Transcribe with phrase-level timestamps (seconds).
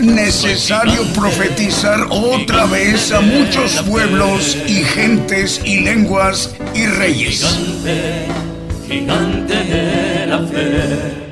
[0.00, 7.44] Necesario profetizar otra vez a muchos pueblos y gentes y lenguas y reyes.
[7.44, 8.26] Gigante,
[8.88, 11.23] gigante de la fe.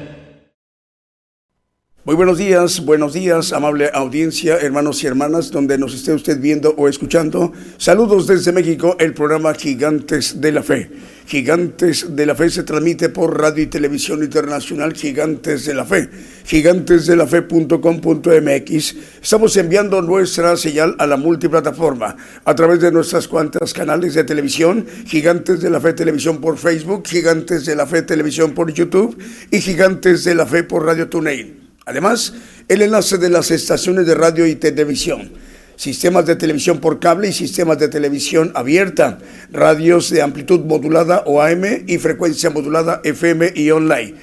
[2.04, 6.74] Muy buenos días, buenos días, amable audiencia, hermanos y hermanas, donde nos esté usted viendo
[6.76, 7.52] o escuchando.
[7.76, 10.90] Saludos desde México, el programa Gigantes de la Fe.
[11.28, 16.08] Gigantes de la Fe se transmite por Radio y Televisión Internacional Gigantes de la Fe,
[16.44, 18.96] gigantesdelafe.com.mx.
[19.22, 24.84] Estamos enviando nuestra señal a la multiplataforma a través de nuestras cuantas canales de televisión,
[25.06, 29.16] Gigantes de la Fe Televisión por Facebook, Gigantes de la Fe Televisión por YouTube
[29.52, 31.61] y Gigantes de la Fe por Radio TuneIn.
[31.84, 32.34] Además,
[32.68, 35.32] el enlace de las estaciones de radio y televisión,
[35.76, 39.18] sistemas de televisión por cable y sistemas de televisión abierta,
[39.50, 44.14] radios de amplitud modulada o AM y frecuencia modulada FM y online.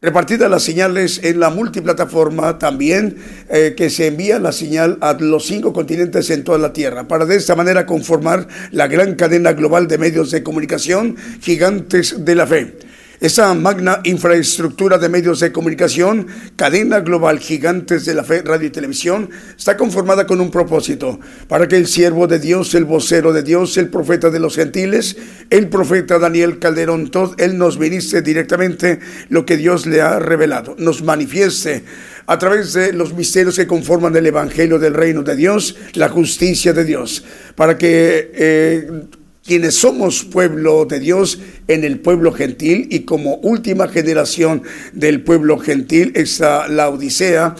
[0.00, 3.16] Repartidas las señales en la multiplataforma también
[3.48, 7.24] eh, que se envía la señal a los cinco continentes en toda la Tierra para
[7.24, 12.46] de esta manera conformar la gran cadena global de medios de comunicación gigantes de la
[12.46, 12.87] fe.
[13.20, 18.70] Esa magna infraestructura de medios de comunicación, cadena global gigantes de la fe, radio y
[18.70, 21.18] televisión, está conformada con un propósito,
[21.48, 25.16] para que el siervo de Dios, el vocero de Dios, el profeta de los gentiles,
[25.50, 30.76] el profeta Daniel Calderón Todd, él nos ministre directamente lo que Dios le ha revelado,
[30.78, 31.82] nos manifieste
[32.26, 36.72] a través de los misterios que conforman el Evangelio del Reino de Dios, la justicia
[36.72, 37.24] de Dios,
[37.56, 38.30] para que...
[38.32, 38.90] Eh,
[39.48, 45.58] quienes somos pueblo de Dios en el pueblo gentil y como última generación del pueblo
[45.58, 47.54] gentil, esa la Odisea,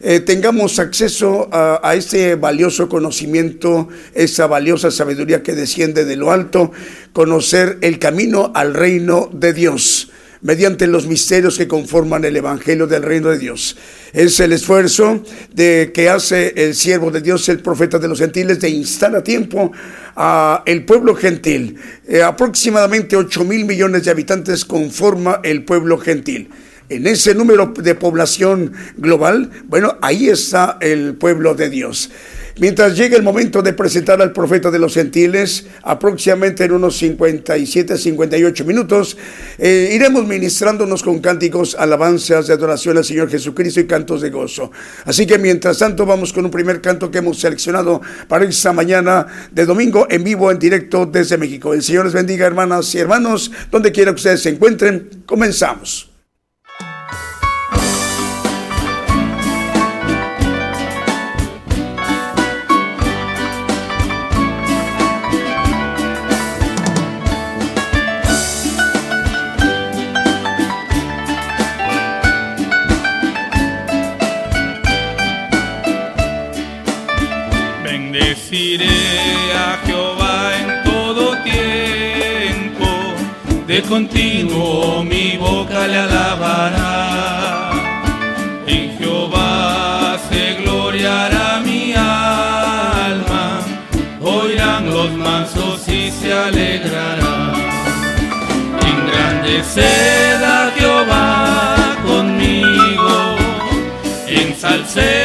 [0.00, 6.32] eh, tengamos acceso a, a, este valioso conocimiento, esa valiosa sabiduría que desciende de lo
[6.32, 6.72] alto,
[7.12, 10.10] conocer el camino al reino de Dios
[10.44, 13.76] mediante los misterios que conforman el Evangelio del Reino de Dios.
[14.12, 15.22] Es el esfuerzo
[15.52, 19.24] de que hace el siervo de Dios, el profeta de los gentiles, de instar a
[19.24, 19.72] tiempo
[20.14, 21.76] a el pueblo gentil.
[22.06, 26.50] Eh, aproximadamente 8 mil millones de habitantes conforma el pueblo gentil.
[26.90, 32.10] En ese número de población global, bueno, ahí está el pueblo de Dios.
[32.56, 37.98] Mientras llegue el momento de presentar al profeta de los gentiles, aproximadamente en unos 57,
[37.98, 39.16] 58 minutos,
[39.58, 44.70] eh, iremos ministrándonos con cánticos, alabanzas de adoración al Señor Jesucristo y cantos de gozo.
[45.04, 49.26] Así que mientras tanto vamos con un primer canto que hemos seleccionado para esta mañana
[49.50, 51.74] de domingo en vivo, en directo desde México.
[51.74, 55.24] El Señor les bendiga, hermanas y hermanos, donde quiera que ustedes se encuentren.
[55.26, 56.13] Comenzamos.
[78.54, 78.86] Bendeciré
[79.52, 82.86] a Jehová en todo tiempo,
[83.66, 87.72] de continuo mi boca le alabará.
[88.68, 93.58] En Jehová se gloriará mi alma,
[94.22, 97.54] oirán los mansos y se alegrarán.
[98.86, 103.36] Engrandeced a Jehová conmigo,
[104.28, 105.23] ensalcemos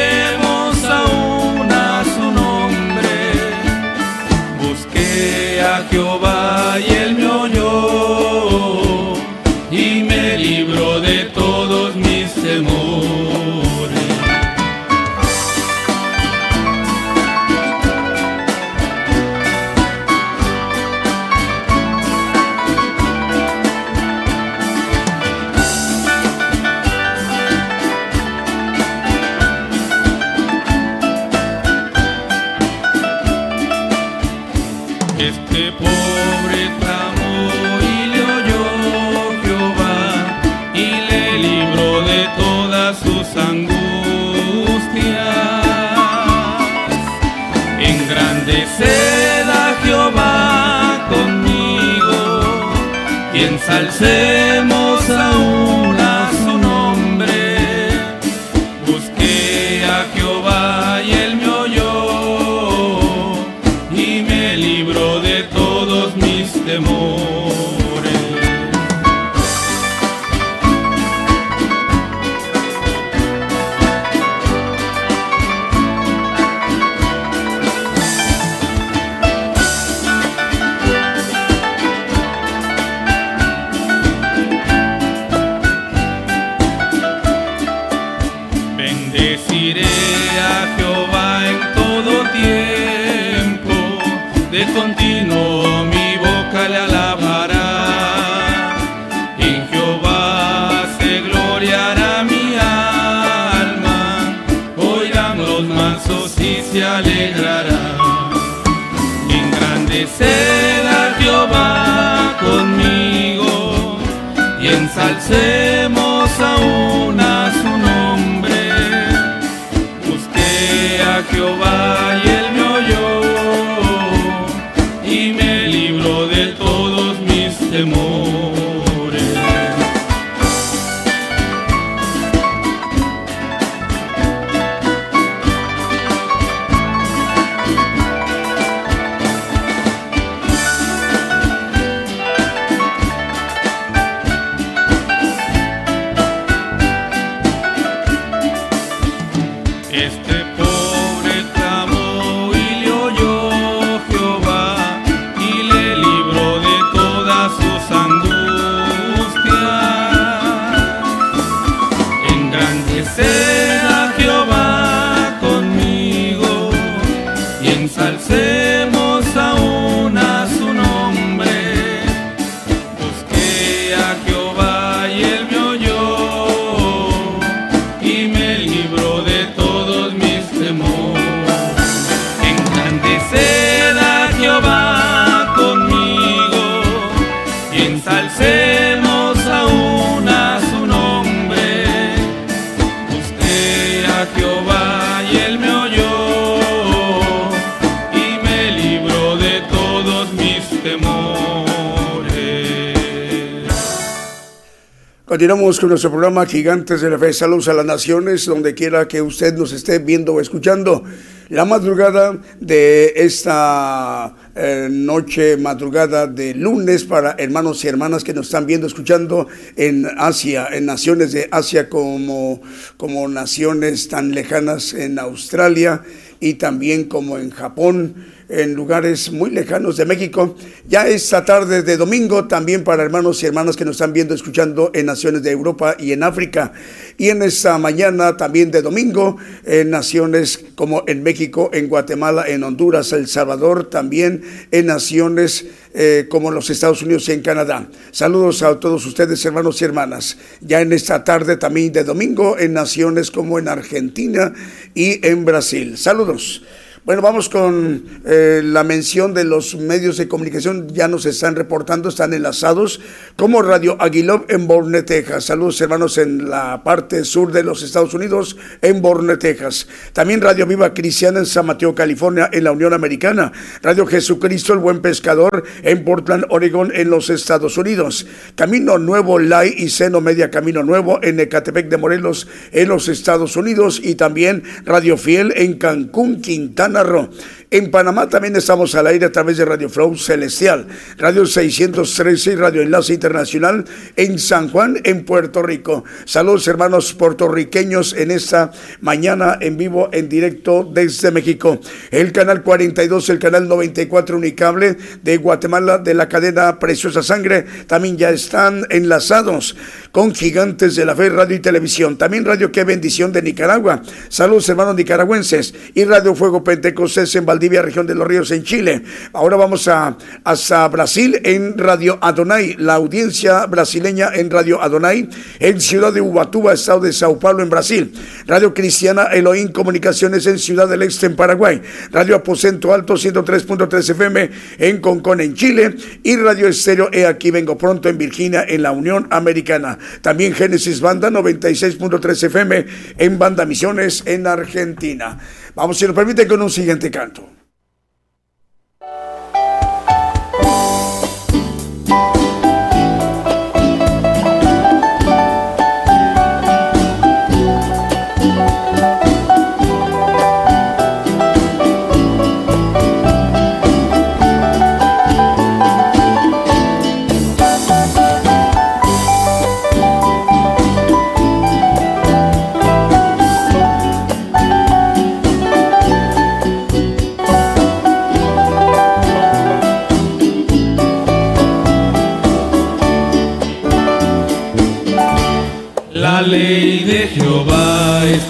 [205.30, 207.32] Continuamos con nuestro programa Gigantes de la Fe.
[207.32, 211.04] Saludos a las naciones, donde quiera que usted nos esté viendo o escuchando.
[211.50, 218.46] La madrugada de esta eh, noche, madrugada de lunes para hermanos y hermanas que nos
[218.46, 219.46] están viendo, escuchando
[219.76, 222.60] en Asia, en naciones de Asia como,
[222.96, 226.02] como naciones tan lejanas en Australia
[226.40, 228.16] y también como en Japón
[228.50, 230.56] en lugares muy lejanos de México.
[230.88, 234.90] Ya esta tarde de domingo también para hermanos y hermanas que nos están viendo, escuchando
[234.92, 236.72] en naciones de Europa y en África.
[237.16, 242.64] Y en esta mañana también de domingo en naciones como en México, en Guatemala, en
[242.64, 247.88] Honduras, El Salvador, también en naciones eh, como los Estados Unidos y en Canadá.
[248.10, 250.38] Saludos a todos ustedes, hermanos y hermanas.
[250.60, 254.52] Ya en esta tarde también de domingo en naciones como en Argentina
[254.94, 255.96] y en Brasil.
[255.96, 256.62] Saludos.
[257.02, 260.86] Bueno, vamos con eh, la mención de los medios de comunicación.
[260.90, 263.00] Ya nos están reportando, están enlazados
[263.36, 265.44] como Radio Aguilov en Borne, Texas.
[265.46, 269.88] Saludos hermanos en la parte sur de los Estados Unidos, en Borne, Texas.
[270.12, 273.50] También Radio Viva Cristiana en San Mateo, California, en la Unión Americana.
[273.80, 278.26] Radio Jesucristo, el Buen Pescador, en Portland, Oregon, en los Estados Unidos.
[278.56, 283.56] Camino Nuevo, Lai y Seno Media Camino Nuevo, en Ecatepec de Morelos, en los Estados
[283.56, 284.02] Unidos.
[284.04, 287.28] Y también Radio Fiel en Cancún, Quintana Roo.
[287.72, 292.54] En Panamá también estamos al aire a través de Radio Flow Celestial, Radio 613 y
[292.56, 293.84] Radio Enlace Internacional
[294.16, 296.02] en San Juan, en Puerto Rico.
[296.24, 298.72] Saludos hermanos puertorriqueños en esta
[299.02, 301.78] mañana en vivo, en directo desde México.
[302.10, 308.18] El canal 42, el canal 94 Unicable de Guatemala de la cadena Preciosa Sangre también
[308.18, 309.76] ya están enlazados
[310.10, 312.18] con Gigantes de la Fe, Radio y Televisión.
[312.18, 314.02] También Radio Qué Bendición de Nicaragua.
[314.28, 318.62] Saludos hermanos nicaragüenses y Radio Fuego Pentecostés en Val Valdivia, región de los ríos en
[318.62, 319.02] Chile.
[319.34, 325.78] Ahora vamos a hasta Brasil en Radio Adonai, la audiencia brasileña en Radio Adonai, en
[325.78, 328.14] Ciudad de Ubatuba, estado de Sao Paulo, en Brasil.
[328.46, 331.82] Radio Cristiana Elohim Comunicaciones en Ciudad del Este, en Paraguay.
[332.10, 335.94] Radio Aposento Alto 103.3 FM en Concón, en Chile.
[336.22, 339.98] Y Radio Estéreo E Aquí Vengo Pronto en Virginia, en la Unión Americana.
[340.22, 342.86] También Génesis Banda 96.3 FM
[343.18, 345.36] en Banda Misiones en Argentina.
[345.74, 347.59] Vamos, si nos permite, con un siguiente canto.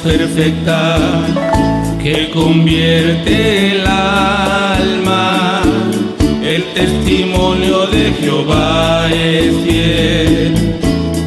[0.03, 0.99] Perfecta
[2.03, 5.63] que convierte el alma.
[6.43, 10.79] El testimonio de Jehová es fiel,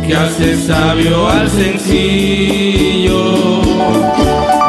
[0.05, 3.21] que hace sabio al sencillo.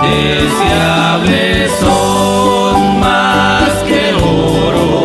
[0.03, 5.05] Deseables son más que oro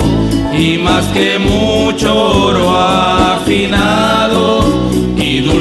[0.54, 3.89] y más que mucho oro afinado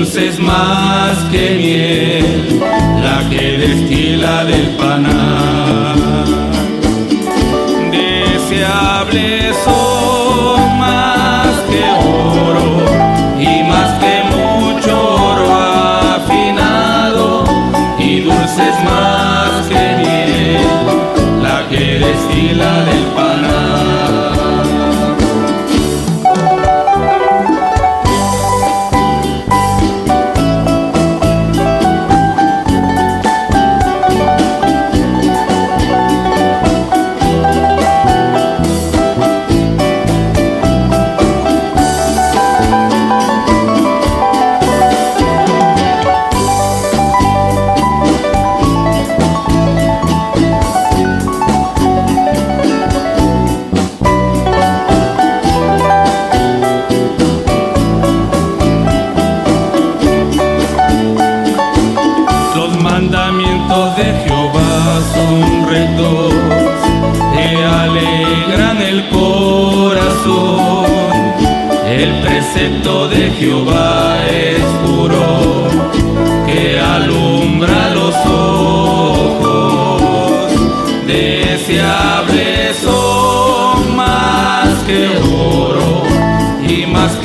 [0.09, 2.61] dulces más que miel
[3.29, 5.88] que destila del paná.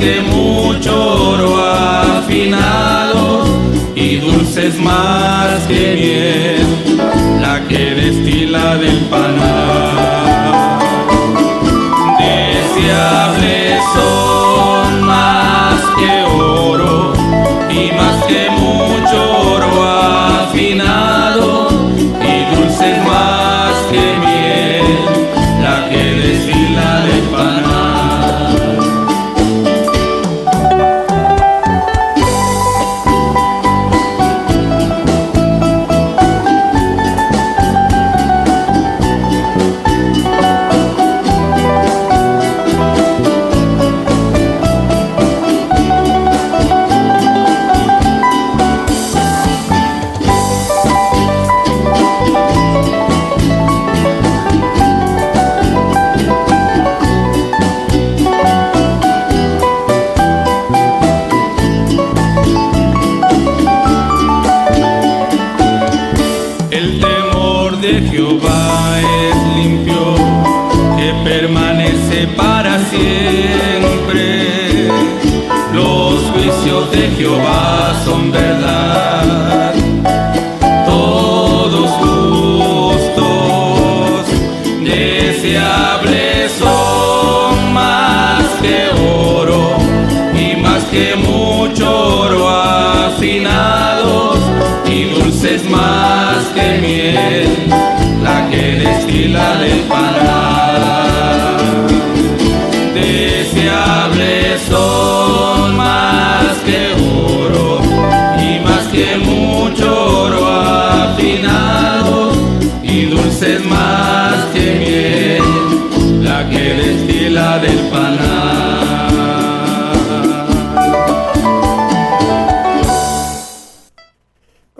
[0.04, 0.92] Que mucho
[1.30, 3.46] oro afinado
[3.94, 10.78] y dulces más que miel, la que destila del panal.
[12.18, 14.23] Deseables son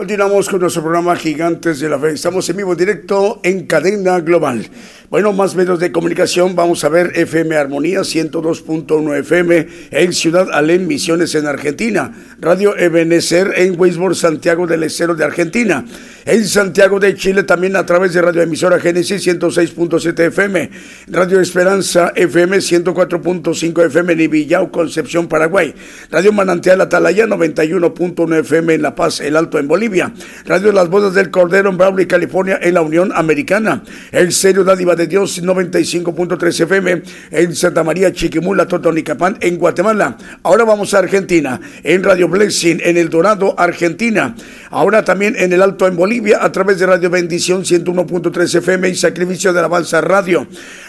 [0.05, 2.11] continuamos con nuestro programa Gigantes de la Fe.
[2.11, 4.69] Estamos en vivo directo en cadena global.
[5.11, 6.57] Bueno, más medios de comunicación.
[6.57, 12.11] Vamos a ver FM Armonía 102.1 FM en Ciudad Alén, Misiones en Argentina.
[12.41, 15.85] Radio Ebenecer en Weisborg, Santiago del Estero de Argentina.
[16.25, 20.71] En Santiago de Chile también a través de Radio Emisora Génesis 106.7 FM.
[21.09, 25.75] Radio Esperanza FM 104.5 FM en Villao, Concepción, Paraguay.
[26.11, 30.15] Radio Manantial Atalaya 91.1 FM en La Paz, El Alto en Bolivia.
[30.47, 33.83] Radio Las Bodas del Cordero en Brawley, California en la Unión Americana.
[34.11, 40.17] El Serio Dádiva de Dios 95.3 FM en Santa María, Chiquimula, Totonicapán en Guatemala.
[40.43, 44.35] Ahora vamos a Argentina en Radio Blessing en El Dorado, Argentina.
[44.71, 48.95] Ahora también en El Alto en Bolivia a través de Radio Bendición 101.3 FM y
[48.95, 50.47] Sacrificio de Alabanza Radio.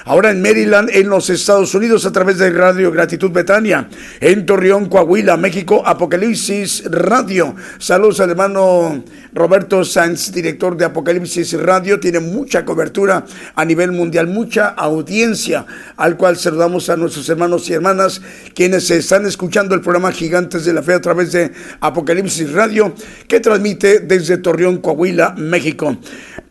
[0.08, 3.90] Ahora en Maryland en los Estados Unidos a través de Radio Gratitud Betania.
[4.20, 7.56] En Torreón, Coahuila, México, Apocalipsis Radio.
[7.80, 12.00] Saludos al hermano Roberto Sanz, director de Apocalipsis Radio.
[12.00, 15.66] Tiene mucha cobertura a nivel mundial, mucha audiencia,
[15.98, 18.22] al cual saludamos a nuestros hermanos y hermanas
[18.54, 22.94] quienes están escuchando el programa Gigantes de la Fe a través de Apocalipsis Radio,
[23.28, 25.98] que transmite desde Torreón, Coahuila, México.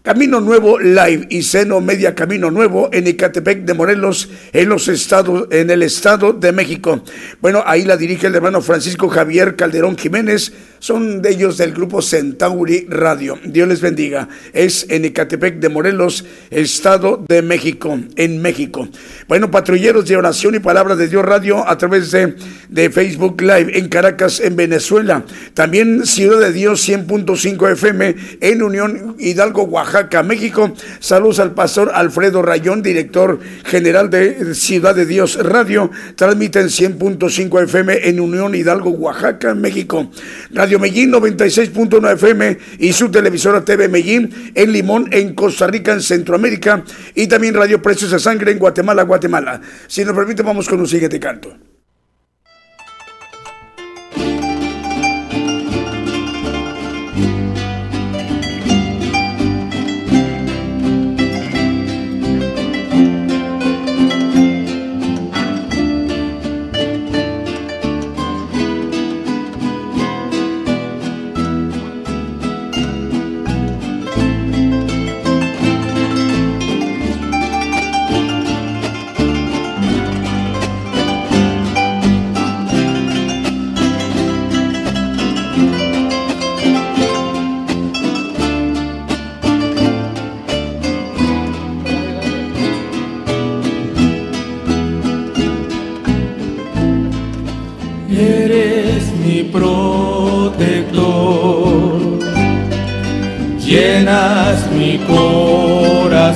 [0.05, 5.49] Camino Nuevo Live y Seno Media Camino Nuevo en Icatepec de Morelos, en los estados,
[5.51, 7.03] en el estado de México.
[7.41, 10.53] Bueno, ahí la dirige el hermano Francisco Javier Calderón Jiménez.
[10.79, 13.39] Son de ellos del grupo Centauri Radio.
[13.47, 14.29] Dios les bendiga.
[14.53, 18.87] Es en Icatepec de Morelos, estado de México, en México.
[19.27, 22.37] Bueno, patrulleros de oración y palabra de Dios Radio a través de,
[22.69, 25.25] de Facebook Live en Caracas, en Venezuela.
[25.55, 29.94] También Ciudad de Dios 100.5 FM en Unión Hidalgo, Oaxaca.
[30.25, 30.73] México.
[30.99, 35.91] Saludos al pastor Alfredo Rayón, director general de Ciudad de Dios Radio.
[36.17, 40.11] Transmiten 100.5 FM en Unión Hidalgo, Oaxaca, México.
[40.51, 46.01] Radio Medellín 96.1 FM y su televisora TV Medellín en Limón, en Costa Rica, en
[46.01, 46.83] Centroamérica.
[47.15, 49.61] Y también Radio Precios de Sangre en Guatemala, Guatemala.
[49.87, 51.57] Si nos permite, vamos con un siguiente canto.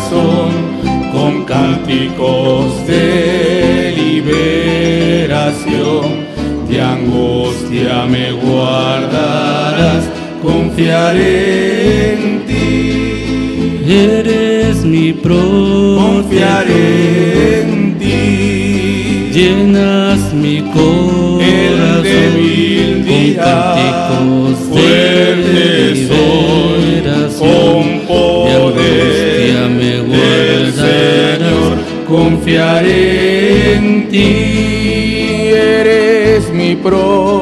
[0.08, 0.52] Corazón
[1.12, 5.48] con cánticos de liberación,
[6.68, 10.04] de angustia me guardarás,
[10.42, 13.84] confiaré en ti.
[13.90, 19.30] Eres mi protector, Confiaré en ti.
[19.32, 24.58] llenas mi corazón El débil con dirá, cánticos
[25.54, 27.87] de soy, liberación, con
[32.08, 37.38] confiaré en ti, eres mi protector,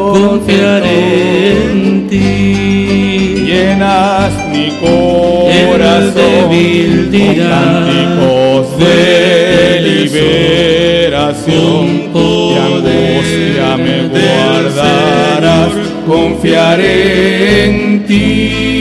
[0.47, 15.73] Confiaré en ti, llenas mi corazón con cánticos de liberación, con de angustia me guardarás,
[16.07, 18.76] confiaré en ti.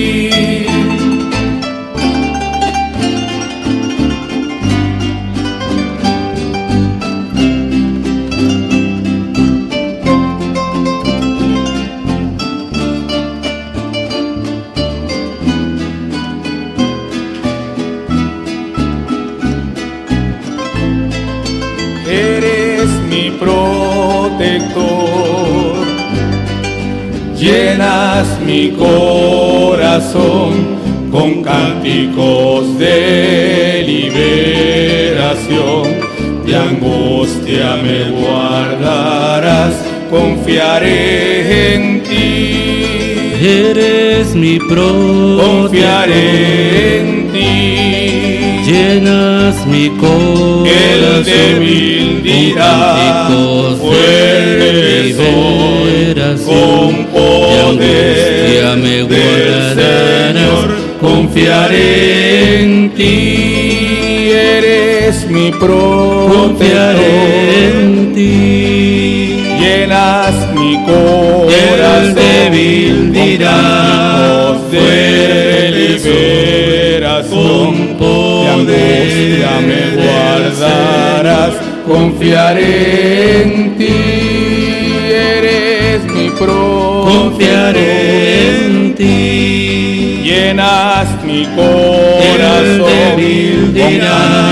[30.16, 30.76] Corazón
[31.12, 35.84] con cánticos de liberación,
[36.46, 39.76] de angustia me guardarás,
[40.10, 43.36] confiaré en ti.
[43.42, 47.15] eres mi protector, Confiaré en
[49.66, 53.28] mi corazón El débil dirá,
[53.80, 60.68] fuerte de soy, con de poder angustia me guardarás,
[61.00, 65.60] confiaré en ti, eres mi Confiaré
[66.28, 67.82] protector.
[67.82, 69.42] en ti.
[69.60, 75.45] Llenas mi corazón El débil dirá, de fuerte
[79.46, 81.54] angustia me guardarás,
[81.88, 83.98] confiaré en ti,
[85.14, 86.76] eres mi protector.
[87.06, 90.22] Confiaré en ti.
[90.24, 93.18] Llenas mi corazón con
[93.74, 94.46] de liberación.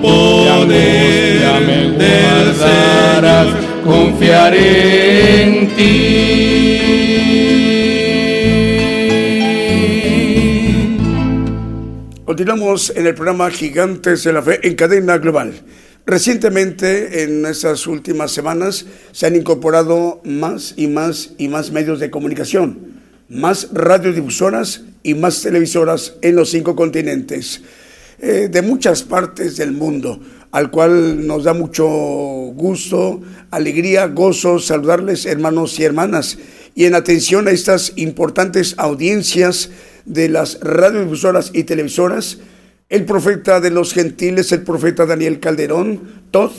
[0.00, 3.48] poder me guardarás,
[3.84, 6.05] confiaré en ti.
[12.26, 15.62] Continuamos en el programa Gigantes de la Fe en cadena global.
[16.04, 22.10] Recientemente, en estas últimas semanas, se han incorporado más y más y más medios de
[22.10, 27.62] comunicación, más radiodifusoras y más televisoras en los cinco continentes,
[28.18, 33.20] eh, de muchas partes del mundo, al cual nos da mucho gusto,
[33.52, 36.38] alegría, gozo saludarles, hermanos y hermanas.
[36.74, 39.70] Y en atención a estas importantes audiencias
[40.06, 42.38] de las radiodifusoras y televisoras,
[42.88, 46.52] el profeta de los gentiles, el profeta Daniel Calderón, Todd,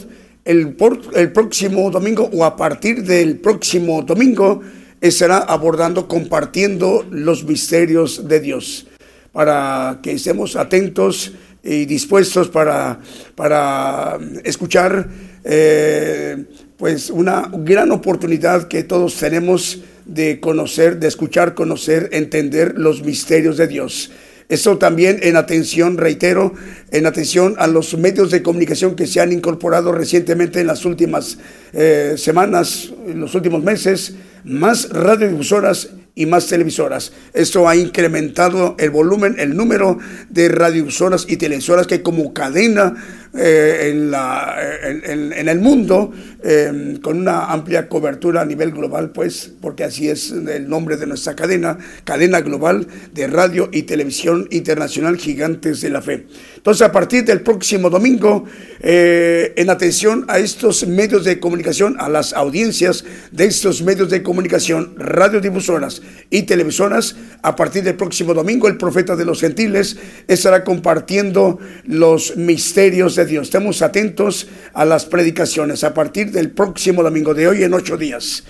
[0.45, 4.61] el, por- el próximo domingo o a partir del próximo domingo
[5.01, 8.87] estará abordando, compartiendo los misterios de Dios,
[9.31, 11.31] para que estemos atentos
[11.63, 12.99] y dispuestos para,
[13.35, 15.09] para escuchar
[15.43, 16.45] eh,
[16.77, 23.57] pues una gran oportunidad que todos tenemos de conocer, de escuchar, conocer, entender los misterios
[23.57, 24.11] de Dios.
[24.49, 26.53] Eso también en atención, reitero,
[26.91, 31.37] en atención a los medios de comunicación que se han incorporado recientemente en las últimas
[31.73, 34.15] eh, semanas, en los últimos meses,
[34.45, 37.13] más radiodifusoras y más televisoras.
[37.33, 39.99] Esto ha incrementado el volumen, el número
[40.29, 42.95] de radiodifusoras y televisoras que como cadena
[43.37, 46.11] eh, en, la, en, en- el mundo,
[46.43, 51.05] eh, con una amplia cobertura a nivel global, pues, porque así es el nombre de
[51.05, 56.25] nuestra cadena, cadena global de radio y televisión internacional Gigantes de la Fe.
[56.55, 58.45] Entonces, a partir del próximo domingo,
[58.79, 64.23] eh, en atención a estos medios de comunicación, a las audiencias de estos medios de
[64.23, 70.63] comunicación, radiodifusoras y televisoras, a partir del próximo domingo, el profeta de los gentiles estará
[70.63, 73.47] compartiendo los misterios de Dios.
[73.47, 78.43] Estemos atentos a las predicaciones a partir del próximo domingo de hoy en ocho días.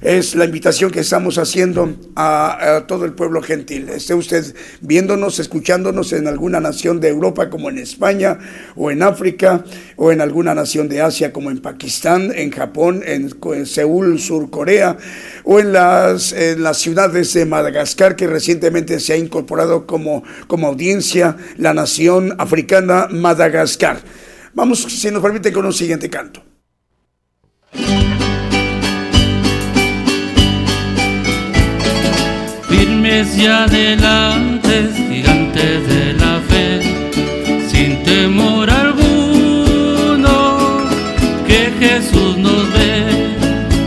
[0.00, 3.88] Es la invitación que estamos haciendo a, todo el pueblo gentil.
[3.88, 8.38] Esté usted viéndonos, escuchándonos en alguna nación de Europa como en España
[8.74, 9.64] o en África
[9.96, 13.30] o en alguna nación de Asia como en Pakistán, en Japón, en,
[13.66, 14.96] Seúl, Sur Corea
[15.44, 21.36] o en las, las ciudades de Madagascar que recientemente se ha incorporado como, como audiencia
[21.56, 24.00] la nación africana Madagascar.
[24.54, 26.42] Vamos, si nos permite, con un siguiente canto.
[33.12, 36.80] Firmes y adelante, gigantes de la fe,
[37.68, 40.28] sin temor alguno,
[41.46, 43.04] que Jesús nos ve,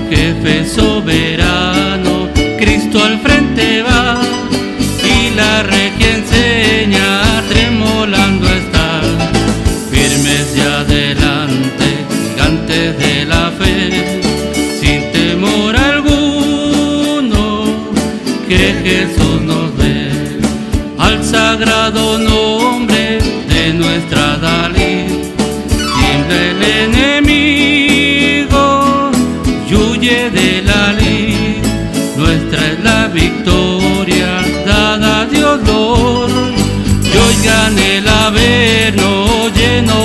[0.10, 1.75] jefe soberano,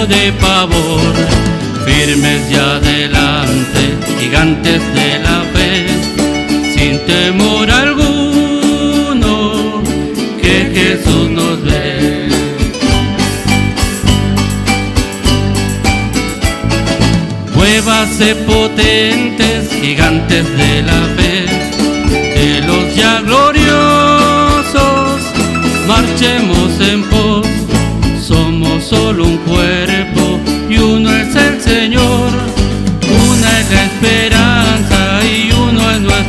[0.06, 1.14] de pavor.
[1.84, 3.82] Firmes y adelante,
[4.18, 5.86] gigantes de la fe
[6.74, 9.32] sin temor alguno,
[10.40, 12.28] que Jesús nos ve.
[17.54, 21.09] Muévase potentes, gigantes de la fe,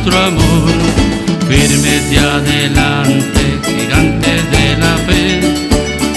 [0.04, 0.68] nuestro amor,
[1.48, 5.40] firmes y adelante, gigantes de la fe,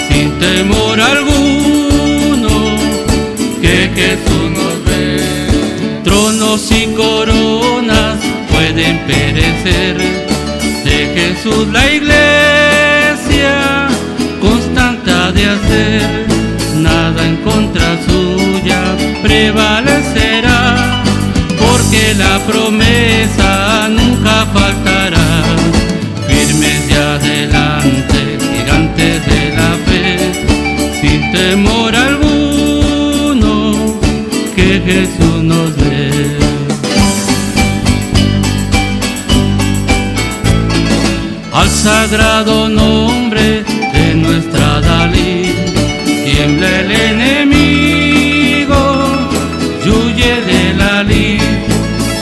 [0.10, 2.76] sin temor alguno,
[3.62, 6.02] que Jesús nos ve.
[6.04, 8.18] Tronos y coronas
[8.52, 9.98] pueden perecer,
[11.14, 13.88] Jesús la iglesia
[14.42, 16.28] constante de hacer,
[16.76, 20.25] nada en contra suya prevalecerá,
[42.08, 43.64] sagrado nombre
[43.94, 45.56] de nuestra Dalí.
[46.06, 48.82] Tiembla el enemigo,
[49.86, 51.42] huye de la lid,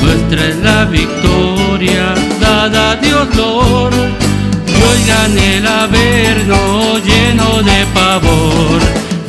[0.01, 3.93] nuestra es la victoria, dada a Dios Lord,
[4.67, 8.79] y oigan el averno lleno de pavor,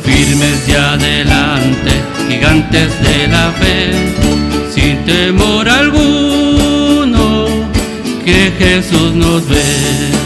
[0.05, 1.91] firmes de adelante,
[2.29, 3.91] gigantes de la fe,
[4.73, 7.45] sin temor alguno,
[8.23, 10.24] que Jesús nos ve.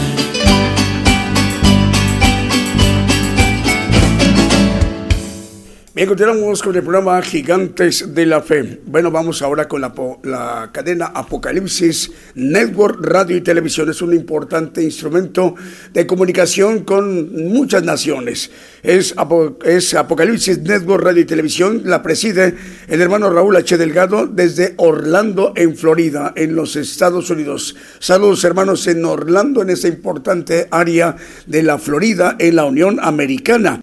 [6.00, 8.80] Bien, continuamos con el programa Gigantes de la Fe.
[8.86, 13.90] Bueno, vamos ahora con la, la, cadena Apocalipsis Network Radio y Televisión.
[13.90, 15.56] Es un importante instrumento
[15.92, 18.50] de comunicación con muchas naciones.
[18.82, 19.14] Es,
[19.62, 21.82] es Apocalipsis Network Radio y Televisión.
[21.84, 22.54] La preside
[22.88, 23.76] el hermano Raúl H.
[23.76, 27.76] Delgado desde Orlando, en Florida, en los Estados Unidos.
[27.98, 33.82] Saludos, hermanos, en Orlando, en esa importante área de la Florida, en la Unión Americana.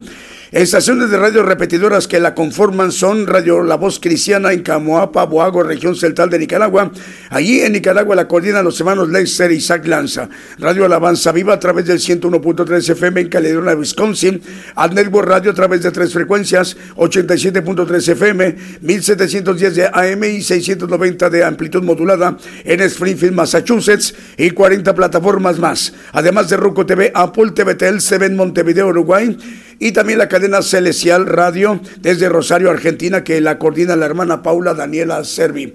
[0.49, 5.61] Estaciones de radio repetidoras que la conforman son Radio La Voz Cristiana en Camoapa, Boago,
[5.61, 6.89] región central de Nicaragua.
[7.31, 10.29] Allí en Nicaragua la coordinan los hermanos Lexer y Isaac Lanza.
[10.57, 14.41] Radio Alabanza Viva a través del 101.3 FM en Caledonia, Wisconsin.
[14.75, 21.29] Al Network Radio a través de tres frecuencias, 87.3 FM, 1710 de AM y 690
[21.29, 25.93] de amplitud modulada en Springfield, Massachusetts y 40 plataformas más.
[26.13, 29.37] Además de Ruco TV, Apple TV, se en Montevideo, Uruguay
[29.79, 34.73] y también la cadena Celestial Radio desde Rosario, Argentina, que la coordina la hermana Paula
[34.73, 35.73] Daniela Servi.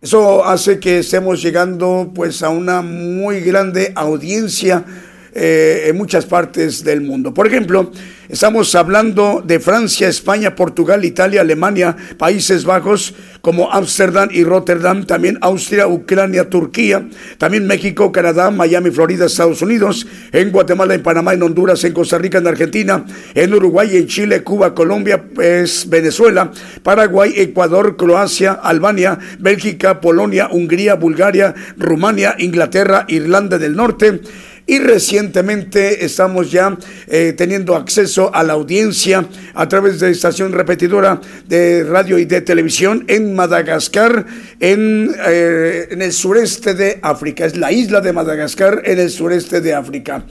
[0.00, 4.84] Eso hace que estemos llegando pues a una muy grande audiencia
[5.34, 7.34] eh, en muchas partes del mundo.
[7.34, 7.92] Por ejemplo,
[8.28, 15.38] estamos hablando de Francia, España, Portugal, Italia, Alemania, Países Bajos como Ámsterdam y Rotterdam, también
[15.40, 21.42] Austria, Ucrania, Turquía, también México, Canadá, Miami, Florida, Estados Unidos, en Guatemala, en Panamá, en
[21.42, 26.50] Honduras, en Costa Rica, en Argentina, en Uruguay, en Chile, Cuba, Colombia, pues, Venezuela,
[26.82, 34.20] Paraguay, Ecuador, Croacia, Albania, Bélgica, Polonia, Hungría, Bulgaria, Rumania, Inglaterra, Irlanda del Norte,
[34.68, 36.76] y recientemente estamos ya
[37.08, 42.42] eh, teniendo acceso a la audiencia a través de estación repetidora de radio y de
[42.42, 44.26] televisión en Madagascar,
[44.60, 47.46] en, eh, en el sureste de África.
[47.46, 50.26] Es la isla de Madagascar en el sureste de África.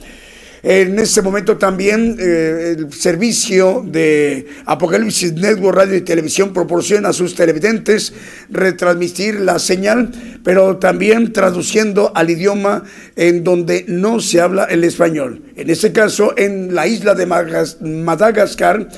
[0.62, 7.12] En este momento también eh, el servicio de Apocalipsis Network Radio y Televisión proporciona a
[7.12, 8.12] sus televidentes
[8.50, 10.10] retransmitir la señal,
[10.42, 12.82] pero también traduciendo al idioma
[13.14, 15.42] en donde no se habla el español.
[15.54, 18.88] En este caso, en la isla de Madagascar,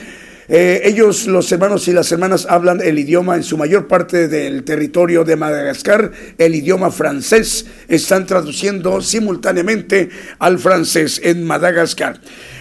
[0.52, 4.64] eh, ellos, los hermanos y las hermanas, hablan el idioma en su mayor parte del
[4.64, 7.66] territorio de Madagascar, el idioma francés.
[7.86, 10.10] Están traduciendo simultáneamente
[10.40, 12.20] al francés en Madagascar.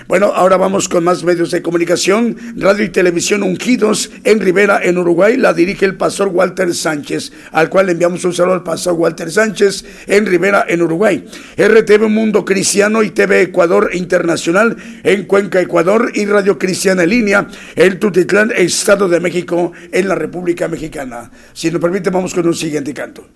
[0.10, 2.36] Bueno, ahora vamos con más medios de comunicación.
[2.56, 7.70] Radio y televisión ungidos en Rivera, en Uruguay, la dirige el pastor Walter Sánchez, al
[7.70, 11.24] cual le enviamos un saludo al pastor Walter Sánchez en Rivera, en Uruguay.
[11.56, 17.48] RTV Mundo Cristiano y TV Ecuador Internacional en Cuenca, Ecuador y Radio Cristiana en línea
[17.76, 21.30] en Tutitlán, Estado de México, en la República Mexicana.
[21.54, 23.28] Si nos permite, vamos con un siguiente canto.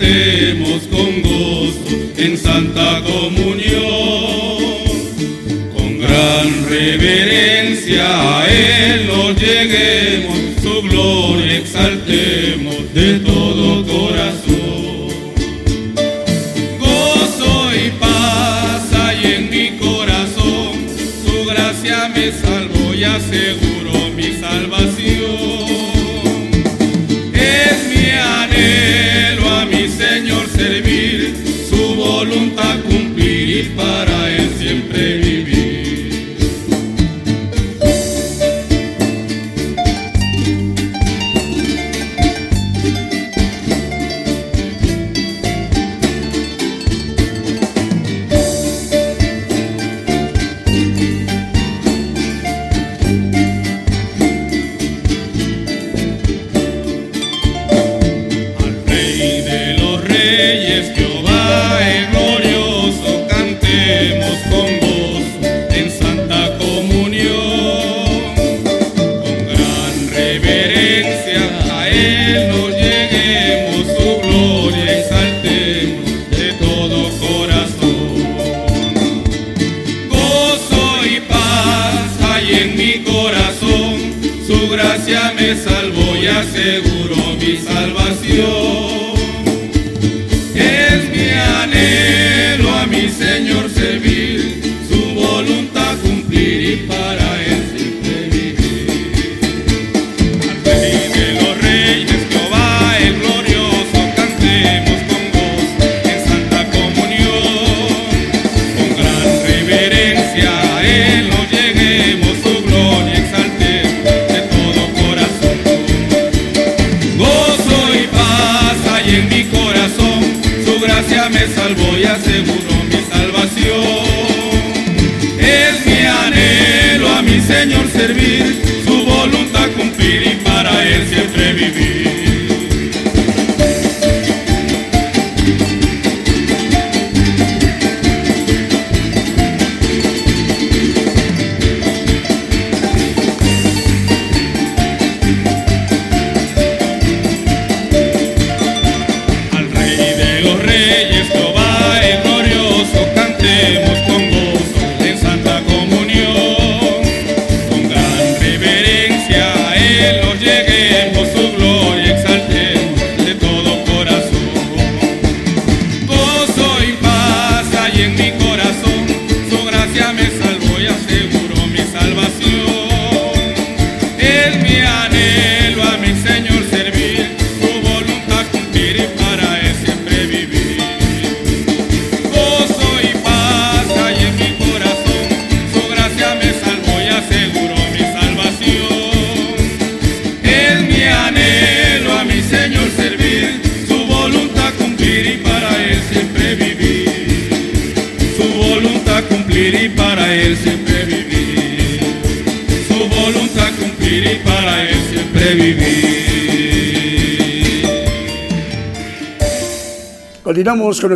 [0.00, 4.60] Cantemos con gozo en santa comunión.
[5.76, 13.49] Con gran reverencia a Él nos lleguemos, su gloria exaltemos de todo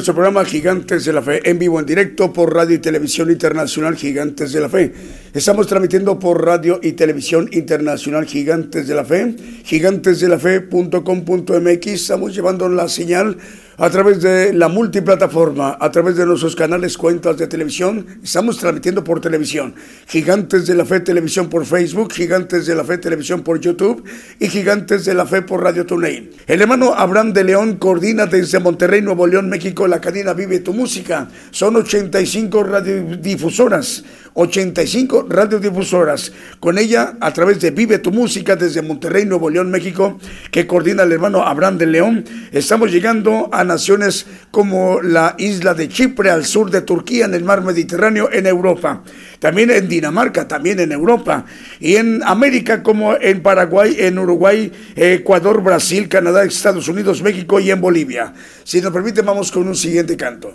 [0.05, 3.97] nuestro programa Gigantes de la Fe en vivo, en directo por Radio y Televisión Internacional
[3.97, 4.93] Gigantes de la Fe.
[5.33, 11.87] Estamos transmitiendo por Radio y Televisión Internacional Gigantes de la Fe, gigantesdelafe.com.mx.
[11.87, 13.39] Estamos llevando la señal
[13.79, 18.05] a través de la multiplataforma, a través de nuestros canales, cuentas de televisión.
[18.23, 19.75] Estamos transmitiendo por televisión.
[20.07, 24.05] Gigantes de la Fe Televisión por Facebook, Gigantes de la Fe Televisión por YouTube
[24.39, 26.29] y Gigantes de la Fe por Radio TuneIn.
[26.47, 30.75] El hermano Abraham de León coordina desde Monterrey, Nuevo León, México, la cadena Vive tu
[30.75, 31.27] Música.
[31.51, 34.05] Son 85 radiodifusoras.
[34.35, 36.33] 85 radiodifusoras.
[36.61, 40.19] Con ella, a través de Vive tu Música desde Monterrey, Nuevo León, México,
[40.51, 42.25] que coordina el hermano Abraham de León,
[42.59, 47.45] estamos llegando a naciones como la isla de Chipre, al sur de Turquía, en el
[47.45, 49.03] mar Mediterráneo, en Europa.
[49.39, 51.45] También en Dinamarca, también en Europa.
[51.81, 57.71] Y en América, como en Paraguay, en Uruguay, Ecuador, Brasil, Canadá, Estados Unidos, México y
[57.71, 58.33] en Bolivia.
[58.63, 60.55] Si nos permite, vamos con un siguiente canto.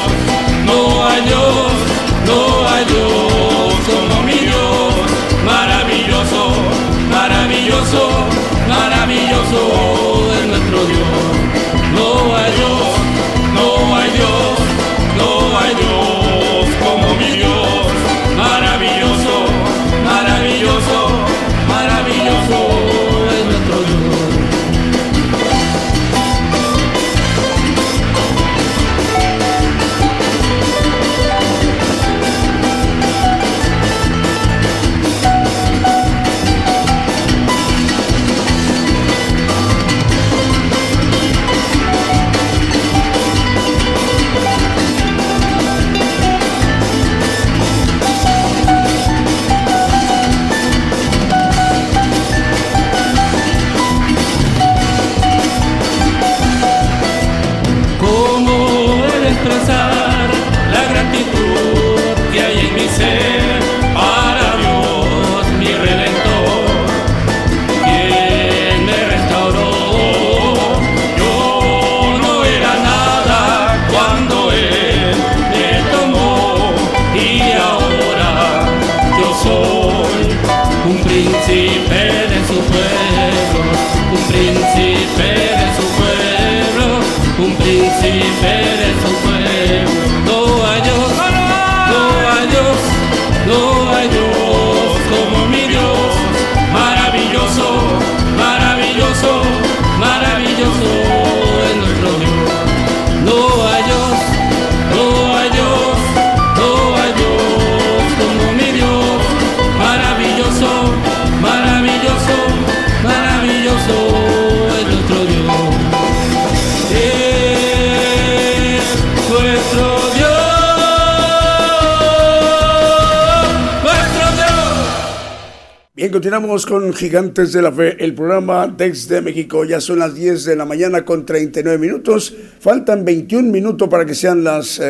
[126.11, 129.63] Bien, continuamos con Gigantes de la Fe, el programa desde México.
[129.63, 132.35] Ya son las 10 de la mañana con 39 minutos.
[132.59, 134.81] Faltan 21 minutos para que sean las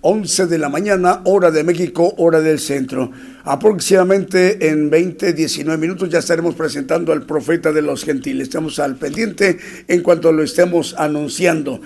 [0.00, 3.12] 11 eh, de la mañana, hora de México, hora del centro.
[3.44, 8.48] Aproximadamente en 20, 19 minutos ya estaremos presentando al profeta de los gentiles.
[8.48, 11.80] Estamos al pendiente en cuanto lo estemos anunciando.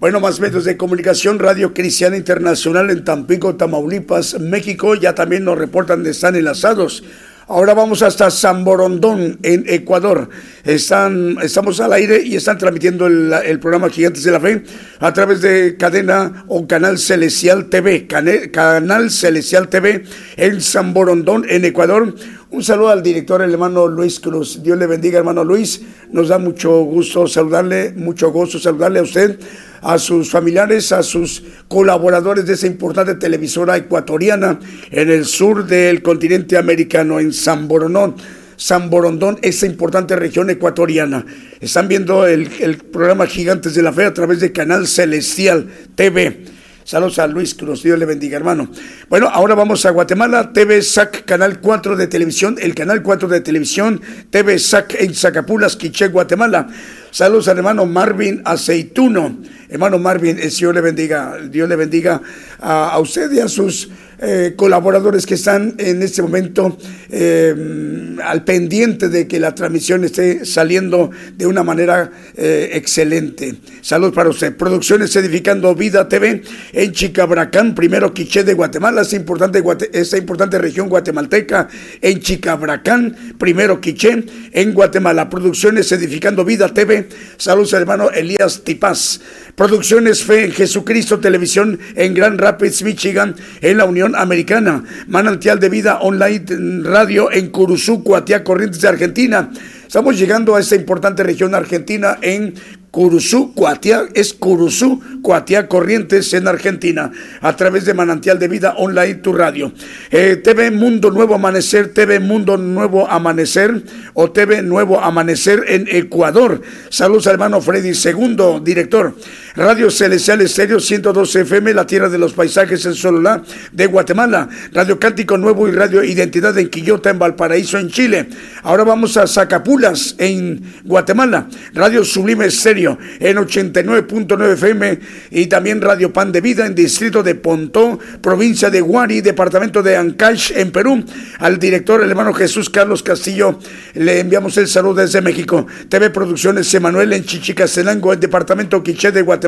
[0.00, 5.58] Bueno, más medios de comunicación, Radio Cristiana Internacional en Tampico, Tamaulipas, México, ya también nos
[5.58, 7.02] reportan de están enlazados
[7.48, 10.28] Ahora vamos hasta San Borondón, en Ecuador.
[10.64, 14.64] Están, estamos al aire y están transmitiendo el, programa Gigantes de la Fe
[14.98, 20.02] a través de cadena o canal Celestial TV, canal Celestial TV
[20.36, 22.16] en San Borondón, en Ecuador.
[22.48, 24.62] Un saludo al director, el hermano Luis Cruz.
[24.62, 25.82] Dios le bendiga, hermano Luis.
[26.12, 29.40] Nos da mucho gusto saludarle, mucho gozo saludarle a usted
[29.82, 34.60] a sus familiares, a sus colaboradores de esa importante televisora ecuatoriana
[34.92, 38.14] en el sur del continente americano, en San Borondón.
[38.56, 41.26] San Borondón, esa importante región ecuatoriana.
[41.60, 45.66] Están viendo el, el programa Gigantes de la Fe a través de Canal Celestial
[45.96, 46.55] TV.
[46.86, 48.70] Saludos a Luis Cruz, Dios le bendiga, hermano.
[49.08, 53.40] Bueno, ahora vamos a Guatemala, TV SAC, Canal 4 de televisión, el Canal 4 de
[53.40, 56.68] televisión, TV SAC en Zacapulas, Quiché, Guatemala.
[57.10, 59.36] Saludos al hermano Marvin Aceituno.
[59.68, 62.22] Hermano Marvin, el Señor le bendiga, Dios le bendiga
[62.60, 63.88] a usted y a sus
[64.18, 66.76] eh, colaboradores que están en este momento
[67.10, 73.56] eh, al pendiente de que la transmisión esté saliendo de una manera eh, excelente.
[73.82, 74.56] Salud para usted.
[74.56, 76.42] Producciones Edificando Vida TV
[76.72, 79.62] en Chicabracán, primero Quiché de Guatemala, esa importante,
[79.92, 81.68] esa importante región guatemalteca
[82.00, 85.28] en Chicabracán, primero Quiché en Guatemala.
[85.28, 87.08] Producciones Edificando Vida TV.
[87.36, 89.20] Saludos hermano Elías Tipaz.
[89.56, 94.84] Producciones Fe en Jesucristo Televisión en Grand Rapids, Michigan, en la Unión Americana.
[95.06, 96.44] Manantial de Vida Online
[96.82, 99.50] Radio en Curuzú, Cuatía, Corrientes de Argentina.
[99.86, 102.52] Estamos llegando a esta importante región argentina en
[102.96, 109.16] Curuzú, Cuatia, es Curuzú, Cuatia Corrientes en Argentina, a través de Manantial de Vida Online,
[109.16, 109.70] tu radio.
[110.10, 113.82] Eh, TV Mundo Nuevo Amanecer, TV Mundo Nuevo Amanecer
[114.14, 116.62] o TV Nuevo Amanecer en Ecuador.
[116.88, 119.14] Saludos hermano Freddy, segundo director.
[119.56, 123.42] Radio Celestial Estéreo 112 FM, La Tierra de los Paisajes en Sololá
[123.72, 124.50] de Guatemala.
[124.74, 128.28] Radio Cántico Nuevo y Radio Identidad en Quillota, en Valparaíso, en Chile.
[128.64, 131.48] Ahora vamos a Zacapulas, en Guatemala.
[131.72, 135.00] Radio Sublime Estéreo en 89.9 FM
[135.30, 139.96] y también Radio Pan de Vida en distrito de Pontó, provincia de Guari, departamento de
[139.96, 141.02] Ancash en Perú.
[141.38, 143.58] Al director, el hermano Jesús Carlos Castillo,
[143.94, 145.66] le enviamos el saludo desde México.
[145.88, 149.45] TV Producciones Emanuel en Chichicastenango, el departamento Quiché de Guatemala.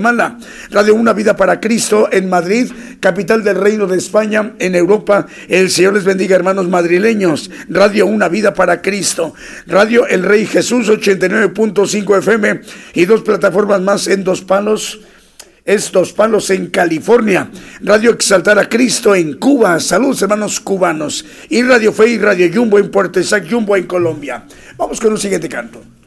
[0.70, 2.70] Radio Una Vida para Cristo en Madrid,
[3.00, 5.26] capital del Reino de España, en Europa.
[5.48, 7.50] El Señor les bendiga, hermanos madrileños.
[7.68, 9.34] Radio Una Vida para Cristo.
[9.66, 12.60] Radio El Rey Jesús 89.5 FM
[12.94, 15.00] y dos plataformas más en Dos Palos.
[15.64, 17.50] Es Dos Palos en California.
[17.80, 19.80] Radio Exaltar a Cristo en Cuba.
[19.80, 21.24] Saludos hermanos cubanos.
[21.50, 24.44] Y Radio Fe y Radio Jumbo en Puerto Exact Jumbo en Colombia.
[24.76, 25.97] Vamos con un siguiente canto.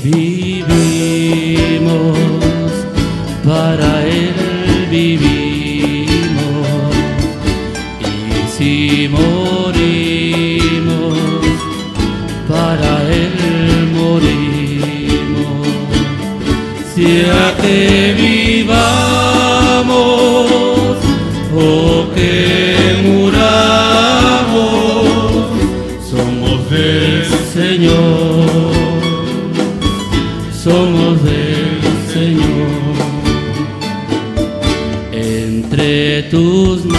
[0.00, 2.16] Si vivimos,
[3.44, 6.68] para Él vivimos.
[8.00, 10.38] Y si morimos,
[12.48, 13.36] para Él
[13.92, 15.66] morimos.
[16.94, 18.86] Sea que vivamos
[21.56, 21.66] o
[22.14, 22.36] que
[23.02, 24.60] muramos,
[26.08, 28.27] somos del Señor
[36.30, 36.97] tus manos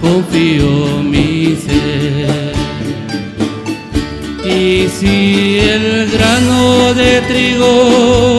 [0.00, 2.54] confío mi ser.
[4.44, 8.33] Y si el grano de trigo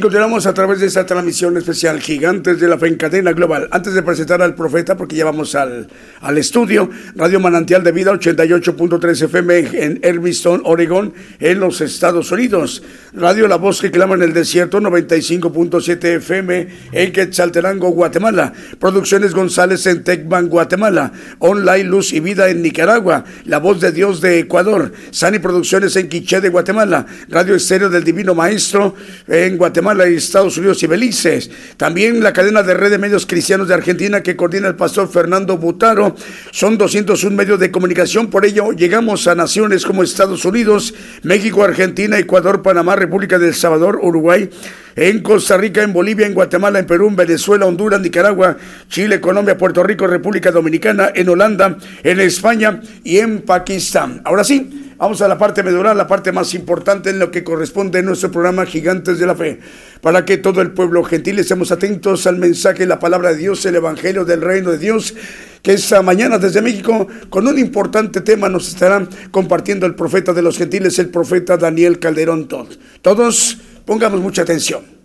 [0.00, 3.66] Continuamos a través de esta transmisión especial Gigantes de la Fe en Global.
[3.70, 5.88] Antes de presentar al profeta, porque ya vamos al,
[6.20, 12.82] al estudio, Radio Manantial de Vida 88.3 FM en Hermiston, Oregón, en los Estados Unidos.
[13.14, 18.52] Radio La Voz que clama en el desierto 95.7 FM en Quetzaltenango, Guatemala.
[18.78, 21.12] Producciones González en Tecban, Guatemala.
[21.38, 23.24] Online Luz y Vida en Nicaragua.
[23.46, 24.92] La Voz de Dios de Ecuador.
[25.10, 27.06] Sani Producciones en Quiché de Guatemala.
[27.28, 28.94] Radio Estéreo del Divino Maestro
[29.26, 31.48] en Guatemala y Estados Unidos y Belice.
[31.76, 35.56] También la cadena de red de medios cristianos de Argentina que coordina el pastor Fernando
[35.56, 36.16] Butaro.
[36.50, 42.18] Son 201 medios de comunicación, por ello llegamos a naciones como Estados Unidos, México, Argentina,
[42.18, 44.50] Ecuador, Panamá, República del Salvador, Uruguay,
[44.96, 48.56] en Costa Rica, en Bolivia, en Guatemala, en Perú, en Venezuela, Honduras, Nicaragua,
[48.88, 54.20] Chile, Colombia, Puerto Rico, República Dominicana, en Holanda, en España y en Pakistán.
[54.24, 57.98] Ahora sí, Vamos a la parte medular, la parte más importante en lo que corresponde
[57.98, 59.60] a nuestro programa Gigantes de la Fe,
[60.00, 63.76] para que todo el pueblo gentil estemos atentos al mensaje, la palabra de Dios, el
[63.76, 65.14] Evangelio del Reino de Dios,
[65.62, 70.40] que esta mañana desde México, con un importante tema, nos estará compartiendo el profeta de
[70.40, 72.48] los gentiles, el profeta Daniel Calderón.
[72.48, 74.96] Todos, todos pongamos mucha atención.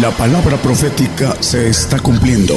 [0.00, 2.56] La palabra profética se está cumpliendo.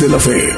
[0.00, 0.48] De la Fe.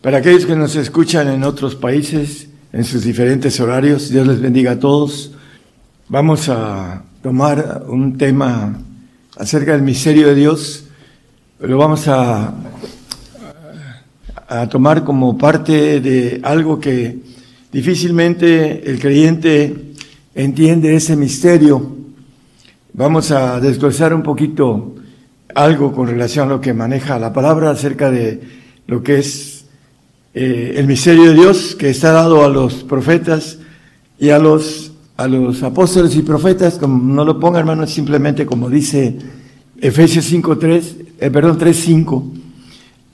[0.00, 4.72] Para aquellos que nos escuchan en otros países, en sus diferentes horarios, Dios les bendiga
[4.72, 5.32] a todos.
[6.08, 8.78] Vamos a tomar un tema
[9.36, 10.84] acerca del misterio de Dios.
[11.58, 12.54] Lo vamos a,
[14.48, 17.29] a tomar como parte de algo que
[17.72, 19.92] difícilmente el creyente
[20.34, 21.96] entiende ese misterio.
[22.92, 24.96] Vamos a desglosar un poquito
[25.54, 28.40] algo con relación a lo que maneja la palabra acerca de
[28.86, 29.64] lo que es
[30.34, 33.58] eh, el misterio de Dios que está dado a los profetas
[34.18, 38.68] y a los, a los apóstoles y profetas, como no lo ponga hermano, simplemente como
[38.68, 39.16] dice
[39.80, 40.82] Efesios 5.3,
[41.18, 42.22] eh, perdón, 3.5,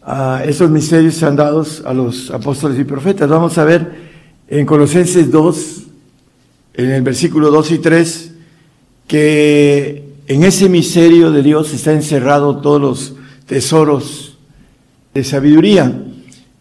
[0.07, 3.29] uh, esos misterios están dados a los apóstoles y profetas.
[3.29, 4.06] Vamos a ver
[4.49, 5.83] en Colosenses 2,
[6.75, 8.33] en el versículo 2 y 3,
[9.07, 13.15] que en ese misterio de Dios está encerrado todos los
[13.47, 14.39] tesoros
[15.15, 16.05] de sabiduría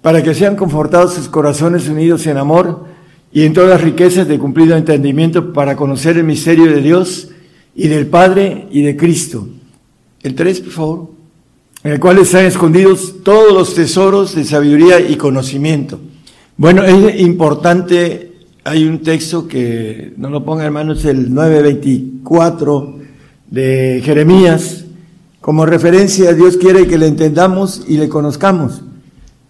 [0.01, 2.85] para que sean confortados sus corazones unidos en amor
[3.31, 7.29] y en todas las riquezas de cumplido entendimiento para conocer el misterio de Dios
[7.75, 9.47] y del Padre y de Cristo.
[10.21, 11.09] El 3, por favor.
[11.83, 15.99] En el cual están escondidos todos los tesoros de sabiduría y conocimiento.
[16.57, 18.31] Bueno, es importante,
[18.63, 22.95] hay un texto que, no lo ponga hermanos, el 924
[23.51, 24.85] de Jeremías,
[25.41, 28.83] como referencia, Dios quiere que le entendamos y le conozcamos.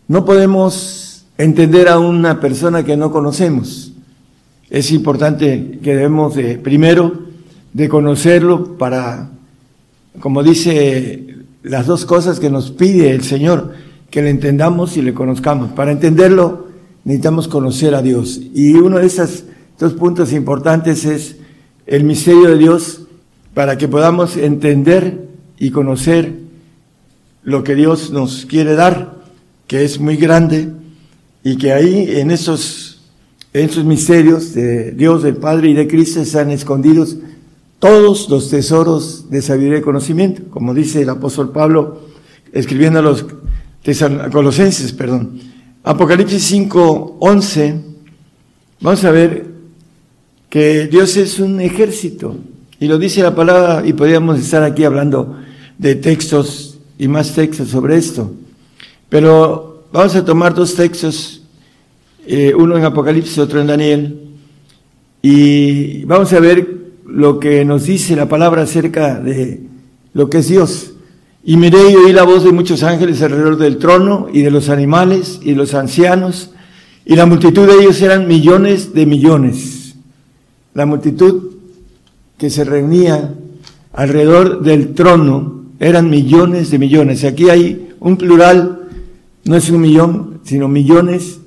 [0.08, 3.94] No podemos entender a una persona que no conocemos.
[4.72, 7.26] Es importante que debemos de, primero,
[7.72, 9.30] de conocerlo para,
[10.20, 13.74] como dice las dos cosas que nos pide el Señor,
[14.10, 15.72] que le entendamos y le conozcamos.
[15.74, 16.65] Para entenderlo
[17.06, 18.42] necesitamos conocer a Dios.
[18.54, 19.46] Y uno de esos
[19.80, 21.38] dos puntos importantes es
[21.86, 23.04] el misterio de Dios
[23.54, 25.26] para que podamos entender
[25.58, 26.34] y conocer
[27.44, 29.16] lo que Dios nos quiere dar
[29.68, 30.70] que es muy grande
[31.44, 33.02] y que ahí en esos,
[33.54, 37.18] en esos misterios de Dios, del Padre y de Cristo están escondidos
[37.80, 42.02] todos los tesoros de sabiduría y conocimiento, como dice el apóstol Pablo
[42.52, 43.26] escribiendo a los
[44.32, 45.55] colosenses, perdón.
[45.88, 47.76] Apocalipsis 5, 11,
[48.82, 49.46] vamos a ver
[50.50, 52.38] que Dios es un ejército,
[52.80, 55.38] y lo dice la palabra, y podríamos estar aquí hablando
[55.78, 58.34] de textos y más textos sobre esto.
[59.10, 61.44] Pero vamos a tomar dos textos,
[62.26, 64.22] eh, uno en Apocalipsis, otro en Daniel,
[65.22, 66.68] y vamos a ver
[67.06, 69.62] lo que nos dice la palabra acerca de
[70.14, 70.95] lo que es Dios.
[71.46, 74.70] Y miré y oí la voz de muchos ángeles alrededor del trono y de los
[74.70, 76.50] animales y los ancianos,
[77.06, 79.96] y la multitud de ellos eran millones de millones.
[80.74, 81.52] La multitud
[82.38, 83.34] que se reunía
[83.94, 87.24] alrededor del trono eran millones de millones.
[87.24, 88.86] Aquí hay un plural
[89.46, 91.40] no es un millón, sino millones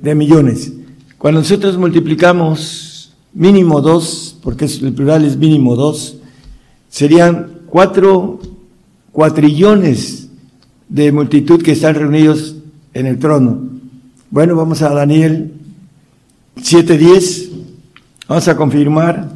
[0.00, 0.72] de millones.
[1.16, 6.18] Cuando nosotros multiplicamos mínimo dos, porque el plural es mínimo dos,
[6.90, 8.40] serían cuatro
[9.12, 10.28] cuatrillones
[10.88, 12.56] de multitud que están reunidos
[12.94, 13.68] en el trono.
[14.30, 15.52] Bueno, vamos a Daniel
[16.56, 17.50] 7:10.
[18.28, 19.28] Vamos a confirmar.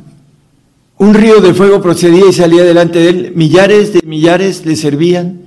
[0.97, 3.33] Un río de fuego procedía y salía delante de él.
[3.35, 5.45] Millares de millares le servían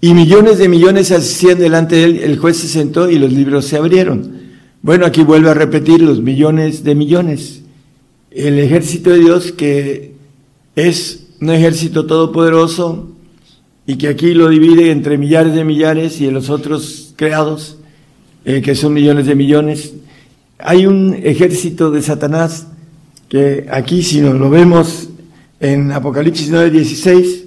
[0.00, 3.64] y millones de millones asistían delante de él, el juez se sentó y los libros
[3.64, 4.38] se abrieron.
[4.80, 7.62] Bueno, aquí vuelve a repetir los millones de millones.
[8.30, 10.14] El ejército de Dios que
[10.76, 13.08] es un ejército todopoderoso
[13.88, 17.78] y que aquí lo divide entre millares de millares y en los otros creados,
[18.44, 19.94] eh, que son millones de millones.
[20.58, 22.66] Hay un ejército de Satanás
[23.30, 25.08] que aquí, si nos lo vemos
[25.58, 27.46] en Apocalipsis 9:16,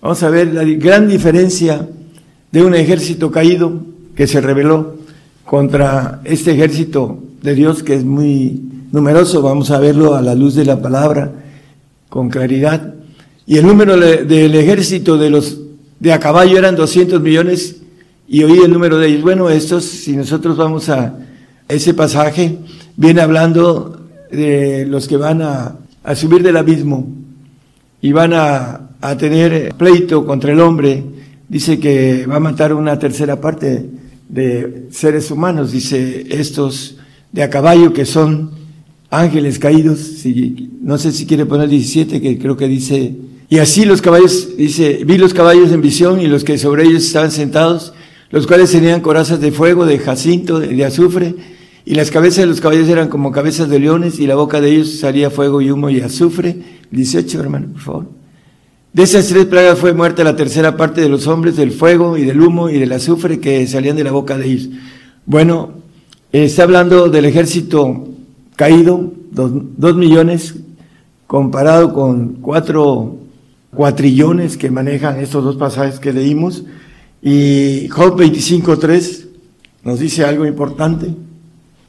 [0.00, 1.88] Vamos a ver la gran diferencia
[2.52, 3.80] de un ejército caído
[4.14, 4.96] que se rebeló
[5.46, 8.60] contra este ejército de Dios que es muy
[8.92, 9.40] numeroso.
[9.40, 11.32] Vamos a verlo a la luz de la palabra
[12.10, 12.92] con claridad.
[13.46, 15.63] Y el número del ejército de los
[16.00, 17.76] de a caballo eran 200 millones
[18.28, 19.22] y oí el número de ellos.
[19.22, 21.18] Bueno, estos, si nosotros vamos a
[21.68, 22.58] ese pasaje,
[22.96, 25.76] viene hablando de los que van a,
[26.14, 27.06] subir del abismo
[28.02, 31.04] y van a a tener pleito contra el hombre,
[31.46, 33.84] dice que va a matar una tercera parte
[34.30, 36.96] de seres humanos, dice estos
[37.30, 38.52] de a caballo que son
[39.10, 43.14] ángeles caídos, si, no sé si quiere poner 17, que creo que dice,
[43.48, 47.04] y así los caballos, dice, vi los caballos en visión y los que sobre ellos
[47.04, 47.92] estaban sentados,
[48.30, 51.34] los cuales tenían corazas de fuego, de jacinto, de, azufre,
[51.84, 54.70] y las cabezas de los caballos eran como cabezas de leones, y la boca de
[54.70, 56.56] ellos salía fuego y humo y azufre.
[56.90, 58.06] 18, hermano, por favor.
[58.92, 62.24] De esas tres plagas fue muerta la tercera parte de los hombres, del fuego y
[62.24, 64.68] del humo y del azufre que salían de la boca de ellos.
[65.26, 65.72] Bueno,
[66.32, 68.08] está hablando del ejército
[68.56, 70.54] caído, dos millones,
[71.26, 73.23] comparado con cuatro
[73.74, 76.64] cuatrillones que manejan estos dos pasajes que leímos.
[77.22, 79.26] Y Job 25.3
[79.84, 81.14] nos dice algo importante.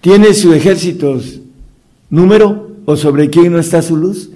[0.02, 1.20] ¿Tiene su ejército
[2.10, 4.30] número o sobre quién no está su luz?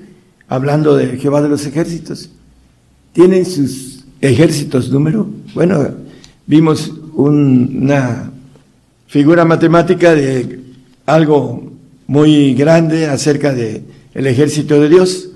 [0.48, 2.30] Hablando de Jehová de los ejércitos.
[3.14, 5.30] ¿Tienen sus ejércitos número?
[5.54, 5.88] Bueno,
[6.48, 8.32] vimos un- una
[9.08, 10.60] figura matemática de
[11.06, 11.72] algo
[12.08, 13.84] muy grande acerca de
[14.14, 15.30] el ejército de Dios.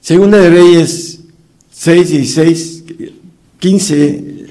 [0.00, 1.20] Segunda de Reyes
[1.76, 2.84] 6, 16,
[3.58, 4.46] 15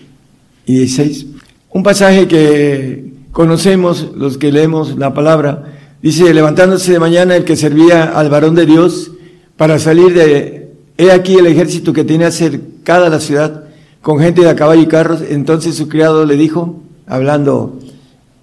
[0.66, 1.26] y 16.
[1.72, 5.74] Un pasaje que conocemos los que leemos la palabra.
[6.02, 9.12] Dice, levantándose de mañana el que servía al varón de Dios
[9.56, 13.64] para salir de, he aquí el ejército que tenía cercada la ciudad
[14.02, 15.22] con gente de a caballo y carros.
[15.28, 17.80] Entonces su criado le dijo, hablando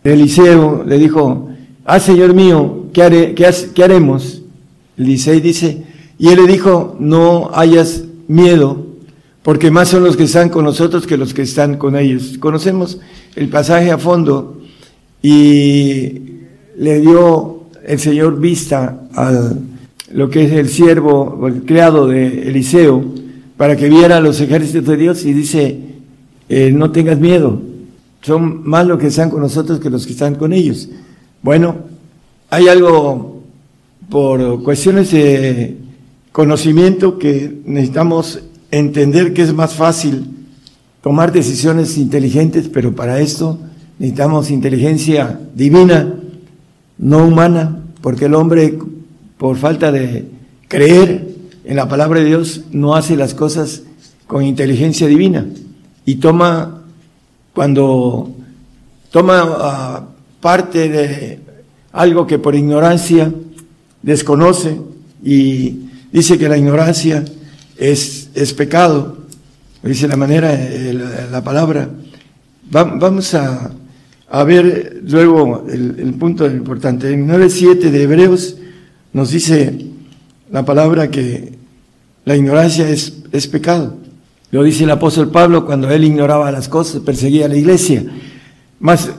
[0.02, 1.50] de Eliseo, le dijo,
[1.84, 4.40] ah, Señor mío, ¿qué, haré, qué, haremos?
[4.96, 5.84] Eliseo dice,
[6.18, 8.86] y él le dijo, no hayas miedo,
[9.42, 12.38] porque más son los que están con nosotros que los que están con ellos.
[12.38, 13.00] Conocemos
[13.34, 14.60] el pasaje a fondo
[15.20, 16.20] y
[16.76, 19.52] le dio el Señor vista a
[20.12, 23.04] lo que es el siervo el criado de Eliseo
[23.56, 25.78] para que viera los ejércitos de Dios y dice,
[26.48, 27.60] eh, no tengas miedo,
[28.22, 30.88] son más los que están con nosotros que los que están con ellos.
[31.42, 31.76] Bueno,
[32.48, 33.42] hay algo
[34.08, 35.89] por cuestiones de
[36.40, 40.24] conocimiento que necesitamos entender que es más fácil
[41.02, 43.58] tomar decisiones inteligentes, pero para esto
[43.98, 46.14] necesitamos inteligencia divina,
[46.96, 48.78] no humana, porque el hombre,
[49.36, 50.30] por falta de
[50.66, 51.28] creer
[51.66, 53.82] en la palabra de Dios, no hace las cosas
[54.26, 55.44] con inteligencia divina.
[56.06, 56.84] Y toma,
[57.52, 58.30] cuando
[59.10, 60.06] toma ah,
[60.40, 61.40] parte de
[61.92, 63.30] algo que por ignorancia
[64.00, 64.80] desconoce
[65.22, 67.24] y dice que la ignorancia
[67.76, 69.18] es, es pecado,
[69.82, 70.52] dice la manera,
[70.92, 71.88] la, la palabra.
[72.74, 73.70] Va- vamos a,
[74.30, 77.12] a ver luego el, el punto importante.
[77.12, 78.56] En 9.7 de Hebreos
[79.12, 79.86] nos dice
[80.52, 81.54] la palabra que
[82.24, 83.96] la ignorancia es, es pecado.
[84.50, 88.04] Lo dice el apóstol Pablo cuando él ignoraba las cosas, perseguía a la iglesia.
[88.80, 89.10] Mas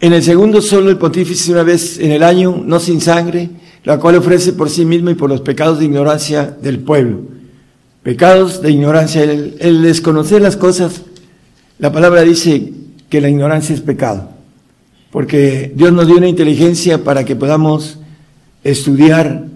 [0.00, 3.50] en el segundo solo el pontífice una vez en el año, no sin sangre,
[3.84, 7.20] la cual ofrece por sí mismo y por los pecados de ignorancia del pueblo.
[8.02, 11.02] Pecados de ignorancia, el, el desconocer las cosas,
[11.78, 12.72] la palabra dice
[13.08, 14.30] que la ignorancia es pecado,
[15.10, 17.98] porque Dios nos dio una inteligencia para que podamos
[18.64, 19.46] estudiar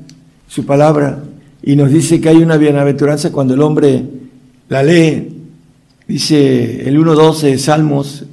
[0.48, 1.22] su palabra
[1.62, 4.02] y nos dice que hay una bienaventuranza cuando el hombre
[4.68, 5.28] la lee,
[6.08, 8.24] dice el 1.12 de Salmos,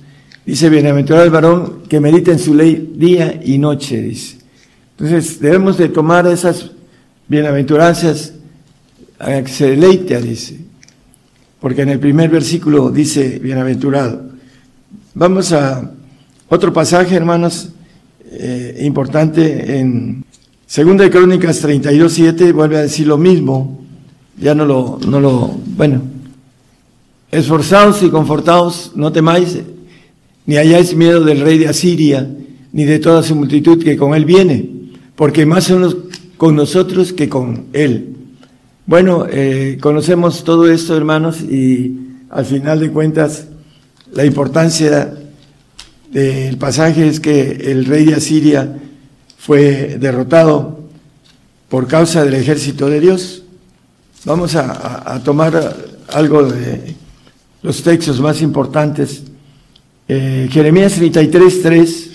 [0.45, 4.38] dice bienaventurado el varón que medita en su ley día y noche, dice.
[4.99, 6.71] Entonces debemos de tomar esas
[7.25, 8.33] bienaventuranzas
[9.17, 10.59] a que se deleite, dice,
[11.61, 14.23] porque en el primer versículo dice bienaventurado.
[15.13, 15.89] Vamos a
[16.49, 17.69] otro pasaje, hermanos,
[18.29, 20.25] eh, importante en
[20.67, 23.79] Segunda de Crónicas 32.7, vuelve a decir lo mismo,
[24.37, 26.01] ya no lo, no lo, bueno,
[27.31, 29.59] esforzaos y confortaos, no temáis,
[30.45, 32.29] ni hayáis miedo del rey de Asiria,
[32.73, 34.78] ni de toda su multitud que con él viene,
[35.19, 35.97] porque más son los
[36.37, 38.15] con nosotros que con él.
[38.85, 43.47] Bueno, eh, conocemos todo esto, hermanos, y al final de cuentas,
[44.13, 45.13] la importancia
[46.09, 48.79] del pasaje es que el rey de Asiria
[49.37, 50.85] fue derrotado
[51.67, 53.43] por causa del ejército de Dios.
[54.23, 55.75] Vamos a, tomar
[56.13, 56.95] algo de
[57.61, 59.23] los textos más importantes.
[60.07, 62.08] Eh, Jeremías 33, 3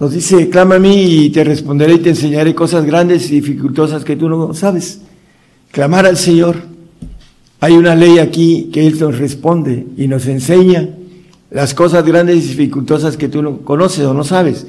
[0.00, 4.04] nos dice, clama a mí y te responderé y te enseñaré cosas grandes y dificultosas
[4.04, 5.00] que tú no sabes.
[5.72, 6.56] Clamar al Señor.
[7.60, 10.88] Hay una ley aquí que Él nos responde y nos enseña
[11.50, 14.66] las cosas grandes y dificultosas que tú no conoces o no sabes.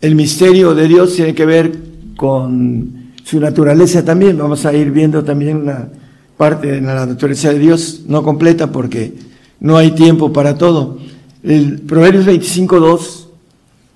[0.00, 1.72] El misterio de Dios tiene que ver
[2.16, 4.38] con su naturaleza también.
[4.38, 5.88] Vamos a ir viendo también una
[6.36, 9.12] parte de la naturaleza de Dios, no completa porque
[9.60, 10.98] no hay tiempo para todo.
[11.42, 13.23] El Proverbios 25.2,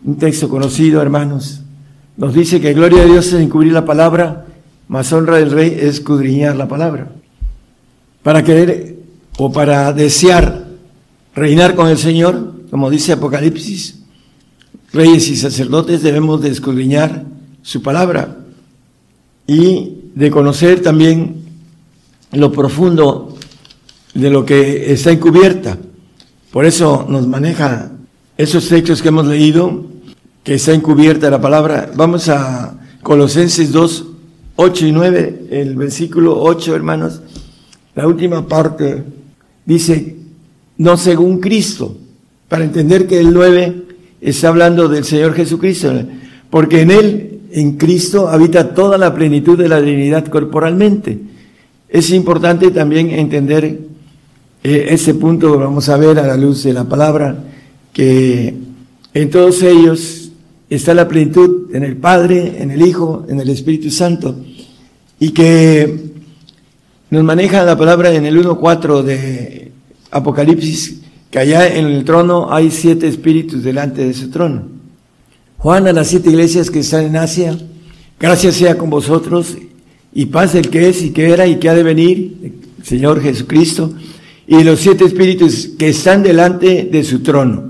[0.04, 1.62] un texto conocido, hermanos,
[2.16, 4.46] nos dice que gloria de Dios es encubrir la palabra,
[4.88, 7.12] más honra del rey es escudriñar la palabra.
[8.22, 8.96] Para querer
[9.38, 10.66] o para desear
[11.34, 14.00] reinar con el Señor, como dice Apocalipsis,
[14.92, 17.24] reyes y sacerdotes debemos de escudriñar
[17.62, 18.38] su palabra
[19.46, 21.36] y de conocer también
[22.32, 23.36] lo profundo
[24.14, 25.78] de lo que está encubierta.
[26.50, 27.92] Por eso nos maneja
[28.38, 29.84] esos textos que hemos leído,
[30.44, 31.90] que está encubierta la palabra.
[31.96, 34.06] Vamos a Colosenses 2,
[34.54, 37.20] 8 y 9, el versículo 8, hermanos.
[37.96, 39.02] La última parte
[39.66, 40.18] dice,
[40.76, 41.96] no según Cristo,
[42.48, 43.82] para entender que el 9
[44.20, 45.92] está hablando del Señor Jesucristo,
[46.48, 51.18] porque en Él, en Cristo, habita toda la plenitud de la divinidad corporalmente.
[51.88, 53.80] Es importante también entender
[54.62, 57.36] eh, ese punto, vamos a ver a la luz de la palabra,
[57.98, 58.54] que
[59.12, 60.30] en todos ellos
[60.70, 64.36] está la plenitud en el Padre, en el Hijo, en el Espíritu Santo,
[65.18, 66.12] y que
[67.10, 69.72] nos maneja la palabra en el 1.4 de
[70.12, 74.68] Apocalipsis, que allá en el trono hay siete espíritus delante de su trono.
[75.56, 77.58] Juan a las siete iglesias que están en Asia,
[78.20, 79.56] gracias sea con vosotros
[80.14, 83.92] y paz el que es y que era y que ha de venir, Señor Jesucristo,
[84.46, 87.67] y los siete espíritus que están delante de su trono.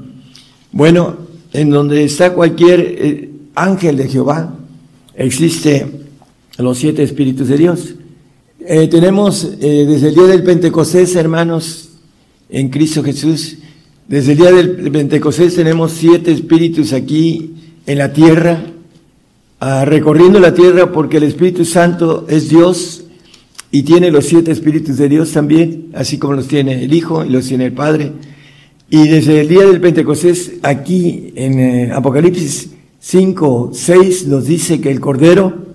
[0.79, 1.16] Bueno,
[1.53, 4.55] en donde está cualquier eh, ángel de Jehová,
[5.16, 5.85] existe
[6.57, 7.95] los siete espíritus de Dios.
[8.61, 11.89] Eh, tenemos eh, desde el día del Pentecostés, hermanos,
[12.49, 13.57] en Cristo Jesús,
[14.07, 18.62] desde el día del Pentecostés tenemos siete espíritus aquí en la tierra,
[19.59, 23.03] ah, recorriendo la tierra porque el Espíritu Santo es Dios
[23.72, 27.31] y tiene los siete espíritus de Dios también, así como los tiene el Hijo y
[27.31, 28.12] los tiene el Padre.
[28.91, 32.70] Y desde el día del Pentecostés, aquí en eh, Apocalipsis
[33.01, 35.66] 5, 6, nos dice que el Cordero,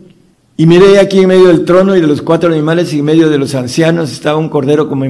[0.57, 3.29] y miré aquí en medio del trono y de los cuatro animales y en medio
[3.29, 5.05] de los ancianos estaba un Cordero como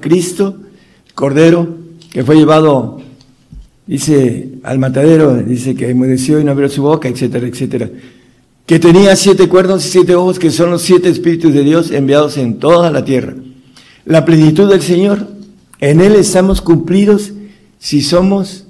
[0.00, 0.56] Cristo,
[1.14, 1.68] Cordero,
[2.10, 3.00] que fue llevado,
[3.86, 7.90] dice, al matadero, dice que enmudeció y no abrió su boca, etcétera, etcétera
[8.66, 12.38] que tenía siete cuernos y siete ojos, que son los siete espíritus de Dios enviados
[12.38, 13.34] en toda la tierra.
[14.04, 15.26] La plenitud del Señor,
[15.80, 17.32] en Él estamos cumplidos
[17.82, 18.64] si somos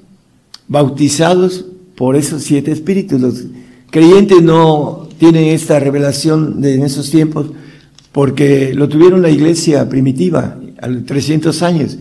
[0.69, 3.21] bautizados por esos siete espíritus.
[3.21, 3.45] Los
[3.91, 7.49] creyentes no tienen esta revelación de, en esos tiempos
[8.11, 11.99] porque lo tuvieron la iglesia primitiva a los 300 años.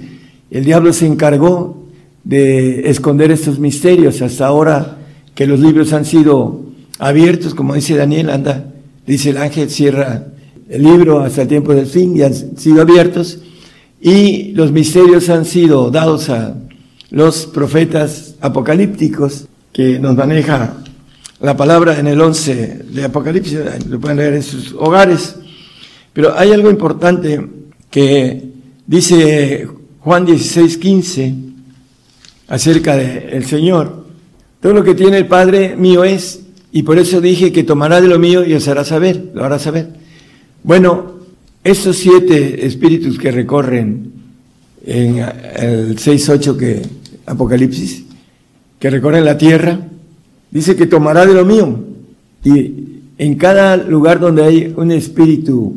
[0.49, 1.84] El diablo se encargó
[2.24, 4.97] de esconder estos misterios hasta ahora
[5.36, 6.62] que los libros han sido
[6.97, 8.72] abiertos, como dice Daniel, anda,
[9.05, 10.28] dice el ángel, cierra
[10.70, 13.39] el libro hasta el tiempo del fin y han sido abiertos
[13.99, 16.55] y los misterios han sido dados a
[17.12, 20.78] los profetas apocalípticos que nos maneja
[21.41, 25.36] la palabra en el 11 de Apocalipsis, lo pueden leer en sus hogares.
[26.14, 27.45] Pero hay algo importante
[27.89, 28.43] que
[28.86, 29.68] dice
[29.99, 31.36] Juan 16, 15
[32.47, 34.05] acerca del Señor.
[34.62, 36.41] Todo lo que tiene el Padre mío es,
[36.72, 39.59] y por eso dije que tomará de lo mío y os hará saber, lo hará
[39.59, 39.89] saber.
[40.64, 41.16] Bueno,
[41.64, 44.12] estos siete espíritus que recorren
[44.86, 48.05] en el 6.8 que Apocalipsis,
[48.80, 49.80] que recorren la tierra,
[50.49, 51.80] dice que tomará de lo mío.
[52.43, 55.76] Y en cada lugar donde hay un espíritu,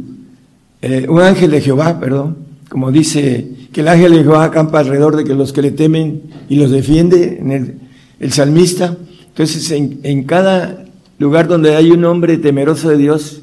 [0.82, 2.36] eh, un ángel de Jehová, perdón,
[2.68, 6.22] como dice que el ángel de Jehová acampa alrededor de que los que le temen
[6.48, 7.74] y los defiende, en el,
[8.20, 8.96] el salmista.
[9.28, 10.86] Entonces, en, en cada
[11.18, 13.42] lugar donde hay un hombre temeroso de Dios,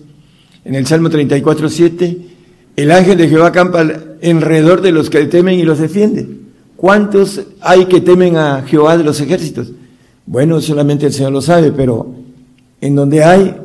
[0.66, 2.18] en el Salmo 34, 7,
[2.76, 3.82] el ángel de Jehová acampa
[4.24, 6.28] alrededor de los que le temen y los defiende.
[6.82, 9.72] ¿Cuántos hay que temen a Jehová de los ejércitos?
[10.26, 12.16] Bueno, solamente el Señor lo sabe, pero
[12.82, 13.56] en donde hay,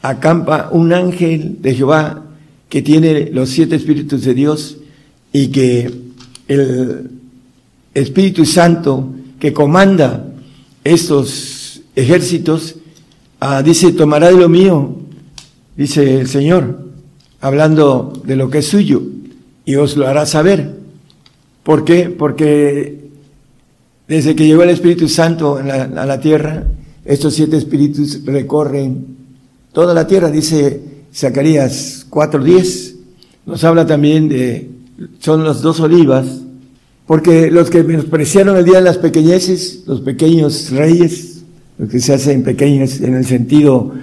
[0.00, 2.24] acampa un ángel de Jehová
[2.70, 4.78] que tiene los siete espíritus de Dios
[5.34, 5.90] y que
[6.48, 7.10] el
[7.92, 10.24] Espíritu Santo que comanda
[10.84, 12.76] estos ejércitos
[13.40, 14.96] Ah, dice, tomará de lo mío,
[15.76, 16.80] dice el Señor,
[17.40, 19.02] hablando de lo que es suyo,
[19.64, 20.77] y os lo hará saber.
[21.62, 22.10] ¿Por qué?
[22.10, 23.08] Porque
[24.06, 26.64] desde que llegó el Espíritu Santo a la tierra,
[27.04, 29.16] estos siete espíritus recorren
[29.72, 30.80] toda la tierra, dice
[31.14, 32.96] Zacarías 4.10.
[33.46, 34.70] Nos habla también de,
[35.18, 36.26] son las dos olivas,
[37.06, 41.42] porque los que menospreciaron el día de las pequeñeces, los pequeños reyes,
[41.78, 43.94] lo que se hacen pequeños en el sentido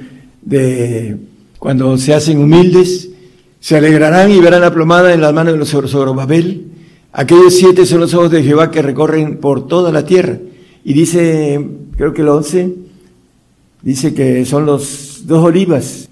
[0.41, 1.17] de
[1.59, 3.09] cuando se hacen humildes,
[3.59, 6.71] se alegrarán y verán la plomada en las manos de los Zorobabel.
[7.17, 10.37] Aquellos siete son los ojos de Jehová que recorren por toda la tierra.
[10.83, 12.75] Y dice, creo que el once,
[13.81, 16.09] dice que son los dos olivas.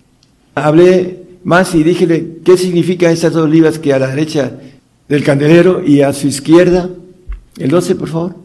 [0.56, 4.62] Hablé más y dije, ¿qué significa estas dos olivas que a la derecha
[5.10, 6.90] del candelero y a su izquierda?
[7.58, 8.36] El doce, por favor.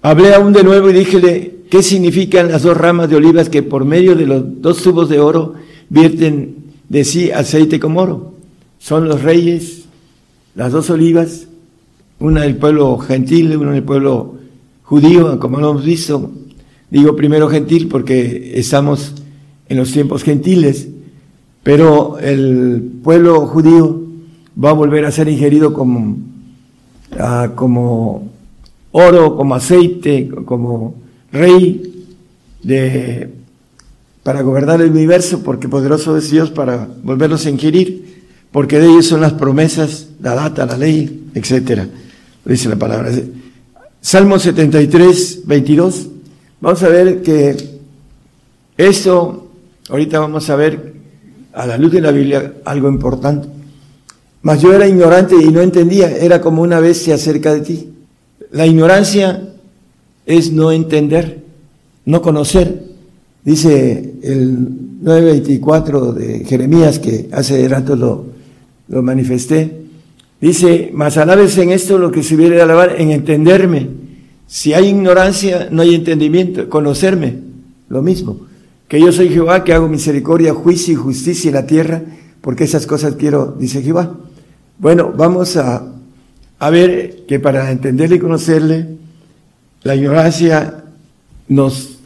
[0.00, 3.84] Hablé aún de nuevo y díjele, ¿qué significan las dos ramas de olivas que por
[3.84, 5.54] medio de los dos tubos de oro
[5.88, 8.34] vierten de sí aceite como oro?
[8.78, 9.86] Son los reyes,
[10.54, 11.47] las dos olivas,
[12.20, 14.36] una del pueblo gentil, una del pueblo
[14.82, 16.30] judío, como lo hemos visto.
[16.90, 19.14] Digo primero gentil porque estamos
[19.68, 20.88] en los tiempos gentiles,
[21.62, 24.02] pero el pueblo judío
[24.62, 26.16] va a volver a ser ingerido como,
[27.18, 28.30] ah, como
[28.90, 30.94] oro, como aceite, como
[31.30, 32.06] rey
[32.62, 33.30] de,
[34.22, 39.06] para gobernar el universo, porque poderoso es Dios para volverlos a ingerir, porque de ellos
[39.06, 41.86] son las promesas, la data, la ley, etcétera.
[42.48, 43.12] Dice la palabra.
[44.00, 46.08] Salmo 73, 22.
[46.62, 47.54] Vamos a ver que
[48.78, 49.50] esto,
[49.90, 50.94] ahorita vamos a ver
[51.52, 53.48] a la luz de la Biblia algo importante.
[54.40, 57.92] Mas yo era ignorante y no entendía, era como una bestia cerca de ti.
[58.50, 59.50] La ignorancia
[60.24, 61.44] es no entender,
[62.06, 62.82] no conocer.
[63.44, 64.56] Dice el
[65.02, 68.24] 9.24 de Jeremías, que hace rato lo,
[68.88, 69.87] lo manifesté.
[70.40, 73.88] Dice, mas alabes en esto lo que se hubiera de alabar, en entenderme.
[74.46, 76.68] Si hay ignorancia, no hay entendimiento.
[76.68, 77.38] Conocerme,
[77.88, 78.46] lo mismo.
[78.86, 82.02] Que yo soy Jehová, que hago misericordia, juicio y justicia en la tierra,
[82.40, 84.14] porque esas cosas quiero, dice Jehová.
[84.78, 85.92] Bueno, vamos a,
[86.58, 88.86] a ver que para entenderle y conocerle,
[89.82, 90.84] la ignorancia
[91.48, 91.98] nos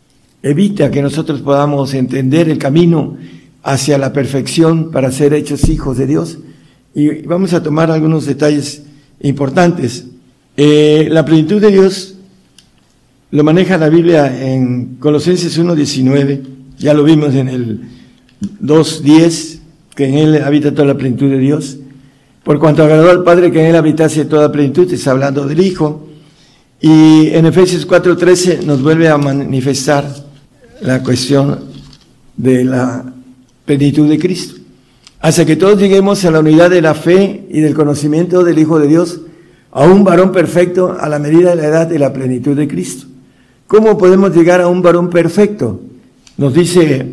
[0.43, 3.17] evita que nosotros podamos entender el camino
[3.63, 6.39] hacia la perfección para ser hechos hijos de Dios.
[6.95, 8.83] Y vamos a tomar algunos detalles
[9.21, 10.07] importantes.
[10.57, 12.15] Eh, la plenitud de Dios
[13.31, 16.43] lo maneja la Biblia en Colosenses 1.19,
[16.79, 17.81] ya lo vimos en el
[18.63, 19.61] 2.10,
[19.95, 21.79] que en él habita toda la plenitud de Dios.
[22.45, 26.09] Por cuanto agradó al Padre que en él habitase toda plenitud, está hablando del Hijo.
[26.81, 30.05] Y en Efesios 4.13 nos vuelve a manifestar
[30.83, 31.61] la cuestión
[32.37, 33.05] de la
[33.65, 34.62] plenitud de Cristo
[35.23, 38.81] hasta que todos lleguemos a la unidad de la fe y del conocimiento del Hijo
[38.81, 39.21] de Dios,
[39.71, 43.07] a un varón perfecto a la medida de la edad de la plenitud de Cristo.
[43.69, 45.81] ¿Cómo podemos llegar a un varón perfecto?
[46.37, 47.07] Nos dice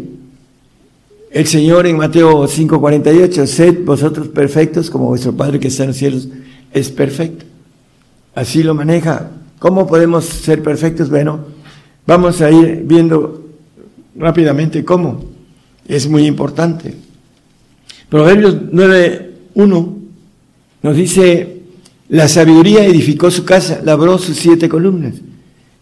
[1.29, 5.97] el Señor en Mateo 5:48, sed vosotros perfectos como vuestro Padre que está en los
[5.97, 6.27] cielos
[6.73, 7.45] es perfecto.
[8.33, 9.29] Así lo maneja.
[9.59, 11.11] ¿Cómo podemos ser perfectos?
[11.11, 11.41] Bueno,
[12.07, 13.45] vamos a ir viendo
[14.15, 15.23] rápidamente cómo.
[15.87, 17.08] Es muy importante.
[18.09, 19.95] Proverbios 9.1
[20.81, 21.61] nos dice,
[22.09, 25.15] la sabiduría edificó su casa, labró sus siete columnas.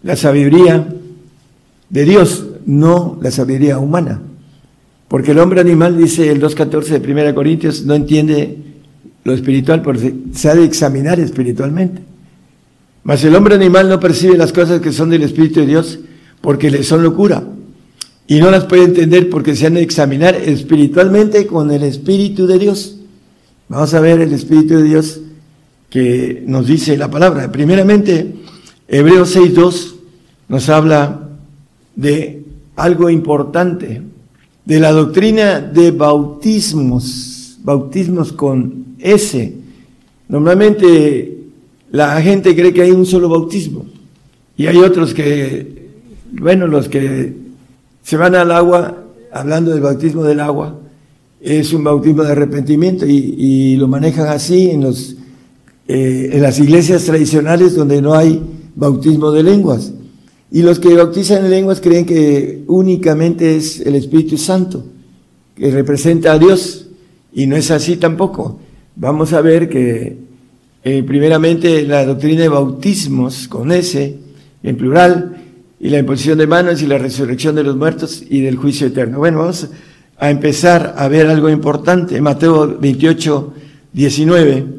[0.04, 0.88] La sabiduría
[1.90, 4.22] de Dios, no la sabiduría humana.
[5.08, 8.58] Porque el hombre animal, dice el 2.14 de 1 Corintios, no entiende
[9.24, 12.02] lo espiritual, porque se ha de examinar espiritualmente.
[13.04, 16.00] Mas el hombre animal no percibe las cosas que son del Espíritu de Dios,
[16.42, 17.42] porque le son locura
[18.28, 22.60] y no las puede entender porque se han de examinar espiritualmente con el Espíritu de
[22.60, 22.98] Dios.
[23.70, 25.22] Vamos a ver el Espíritu de Dios
[25.90, 27.50] que nos dice la palabra.
[27.50, 28.36] Primeramente,
[28.88, 29.94] Hebreos 6.2
[30.50, 31.30] nos habla
[31.96, 32.44] de
[32.76, 34.02] algo importante,
[34.66, 39.54] de la doctrina de bautismos, bautismos con S.
[40.28, 41.38] Normalmente
[41.92, 43.86] la gente cree que hay un solo bautismo
[44.58, 45.88] y hay otros que,
[46.34, 47.47] bueno, los que
[48.08, 49.04] se van al agua,
[49.34, 50.80] hablando del bautismo del agua,
[51.42, 54.72] es un bautismo de arrepentimiento y, lo manejan así
[55.90, 58.42] eh, en las iglesias tradicionales donde no hay
[58.76, 59.92] bautismo de lenguas.
[60.50, 64.86] Y los que bautizan en lenguas creen que únicamente es el Espíritu Santo,
[65.54, 66.88] que representa a Dios,
[67.34, 68.58] y no es así tampoco.
[68.96, 70.16] Vamos a ver que
[70.82, 74.16] eh, primeramente la doctrina de bautismos con ese,
[74.64, 75.37] en plural,
[75.80, 79.20] y la imposición de manos y la resurrección de los muertos y del juicio eterno.
[79.20, 79.68] Bueno, vamos
[80.18, 82.20] a empezar a ver algo importante.
[82.22, 83.54] Mateo 28,
[83.94, 84.78] 19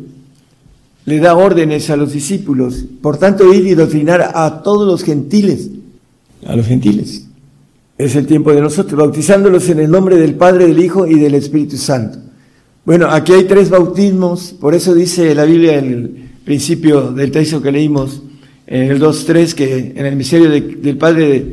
[1.09, 5.70] le da órdenes a los discípulos, por tanto ir y doctrinar a todos los gentiles,
[6.46, 7.26] a los gentiles.
[7.96, 11.34] Es el tiempo de nosotros, bautizándolos en el nombre del Padre, del Hijo y del
[11.34, 12.18] Espíritu Santo.
[12.84, 17.62] Bueno, aquí hay tres bautismos, por eso dice la Biblia en el principio del texto
[17.62, 18.22] que leímos,
[18.71, 21.45] en el 2.3 que en el misterio del Padre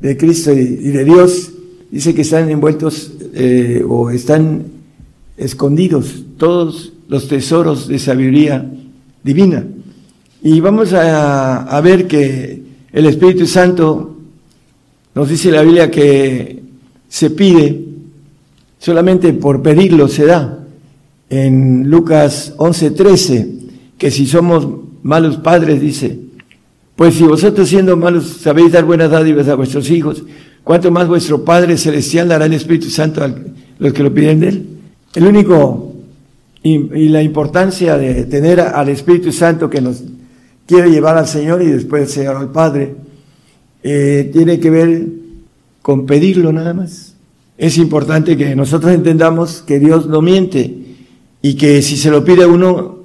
[0.00, 1.50] de, Cristo y, de Dios
[1.90, 4.62] dice que están envueltos eh, o están
[5.36, 8.70] escondidos todos los tesoros de sabiduría
[9.24, 9.66] divina.
[10.40, 14.16] Y vamos a, ver que el Espíritu Santo
[15.14, 16.62] nos dice la Biblia que
[17.08, 17.86] se pide,
[18.78, 20.64] solamente por pedirlo se da.
[21.28, 23.48] En Lucas 11:13,
[23.98, 24.66] que si somos
[25.02, 26.21] malos padres, dice,
[26.96, 30.24] Pues si vosotros siendo malos sabéis dar buenas dádivas a vuestros hijos,
[30.62, 33.34] ¿cuánto más vuestro Padre Celestial dará el Espíritu Santo a
[33.78, 34.66] los que lo piden de Él?
[35.14, 35.92] El único
[36.62, 40.02] y, la importancia de tener al Espíritu Santo que nos
[40.66, 42.94] quiere llevar al Señor y después Señor al Padre,
[43.82, 45.06] eh, tiene que ver
[45.82, 47.14] con pedirlo nada más.
[47.58, 50.78] Es importante que nosotros entendamos que Dios no miente
[51.42, 53.00] y que si se lo pide a uno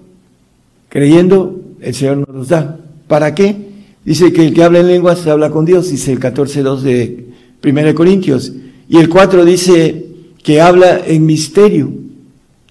[0.89, 2.79] creyendo, el Señor nos los da.
[3.07, 3.66] ¿Para qué?
[4.07, 7.25] Dice que el que habla en lenguas habla con Dios, dice el 14.2 de
[7.61, 8.53] 1 Corintios.
[8.87, 10.05] Y el 4 dice
[10.41, 11.91] que habla en misterio,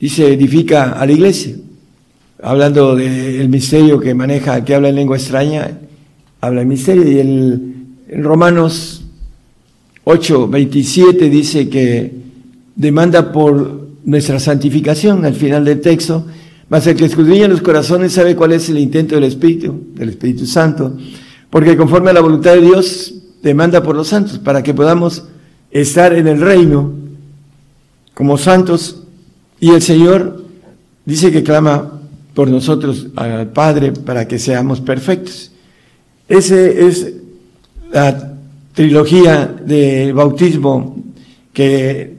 [0.01, 1.57] dice edifica a la iglesia.
[2.43, 5.79] Hablando del misterio que maneja, que habla en lengua extraña,
[6.41, 7.07] habla en misterio.
[7.07, 7.73] Y el,
[8.09, 9.05] en Romanos
[10.05, 12.15] 8, 27 dice que
[12.75, 16.25] demanda por nuestra santificación al final del texto,
[16.71, 20.47] mas el que escudriña los corazones sabe cuál es el intento del Espíritu, del Espíritu
[20.47, 20.97] Santo,
[21.51, 25.25] porque conforme a la voluntad de Dios demanda por los santos, para que podamos
[25.71, 26.93] estar en el reino
[28.15, 29.03] como santos,
[29.61, 30.45] y el Señor
[31.05, 32.01] dice que clama
[32.35, 35.51] por nosotros al Padre para que seamos perfectos.
[36.29, 37.15] Ese es
[37.91, 38.35] la
[38.75, 40.97] trilogía de bautismo
[41.53, 42.17] que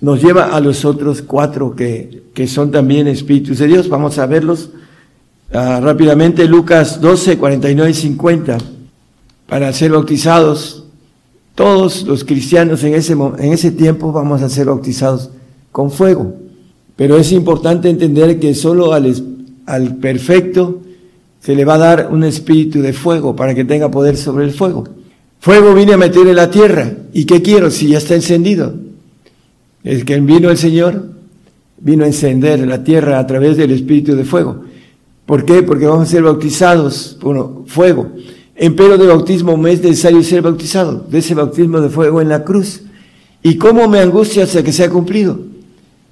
[0.00, 3.88] nos lleva a los otros cuatro que, que son también espíritus de Dios.
[3.88, 4.70] Vamos a verlos
[5.52, 6.46] uh, rápidamente.
[6.46, 8.58] Lucas 12, 49 y 50.
[9.48, 10.84] Para ser bautizados,
[11.54, 15.30] todos los cristianos en ese, en ese tiempo vamos a ser bautizados
[15.72, 16.34] con fuego.
[16.96, 19.14] Pero es importante entender que solo al,
[19.66, 20.80] al perfecto
[21.40, 24.50] se le va a dar un espíritu de fuego para que tenga poder sobre el
[24.50, 24.84] fuego.
[25.38, 26.92] Fuego vine a meter en la tierra.
[27.12, 28.74] ¿Y qué quiero si ya está encendido?
[29.84, 31.08] Es que vino el Señor,
[31.78, 34.64] vino a encender la tierra a través del espíritu de fuego.
[35.26, 35.62] ¿Por qué?
[35.64, 38.12] Porque vamos a ser bautizados por fuego.
[38.54, 42.44] Empero de bautismo me es necesario ser bautizado, de ese bautismo de fuego en la
[42.44, 42.82] cruz.
[43.42, 45.38] ¿Y cómo me angustia hasta que sea cumplido?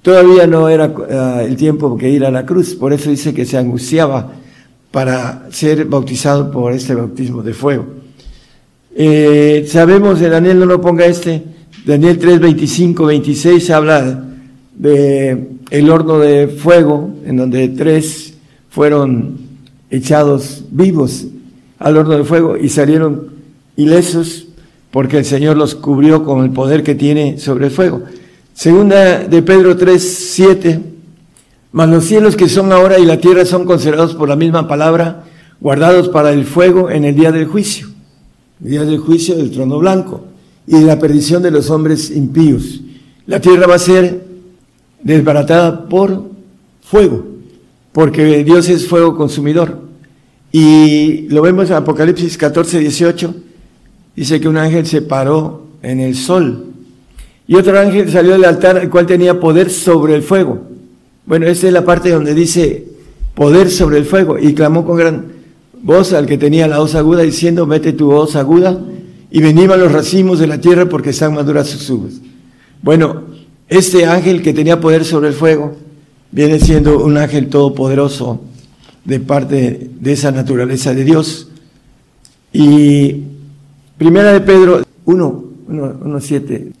[0.01, 3.45] Todavía no era uh, el tiempo que ir a la cruz, por eso dice que
[3.45, 4.33] se angustiaba
[4.91, 7.85] para ser bautizado por este bautismo de fuego.
[8.95, 11.43] Eh, sabemos, de Daniel no lo ponga este,
[11.85, 14.23] Daniel 3, 25, 26 habla
[14.75, 18.34] de el horno de fuego, en donde tres
[18.75, 19.37] fueron
[19.89, 21.25] echados vivos
[21.79, 23.29] al horno de fuego y salieron
[23.77, 24.47] ilesos
[24.91, 28.03] porque el Señor los cubrió con el poder que tiene sobre el fuego.
[28.53, 30.79] Segunda de Pedro 3, 7,
[31.71, 35.23] mas los cielos que son ahora y la tierra son considerados por la misma palabra,
[35.61, 37.95] guardados para el fuego en el día del juicio
[38.59, 40.25] día del juicio del trono blanco
[40.67, 42.81] y de la perdición de los hombres impíos.
[43.25, 44.25] La tierra va a ser
[45.01, 46.23] desbaratada por
[46.81, 47.34] fuego,
[47.95, 49.79] porque Dios es fuego consumidor.
[50.51, 53.33] Y lo vemos en Apocalipsis 14, 18,
[54.17, 56.73] dice que un ángel se paró en el sol
[57.47, 60.59] y otro ángel salió del altar, el cual tenía poder sobre el fuego.
[61.25, 62.85] Bueno, esa es la parte donde dice
[63.33, 65.27] poder sobre el fuego y clamó con gran
[65.81, 68.77] voz al que tenía la voz aguda diciendo, mete tu voz aguda
[69.31, 72.15] y venían los racimos de la tierra porque están maduras sus uvas.
[72.81, 73.23] Bueno,
[73.69, 75.84] este ángel que tenía poder sobre el fuego
[76.35, 78.41] viene siendo un ángel todopoderoso
[79.05, 81.47] de parte de esa naturaleza de Dios.
[82.51, 83.23] Y
[83.97, 86.73] primera de Pedro 1, 1, 7,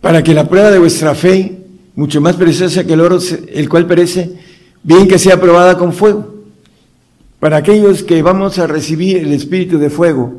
[0.00, 1.60] para que la prueba de vuestra fe,
[1.94, 3.18] mucho más preciosa que el oro,
[3.54, 4.32] el cual perece,
[4.82, 6.32] bien que sea probada con fuego
[7.38, 10.32] para aquellos que vamos a recibir el espíritu de fuego,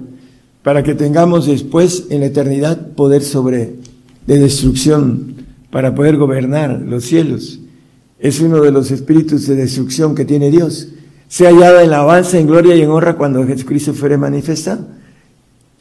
[0.63, 3.75] para que tengamos después en la eternidad poder sobre
[4.25, 5.35] de destrucción,
[5.69, 7.59] para poder gobernar los cielos.
[8.23, 10.87] Es uno de los espíritus de destrucción que tiene Dios.
[11.27, 14.87] Se hallada en la alabanza, en gloria y en honra cuando Jesucristo fuere manifestado.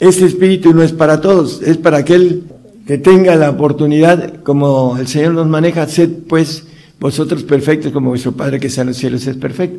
[0.00, 2.42] Este espíritu no es para todos, es para aquel
[2.84, 6.64] que tenga la oportunidad, como el Señor nos maneja, sed pues
[6.98, 9.78] vosotros perfectos como vuestro Padre que está en los cielos es perfecto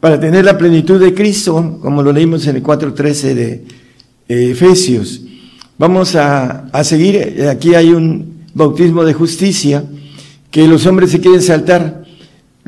[0.00, 3.64] para tener la plenitud de Cristo, como lo leímos en el 4.13 de
[4.28, 5.22] eh, Efesios.
[5.76, 9.84] Vamos a, a, seguir, aquí hay un bautismo de justicia
[10.50, 11.97] que los hombres se quieren saltar.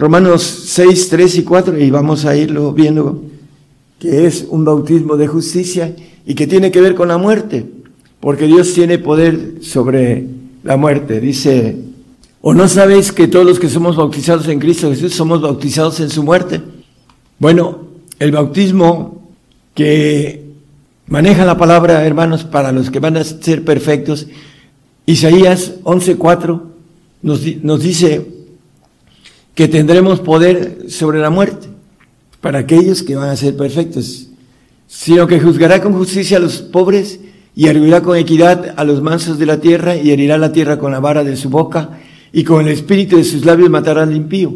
[0.00, 3.22] Romanos 6, 3 y 4, y vamos a irlo viendo,
[3.98, 5.94] que es un bautismo de justicia
[6.24, 7.66] y que tiene que ver con la muerte,
[8.18, 10.24] porque Dios tiene poder sobre
[10.62, 11.20] la muerte.
[11.20, 11.76] Dice,
[12.40, 16.08] ¿o no sabéis que todos los que somos bautizados en Cristo Jesús somos bautizados en
[16.08, 16.62] su muerte?
[17.38, 17.80] Bueno,
[18.18, 19.28] el bautismo
[19.74, 20.46] que
[21.08, 24.28] maneja la palabra, hermanos, para los que van a ser perfectos,
[25.04, 26.62] Isaías 11:4
[27.20, 28.39] nos, nos dice
[29.60, 31.68] que tendremos poder sobre la muerte
[32.40, 34.28] para aquellos que van a ser perfectos.
[34.86, 37.20] sino que juzgará con justicia a los pobres
[37.54, 40.92] y arguirá con equidad a los mansos de la tierra y herirá la tierra con
[40.92, 42.00] la vara de su boca
[42.32, 44.54] y con el espíritu de sus labios matará al impío.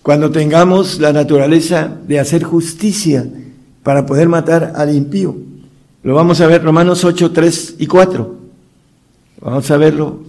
[0.00, 3.26] Cuando tengamos la naturaleza de hacer justicia
[3.82, 5.36] para poder matar al impío.
[6.04, 8.36] Lo vamos a ver Romanos 8, 3 y 4.
[9.40, 10.20] Vamos a verlo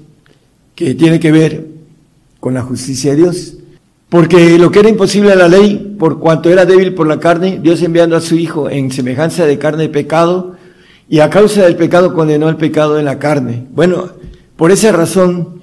[0.74, 1.68] que tiene que ver
[2.40, 3.57] con la justicia de Dios.
[4.10, 7.60] Porque lo que era imposible a la ley, por cuanto era débil por la carne,
[7.62, 10.56] Dios enviando a su Hijo en semejanza de carne de pecado,
[11.10, 13.66] y a causa del pecado condenó el pecado en la carne.
[13.74, 14.10] Bueno,
[14.56, 15.62] por esa razón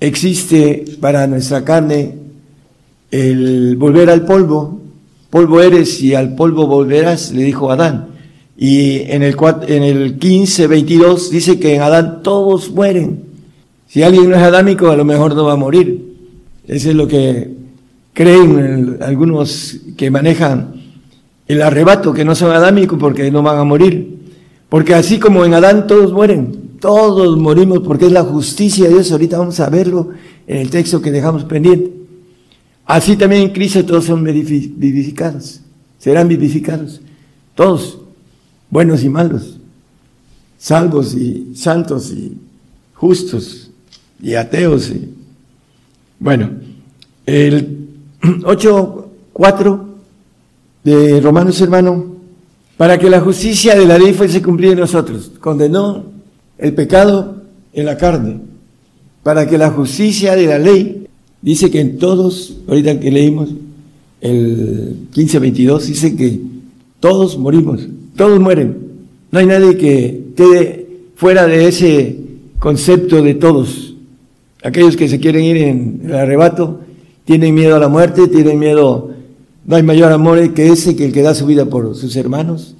[0.00, 2.16] existe para nuestra carne
[3.10, 4.80] el volver al polvo.
[5.30, 8.08] Polvo eres y al polvo volverás, le dijo Adán.
[8.56, 9.36] Y en el,
[9.68, 13.24] en el 15, 22 dice que en Adán todos mueren.
[13.88, 16.12] Si alguien no es adámico, a lo mejor no va a morir.
[16.66, 17.61] Eso es lo que
[18.12, 20.74] creen algunos que manejan
[21.46, 24.18] el arrebato, que no son adámicos porque no van a morir.
[24.68, 29.12] Porque así como en Adán todos mueren, todos morimos porque es la justicia de Dios.
[29.12, 30.10] Ahorita vamos a verlo
[30.46, 31.92] en el texto que dejamos pendiente.
[32.86, 35.60] Así también en Cristo todos son vivificados,
[35.98, 37.00] serán vivificados.
[37.54, 37.98] Todos,
[38.70, 39.58] buenos y malos,
[40.58, 42.38] salvos y santos y
[42.94, 43.70] justos
[44.22, 44.90] y ateos.
[46.18, 46.50] Bueno,
[47.26, 47.81] el
[48.22, 49.80] 8.4
[50.84, 52.06] de Romanos, hermano,
[52.76, 55.32] para que la justicia de la ley fuese cumplida en nosotros.
[55.40, 56.04] Condenó
[56.58, 57.42] el pecado
[57.72, 58.38] en la carne,
[59.22, 61.06] para que la justicia de la ley,
[61.40, 63.50] dice que en todos, ahorita que leímos
[64.20, 66.40] el 15.22, dice que
[67.00, 67.86] todos morimos,
[68.16, 68.76] todos mueren.
[69.30, 70.86] No hay nadie que quede
[71.16, 72.18] fuera de ese
[72.58, 73.94] concepto de todos.
[74.62, 76.80] Aquellos que se quieren ir en el arrebato,
[77.24, 79.10] tienen miedo a la muerte, tienen miedo,
[79.64, 82.74] no hay mayor amor que ese que el que da su vida por sus hermanos.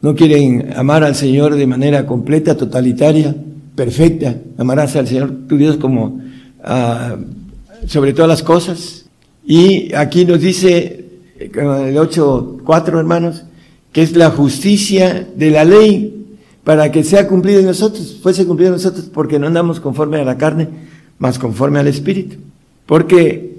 [0.00, 3.36] No quieren amar al Señor de manera completa, totalitaria,
[3.76, 4.36] perfecta.
[4.58, 6.20] Amarás al Señor tu Dios como
[6.64, 7.16] ah,
[7.86, 9.04] sobre todas las cosas.
[9.44, 11.04] Y aquí nos dice
[11.38, 13.44] el 8.4, hermanos,
[13.92, 16.26] que es la justicia de la ley
[16.64, 20.24] para que sea cumplida en nosotros, fuese cumplida en nosotros, porque no andamos conforme a
[20.24, 20.68] la carne,
[21.18, 22.36] más conforme al Espíritu.
[22.86, 23.51] Porque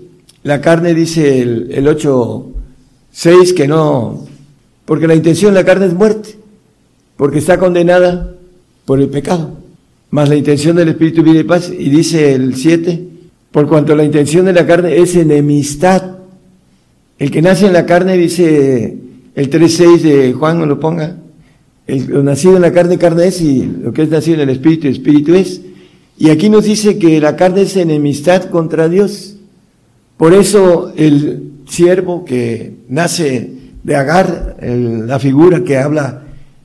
[0.43, 4.25] la carne dice el, el 8.6 que no,
[4.85, 6.37] porque la intención de la carne es muerte,
[7.15, 8.35] porque está condenada
[8.85, 9.57] por el pecado.
[10.11, 11.71] Más la intención del Espíritu vida y paz.
[11.71, 13.07] Y dice el 7,
[13.51, 16.17] por cuanto la intención de la carne es enemistad.
[17.17, 18.97] El que nace en la carne, dice
[19.35, 21.17] el 3.6 de Juan, no lo ponga,
[21.87, 24.55] el, lo nacido en la carne, carne es, y lo que es nacido en el
[24.55, 25.61] Espíritu, Espíritu es.
[26.17, 29.32] Y aquí nos dice que la carne es enemistad contra Dios.
[30.23, 36.23] Por eso el siervo que nace de Agar, la figura que habla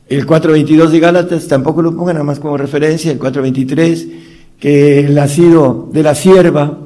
[0.09, 4.11] el 4.22 de Gálatas, tampoco lo pongan nada más como referencia, el 4.23,
[4.61, 6.79] que el nacido de la sierva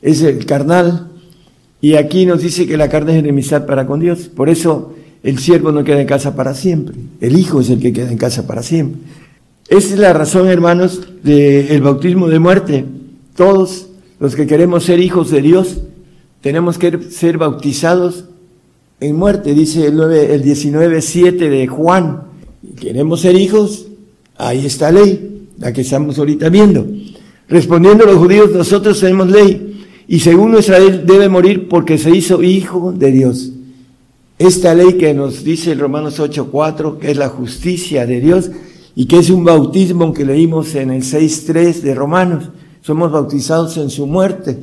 [0.00, 1.08] es el carnal,
[1.82, 4.30] y aquí nos dice que la carne es enemistad para con Dios.
[4.34, 7.92] Por eso el siervo no queda en casa para siempre, el hijo es el que
[7.92, 8.98] queda en casa para siempre.
[9.68, 12.86] Esa es la razón, hermanos, del bautismo de muerte.
[13.36, 15.82] Todos los que queremos ser hijos de Dios,
[16.40, 18.24] tenemos que ser bautizados
[19.00, 22.22] en muerte, dice el, 9, el 19.7 de Juan.
[22.80, 23.86] ¿Queremos ser hijos?
[24.36, 26.86] Ahí está ley, la que estamos ahorita viendo.
[27.48, 32.42] Respondiendo los judíos, nosotros tenemos ley, y según nuestra ley debe morir porque se hizo
[32.42, 33.52] hijo de Dios.
[34.38, 38.50] Esta ley que nos dice el Romanos 8.4, que es la justicia de Dios,
[38.94, 42.50] y que es un bautismo que leímos en el 6.3 de Romanos,
[42.80, 44.58] somos bautizados en su muerte.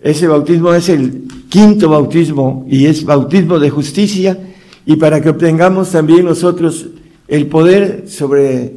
[0.00, 4.38] Ese bautismo es el quinto bautismo y es bautismo de justicia
[4.86, 6.86] y para que obtengamos también nosotros
[7.26, 8.72] el poder sobre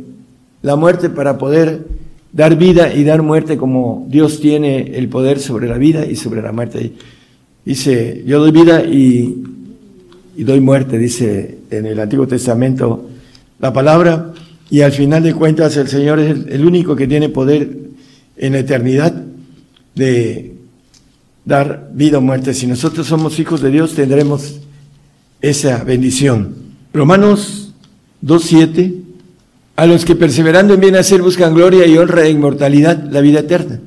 [0.61, 1.85] la muerte para poder
[2.34, 6.41] dar vida y dar muerte como Dios tiene el poder sobre la vida y sobre
[6.41, 6.93] la muerte.
[7.64, 9.43] Dice, yo doy vida y,
[10.35, 13.07] y doy muerte, dice en el Antiguo Testamento
[13.60, 14.34] la palabra,
[14.72, 17.77] y al final de cuentas el Señor es el único que tiene poder
[18.38, 19.14] en la eternidad
[19.93, 20.56] de
[21.45, 22.53] dar vida o muerte.
[22.53, 24.59] Si nosotros somos hijos de Dios, tendremos
[25.41, 26.55] esa bendición.
[26.93, 27.73] Romanos
[28.23, 29.01] 2.7,
[29.76, 33.39] a los que perseverando en bien hacer buscan gloria y honra e inmortalidad, la vida
[33.39, 33.80] eterna.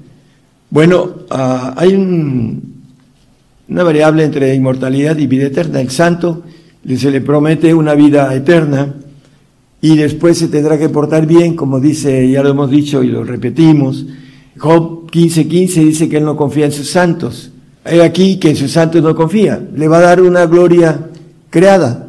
[0.70, 5.80] Bueno, ah, hay una variable entre inmortalidad y vida eterna.
[5.80, 6.42] El santo
[6.96, 8.94] se le promete una vida eterna
[9.80, 13.22] y después se tendrá que portar bien, como dice, ya lo hemos dicho y lo
[13.22, 14.06] repetimos,
[14.56, 17.52] Job 15:15 dice que él no confía en sus santos.
[17.84, 19.64] Hay aquí que en sus santos no confía.
[19.76, 21.08] Le va a dar una gloria
[21.50, 22.08] creada.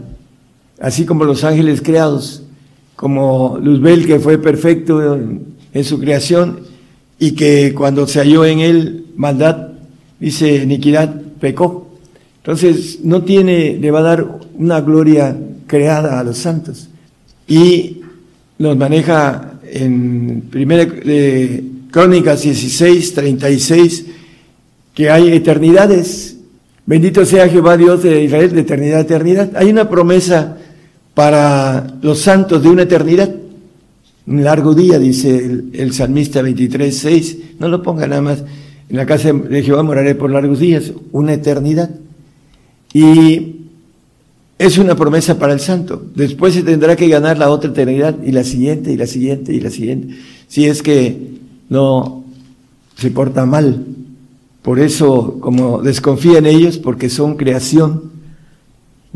[0.80, 2.44] así como los ángeles creados,
[2.96, 6.62] como Luzbel que fue perfecto en, su creación
[7.20, 9.70] y que cuando se halló en él maldad,
[10.20, 11.88] dice iniquidad, pecó.
[12.38, 15.38] Entonces no tiene, le va a dar una gloria
[15.68, 16.90] creada a los santos.
[17.48, 18.02] Y
[18.58, 20.88] nos maneja en primera
[21.96, 24.06] Crónicas 16, 36,
[24.94, 26.36] que hay eternidades.
[26.86, 29.52] Bendito sea Jehová Dios de Israel de eternidad a eternidad.
[29.56, 30.58] Hay una promesa
[31.14, 33.34] para los santos de una eternidad.
[34.28, 37.38] Un largo día, dice el, el salmista 23, 6.
[37.60, 38.44] No lo ponga nada más.
[38.90, 40.92] En la casa de Jehová moraré por largos días.
[41.14, 41.92] Una eternidad.
[42.92, 43.70] Y
[44.60, 46.06] es una promesa para el santo.
[46.14, 49.62] Después se tendrá que ganar la otra eternidad y la siguiente y la siguiente y
[49.62, 50.14] la siguiente.
[50.50, 51.35] Si es que
[51.70, 52.24] no
[52.96, 53.86] se porta mal.
[54.62, 58.12] Por eso, como desconfía en ellos, porque son creación,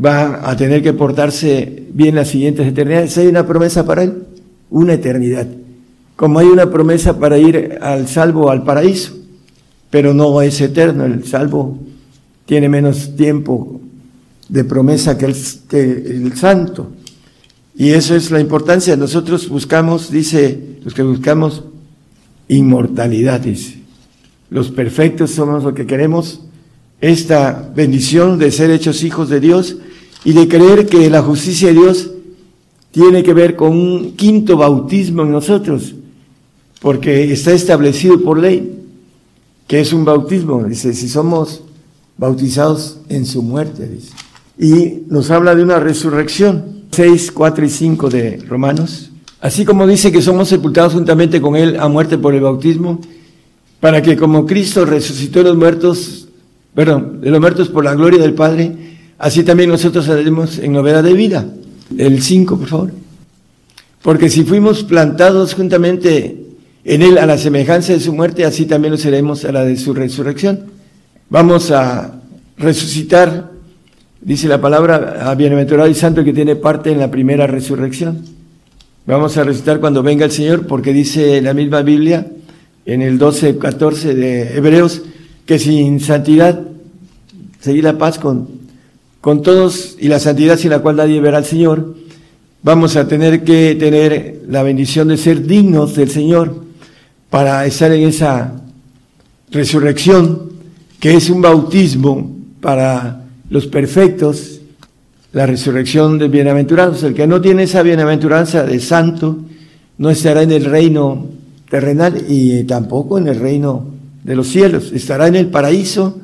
[0.02, 3.18] va a tener que portarse bien las siguientes eternidades.
[3.18, 4.22] Hay una promesa para él,
[4.70, 5.48] una eternidad.
[6.16, 9.16] Como hay una promesa para ir al salvo al paraíso,
[9.90, 11.04] pero no es eterno.
[11.04, 11.78] El salvo
[12.46, 13.80] tiene menos tiempo
[14.48, 15.36] de promesa que el,
[15.68, 16.92] que el santo.
[17.74, 18.96] Y eso es la importancia.
[18.96, 21.64] Nosotros buscamos, dice, los que buscamos
[22.50, 23.80] inmortalidad, dice.
[24.50, 26.40] Los perfectos somos los que queremos
[27.00, 29.76] esta bendición de ser hechos hijos de Dios
[30.24, 32.10] y de creer que la justicia de Dios
[32.90, 35.94] tiene que ver con un quinto bautismo en nosotros,
[36.80, 38.78] porque está establecido por ley,
[39.66, 41.62] que es un bautismo, dice, si somos
[42.18, 43.88] bautizados en su muerte.
[44.58, 49.09] Y nos habla de una resurrección, 6, 4 y 5 de Romanos.
[49.40, 53.00] Así como dice que somos sepultados juntamente con Él a muerte por el bautismo,
[53.80, 56.28] para que como Cristo resucitó a los muertos,
[56.74, 58.76] perdón, de los muertos por la gloria del Padre,
[59.18, 61.46] así también nosotros haremos en novedad de vida.
[61.96, 62.90] El 5, por favor.
[64.02, 66.36] Porque si fuimos plantados juntamente
[66.84, 69.76] en Él a la semejanza de su muerte, así también lo seremos a la de
[69.78, 70.66] su resurrección.
[71.30, 72.20] Vamos a
[72.58, 73.50] resucitar,
[74.20, 78.39] dice la palabra, a bienaventurado y santo que tiene parte en la primera resurrección.
[79.10, 82.28] Vamos a recitar cuando venga el Señor, porque dice la misma Biblia,
[82.86, 85.02] en el 12, 14 de Hebreos,
[85.46, 86.60] que sin santidad,
[87.58, 88.46] seguir la paz con,
[89.20, 91.96] con todos y la santidad sin la cual nadie verá al Señor,
[92.62, 96.62] vamos a tener que tener la bendición de ser dignos del Señor
[97.30, 98.62] para estar en esa
[99.50, 100.50] resurrección,
[101.00, 104.59] que es un bautismo para los perfectos
[105.32, 107.02] la resurrección de bienaventurados.
[107.02, 109.38] El que no tiene esa bienaventuranza de santo
[109.98, 111.26] no estará en el reino
[111.68, 113.86] terrenal y tampoco en el reino
[114.24, 114.92] de los cielos.
[114.92, 116.20] Estará en el paraíso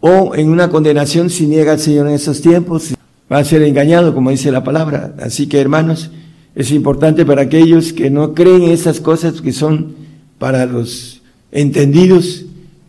[0.00, 2.94] o en una condenación si niega al Señor en esos tiempos.
[3.32, 5.14] Va a ser engañado, como dice la palabra.
[5.20, 6.10] Así que, hermanos,
[6.54, 9.94] es importante para aquellos que no creen esas cosas que son
[10.38, 12.44] para los entendidos,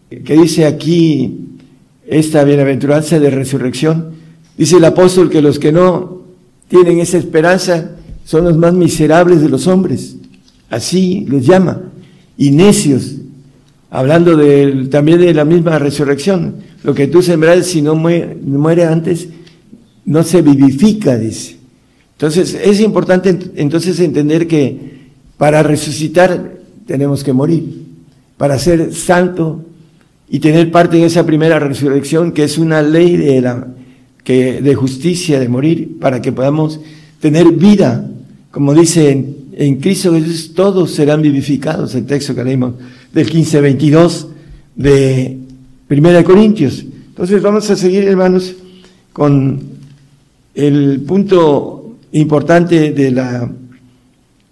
[0.09, 1.49] que dice aquí
[2.07, 4.14] esta bienaventuranza de resurrección,
[4.57, 6.21] Dice el apóstol que los que no
[6.67, 7.91] tienen esa esperanza
[8.23, 10.15] son los más miserables de los hombres.
[10.69, 11.81] Así los llama.
[12.37, 13.15] Y necios.
[13.89, 14.37] Hablando
[14.89, 16.55] también de la misma resurrección.
[16.83, 19.27] Lo que tú sembras, si no muere, antes,
[20.05, 21.57] no se vivifica, dice.
[22.13, 24.95] Entonces, es importante entonces entender que
[25.37, 26.53] para resucitar
[26.85, 27.83] tenemos que morir.
[28.37, 29.63] Para ser santo
[30.29, 33.67] y tener parte en esa primera resurrección, que es una ley de la,
[34.25, 36.81] que de justicia, de morir, para que podamos
[37.21, 38.09] tener vida.
[38.51, 42.73] Como dice en, Cristo Jesús, todos serán vivificados, el texto que leímos
[43.13, 44.27] del 15-22
[44.75, 45.37] de
[45.87, 46.83] Primera de Corintios.
[47.09, 48.55] Entonces vamos a seguir, hermanos,
[49.13, 49.61] con
[50.55, 53.49] el punto importante de la,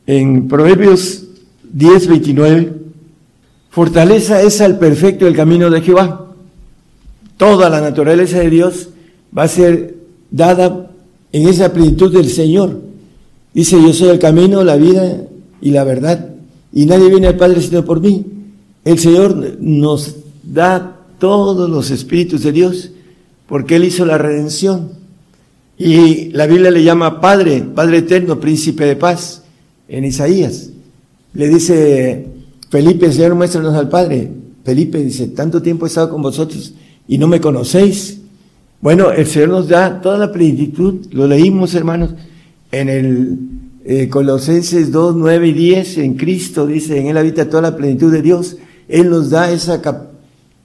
[0.06, 1.24] en Proverbios
[1.74, 2.74] 10, 29,
[3.72, 6.28] fortaleza es al perfecto el camino de Jehová.
[7.38, 8.90] Toda la naturaleza de Dios
[9.36, 9.96] va a ser
[10.32, 10.92] dada
[11.32, 12.82] en esa plenitud del Señor.
[13.54, 15.24] Dice, yo soy el camino, la vida
[15.62, 16.30] y la verdad,
[16.72, 18.26] y nadie viene al Padre sino por mí.
[18.84, 22.92] El Señor nos da todos los espíritus de Dios,
[23.48, 24.92] porque Él hizo la redención.
[25.78, 29.44] Y la Biblia le llama Padre, Padre eterno, príncipe de paz,
[29.88, 30.70] en Isaías.
[31.34, 32.28] Le dice
[32.70, 34.32] Felipe, Señor, muéstranos al Padre.
[34.64, 36.74] Felipe dice, tanto tiempo he estado con vosotros
[37.08, 38.20] y no me conocéis.
[38.84, 42.16] Bueno, el Señor nos da toda la plenitud, lo leímos hermanos,
[42.70, 43.40] en el
[43.86, 48.12] eh, Colosenses 2, 9 y 10, en Cristo dice, en Él habita toda la plenitud
[48.12, 48.58] de Dios,
[48.90, 49.82] Él nos da esa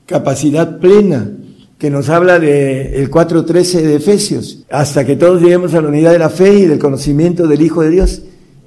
[0.04, 1.30] capacidad plena
[1.78, 6.10] que nos habla de el 4.13 de Efesios, hasta que todos lleguemos a la unidad
[6.10, 8.22] de la fe y del conocimiento del Hijo de Dios.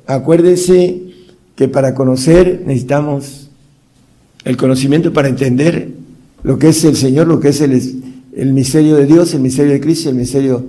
[0.08, 1.02] Acuérdense
[1.58, 3.50] que para conocer necesitamos
[4.46, 5.90] el conocimiento para entender
[6.42, 8.02] lo que es el Señor, lo que es el,
[8.36, 10.64] el misterio de Dios, el misterio de Cristo, el misterio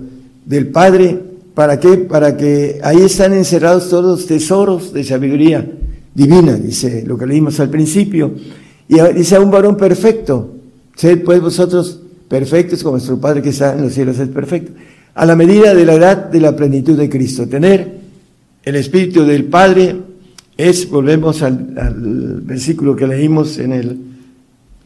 [0.45, 1.19] del Padre.
[1.53, 1.97] ¿Para qué?
[1.97, 5.65] Para que ahí están encerrados todos los tesoros de sabiduría
[6.13, 8.33] divina, dice lo que leímos al principio.
[8.87, 10.53] Y dice a un varón perfecto,
[10.95, 14.71] sed pues vosotros perfectos como nuestro Padre que está en los cielos es perfecto.
[15.15, 17.47] A la medida de la edad de la plenitud de Cristo.
[17.47, 17.99] Tener
[18.63, 19.95] el Espíritu del Padre
[20.57, 23.97] es, volvemos al, versículo que leímos en el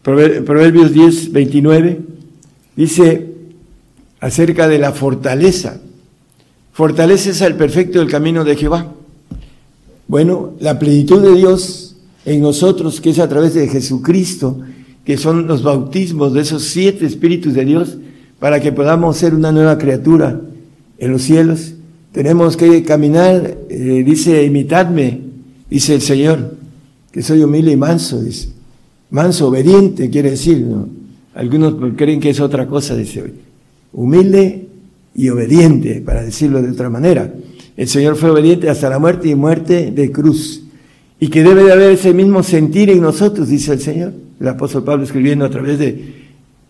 [0.01, 1.99] Proverbios 10, 29,
[2.77, 3.33] dice
[4.19, 5.81] acerca de la fortaleza.
[6.71, 8.93] Fortaleces al perfecto del camino de Jehová.
[10.07, 14.59] Bueno, la plenitud de Dios en nosotros, que es a través de Jesucristo,
[15.03, 17.97] que son los bautismos de esos siete espíritus de Dios,
[18.39, 20.39] para que podamos ser una nueva criatura
[20.99, 21.73] en los cielos.
[22.11, 25.21] Tenemos que caminar, eh, dice, imitadme,
[25.69, 26.55] dice el Señor,
[27.11, 28.21] que soy humilde y manso.
[29.09, 30.96] Manso, obediente, quiere decir, ¿no?
[31.37, 33.31] Algunos creen que es otra cosa, dice,
[33.93, 34.67] humilde
[35.15, 37.31] y obediente, para decirlo de otra manera.
[37.77, 40.63] El Señor fue obediente hasta la muerte y muerte de cruz.
[41.19, 44.83] Y que debe de haber ese mismo sentir en nosotros, dice el Señor el apóstol
[44.83, 46.13] Pablo escribiendo a través de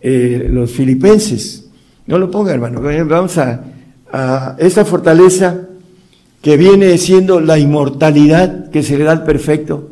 [0.02, 1.66] eh, los filipenses.
[2.06, 2.82] No lo ponga, hermano.
[2.82, 3.64] Vamos a,
[4.12, 5.62] a esta fortaleza
[6.42, 9.92] que viene siendo la inmortalidad que se le da al perfecto,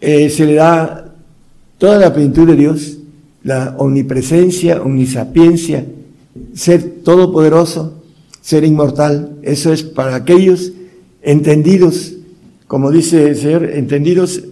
[0.00, 1.14] eh, se le da
[1.78, 2.98] toda la plenitud de Dios,
[3.46, 5.86] la omnipresencia, omnisapiencia,
[6.52, 8.02] ser todopoderoso,
[8.42, 9.38] ser inmortal.
[9.42, 10.72] Eso es para aquellos
[11.22, 12.14] entendidos,
[12.66, 14.42] como dice el Señor, entendidos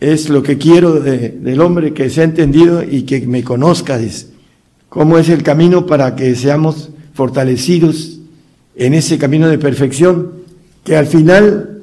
[0.00, 4.00] es lo que quiero del hombre que se ha entendido y que me conozca.
[4.88, 8.18] ¿Cómo es el camino para que seamos fortalecidos
[8.74, 10.32] en ese camino de perfección?
[10.82, 11.82] Que al final,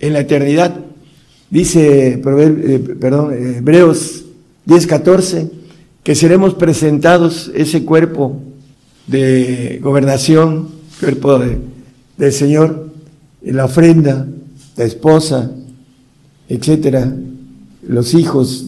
[0.00, 0.80] en la eternidad,
[1.48, 4.24] dice eh, perdón, Hebreos
[4.66, 5.50] 10:14,
[6.02, 8.40] que seremos presentados ese cuerpo
[9.06, 10.68] de gobernación,
[11.00, 11.58] cuerpo de,
[12.16, 12.90] del Señor,
[13.42, 14.26] la ofrenda,
[14.76, 15.50] la esposa,
[16.48, 17.12] etcétera,
[17.86, 18.66] los hijos.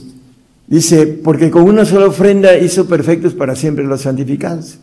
[0.67, 4.79] Dice, porque con una sola ofrenda hizo perfectos para siempre los santificados.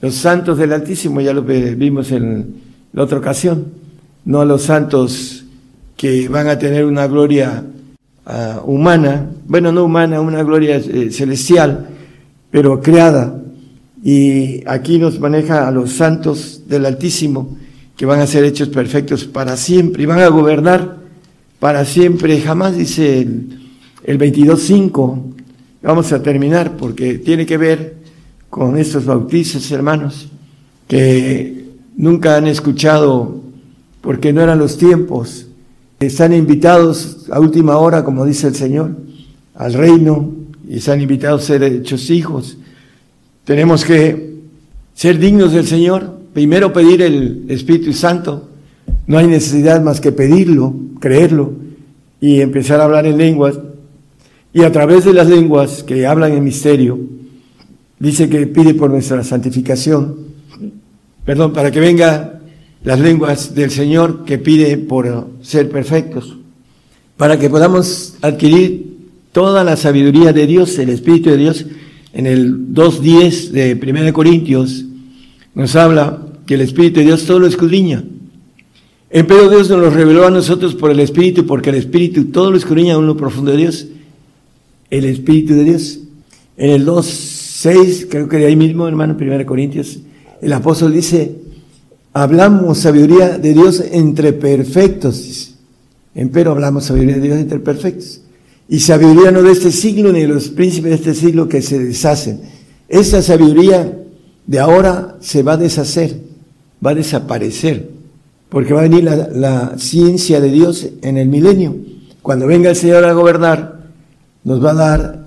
[0.00, 2.54] Los santos del Altísimo, ya lo vimos en
[2.92, 3.66] la otra ocasión,
[4.24, 5.44] no los santos
[5.96, 7.64] que van a tener una gloria
[8.26, 11.88] ah, humana, bueno, no humana, una gloria eh, celestial,
[12.50, 13.40] pero creada.
[14.02, 17.56] Y aquí nos maneja a los santos del Altísimo,
[17.96, 20.98] que van a ser hechos perfectos para siempre y van a gobernar
[21.58, 23.58] para siempre, jamás dice el,
[24.04, 25.22] el 22.5.
[25.82, 27.94] Vamos a terminar porque tiene que ver
[28.50, 30.28] con estos bautizos, hermanos,
[30.86, 31.64] que
[31.96, 33.40] nunca han escuchado
[34.00, 35.46] porque no eran los tiempos.
[36.06, 38.96] Están invitados a última hora, como dice el Señor,
[39.54, 40.32] al reino
[40.68, 42.58] y están invitados a ser hechos hijos.
[43.44, 44.34] Tenemos que
[44.94, 48.48] ser dignos del Señor, primero pedir el Espíritu Santo,
[49.06, 51.52] no hay necesidad más que pedirlo, creerlo
[52.20, 53.58] y empezar a hablar en lenguas.
[54.52, 56.98] Y a través de las lenguas que hablan en misterio,
[57.98, 60.16] dice que pide por nuestra santificación,
[61.24, 62.33] perdón, para que venga
[62.84, 66.36] las lenguas del Señor que pide por ser perfectos,
[67.16, 68.94] para que podamos adquirir
[69.32, 71.66] toda la sabiduría de Dios, el Espíritu de Dios.
[72.12, 74.84] En el 2.10 de 1 Corintios
[75.54, 78.04] nos habla que el Espíritu de Dios todo lo escudriña
[79.14, 82.56] Empero Dios nos lo reveló a nosotros por el Espíritu, porque el Espíritu todo lo
[82.56, 83.86] escudriña en lo profundo de Dios.
[84.90, 86.00] El Espíritu de Dios.
[86.56, 90.00] En el 2.6, creo que de ahí mismo, hermano, 1 Corintios,
[90.42, 91.32] el apóstol dice,
[92.14, 95.54] hablamos sabiduría de Dios entre perfectos.
[96.14, 98.22] Empero hablamos sabiduría de Dios entre perfectos.
[98.68, 101.78] Y sabiduría no de este siglo ni de los príncipes de este siglo que se
[101.78, 102.40] deshacen.
[102.88, 103.98] Esa sabiduría
[104.46, 106.20] de ahora se va a deshacer,
[106.84, 107.94] va a desaparecer
[108.54, 111.74] porque va a venir la, ciencia de Dios en el milenio.
[112.22, 113.80] Cuando venga el Señor a gobernar,
[114.44, 115.26] nos va a dar,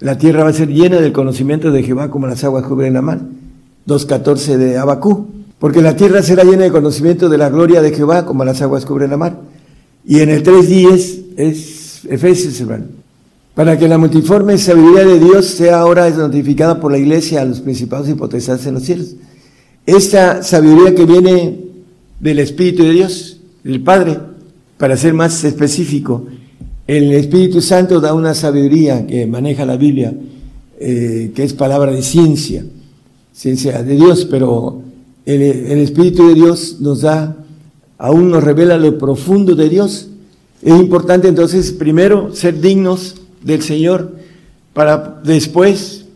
[0.00, 3.00] la tierra va a ser llena del conocimiento de Jehová como las aguas cubren la
[3.00, 3.20] mar.
[3.86, 5.43] 2.14 de Abacú.
[5.58, 8.84] Porque la tierra será llena de conocimiento de la gloria de Jehová como las aguas
[8.84, 9.40] cubren la mar.
[10.06, 12.86] Y en el 3.10 es Efesios, hermano.
[13.54, 17.60] Para que la multiforme sabiduría de Dios sea ahora notificada por la iglesia a los
[17.60, 19.14] principados y potestades en los cielos.
[19.86, 21.58] Esta sabiduría que viene
[22.20, 24.18] del Espíritu de Dios, del Padre,
[24.76, 26.26] para ser más específico.
[26.86, 30.12] El Espíritu Santo da una sabiduría que maneja la Biblia
[30.78, 32.64] eh, que es palabra de ciencia,
[33.32, 34.82] ciencia de Dios, pero
[35.26, 37.36] el, Espíritu de Dios nos da,
[37.98, 40.08] aún nos revela lo profundo de Dios.
[40.62, 44.12] Es importante entonces primero ser dignos del Señor
[44.72, 46.06] para después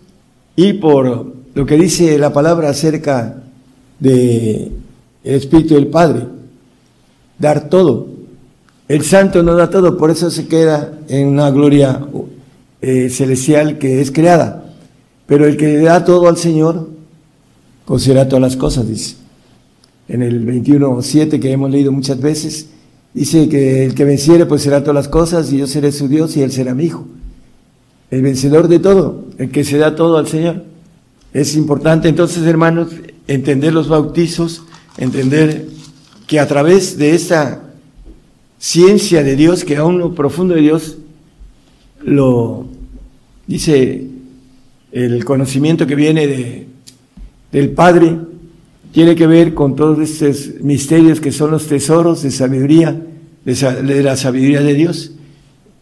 [0.56, 3.42] ir por lo que dice la palabra acerca
[3.98, 4.72] de
[5.24, 6.26] el Espíritu del Padre,
[7.38, 8.08] dar todo.
[8.88, 12.06] El Santo no da todo, por eso se queda en una gloria
[12.80, 14.64] eh, celestial que es creada.
[15.26, 16.88] Pero el que da todo al Señor,
[17.88, 19.16] poseerá todas las cosas, dice.
[20.08, 22.68] En el 21.7 que hemos leído muchas veces,
[23.14, 26.42] dice que el que venciere poseerá todas las cosas y yo seré su Dios y
[26.42, 27.06] él será mi hijo.
[28.10, 30.64] El vencedor de todo, el que se da todo al Señor.
[31.32, 32.88] Es importante entonces, hermanos,
[33.26, 34.64] entender los bautizos,
[34.98, 35.66] entender
[36.26, 37.62] que a través de esa
[38.58, 40.98] ciencia de Dios, que aún lo profundo de Dios,
[42.02, 42.66] lo
[43.46, 44.08] dice
[44.92, 46.67] el conocimiento que viene de,
[47.52, 48.18] del Padre,
[48.92, 53.00] tiene que ver con todos estos misterios que son los tesoros de sabiduría,
[53.44, 55.12] de, la sabiduría de Dios.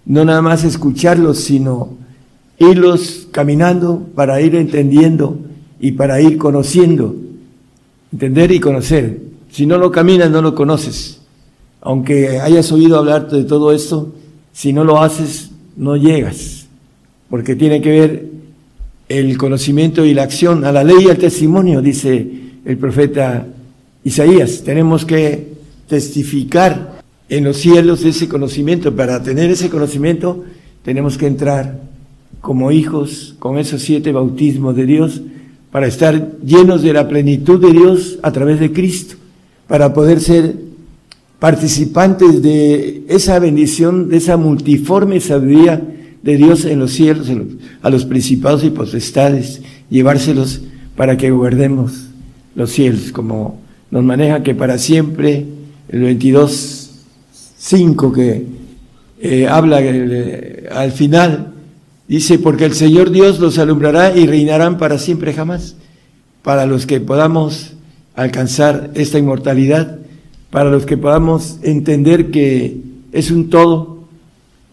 [0.05, 1.97] No nada más escucharlos, sino
[2.59, 5.39] irlos caminando para ir entendiendo
[5.81, 7.17] y para ir conociendo,
[8.13, 9.21] entender y conocer.
[9.51, 11.21] Si no lo caminas, no lo conoces.
[11.81, 14.13] Aunque hayas oído hablar de todo esto,
[14.53, 16.67] si no lo haces, no llegas,
[17.29, 18.36] porque tiene que ver
[19.09, 22.27] el conocimiento y la acción a la ley y al testimonio, dice
[22.65, 23.47] el profeta
[24.05, 24.63] Isaías.
[24.65, 25.49] Tenemos que
[25.89, 28.95] testificar en los cielos ese conocimiento.
[28.95, 30.45] Para tener ese conocimiento
[30.85, 31.81] tenemos que entrar
[32.41, 35.21] como hijos con esos siete bautismos de Dios
[35.71, 39.17] para estar llenos de la plenitud de Dios a través de Cristo,
[39.67, 40.55] para poder ser
[41.39, 45.83] participantes de esa bendición, de esa multiforme sabiduría
[46.27, 47.29] de Dios en los cielos,
[47.81, 50.61] a los principados y potestades, llevárselos
[50.95, 52.09] para que guardemos
[52.55, 53.59] los cielos, como
[53.91, 55.47] nos maneja que para siempre,
[55.89, 58.45] el 22.5 que
[59.21, 61.55] eh, habla eh, al final,
[62.09, 65.77] dice, porque el Señor Dios los alumbrará y reinarán para siempre jamás,
[66.43, 67.73] para los que podamos
[68.15, 69.97] alcanzar esta inmortalidad
[70.51, 72.81] para los que podamos entender que
[73.13, 73.96] es un todo.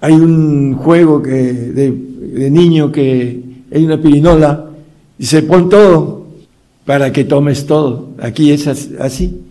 [0.04, 4.66] Hay un juego que, de, niño que hay una pirinola
[5.18, 6.28] y se pone todo
[6.84, 8.10] para que tomes todo.
[8.20, 9.42] Aquí es así.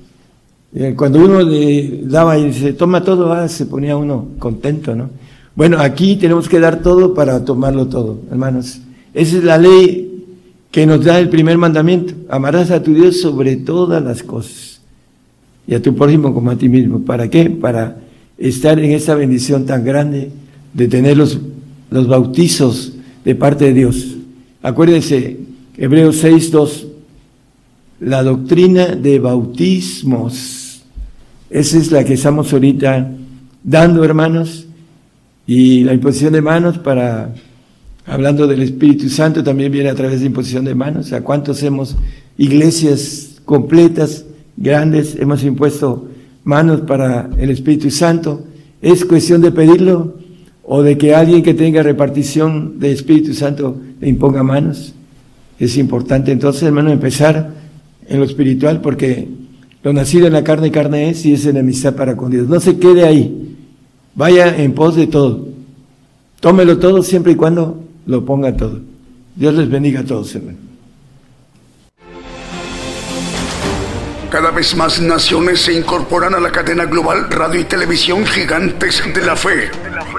[0.74, 5.09] Eh, cuando uno le daba y se toma todo, ah, se ponía uno contento, ¿no?
[5.57, 8.79] Bueno, aquí tenemos que dar todo para tomarlo todo, hermanos.
[9.15, 10.27] Esa es la ley
[10.70, 12.12] que nos da el primer mandamiento.
[12.29, 14.83] Amarás a tu Dios sobre todas las cosas
[15.66, 17.01] y a tu prójimo como a ti mismo.
[17.01, 17.49] ¿Para qué?
[17.49, 17.97] Para
[18.37, 20.31] estar en esa bendición tan grande
[20.73, 21.39] de tener los,
[21.90, 22.93] los bautizos
[23.24, 24.16] de parte de Dios.
[24.62, 25.39] Acuérdense,
[25.77, 26.86] Hebreos 6, 2,
[28.01, 30.82] la doctrina de bautismos.
[31.51, 33.11] Esa es la que estamos ahorita
[33.62, 34.66] dando, hermanos,
[35.47, 37.35] y la imposición de manos para,
[38.07, 41.12] hablando del Espíritu Santo, también viene a través de imposición de manos.
[41.12, 41.97] ¿A cuántos hemos
[42.39, 44.24] iglesias completas
[44.57, 46.09] grandes, hemos impuesto
[46.44, 48.44] manos para el Espíritu Santo.
[48.81, 50.19] Es cuestión de pedirlo
[50.64, 54.94] o de que alguien que tenga repartición de Espíritu Santo le imponga manos.
[55.59, 57.51] Es importante entonces, hermano, empezar
[58.09, 59.28] en lo espiritual porque
[59.82, 62.48] lo nacido en la carne, carne es y es enemistad para con Dios.
[62.48, 63.56] No se quede ahí.
[64.14, 65.48] Vaya en pos de todo.
[66.40, 68.80] Tómelo todo siempre y cuando lo ponga todo.
[69.34, 70.59] Dios les bendiga a todos, hermano.
[74.30, 79.26] Cada vez más naciones se incorporan a la cadena global radio y televisión gigantes de
[79.26, 79.70] la fe,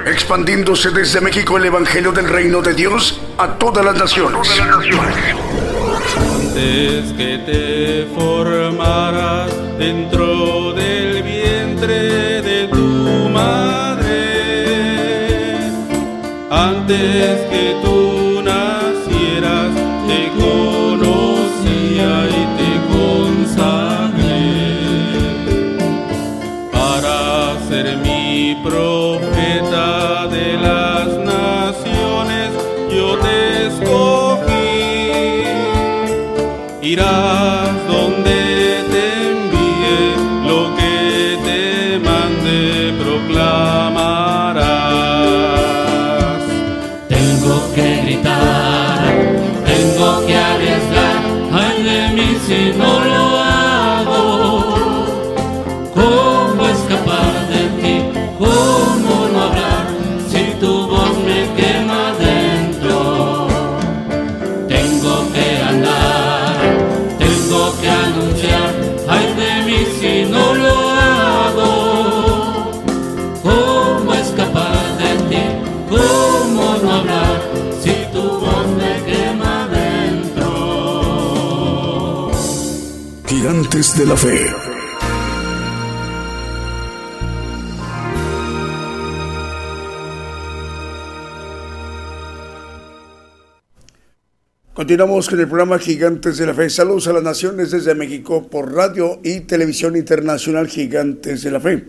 [0.06, 4.50] expandiéndose desde México el Evangelio del Reino de Dios a todas las naciones.
[6.18, 14.12] Antes que te formaras dentro del vientre de tu madre,
[16.50, 19.72] antes que tú nacieras,
[20.08, 22.74] te conocía y te
[28.64, 28.93] profeta
[36.94, 37.43] Irás donde
[83.74, 84.54] De la Fe.
[94.76, 96.70] Continuamos con el programa Gigantes de la Fe.
[96.70, 101.84] Saludos a las naciones desde México por radio y televisión internacional Gigantes de la Fe.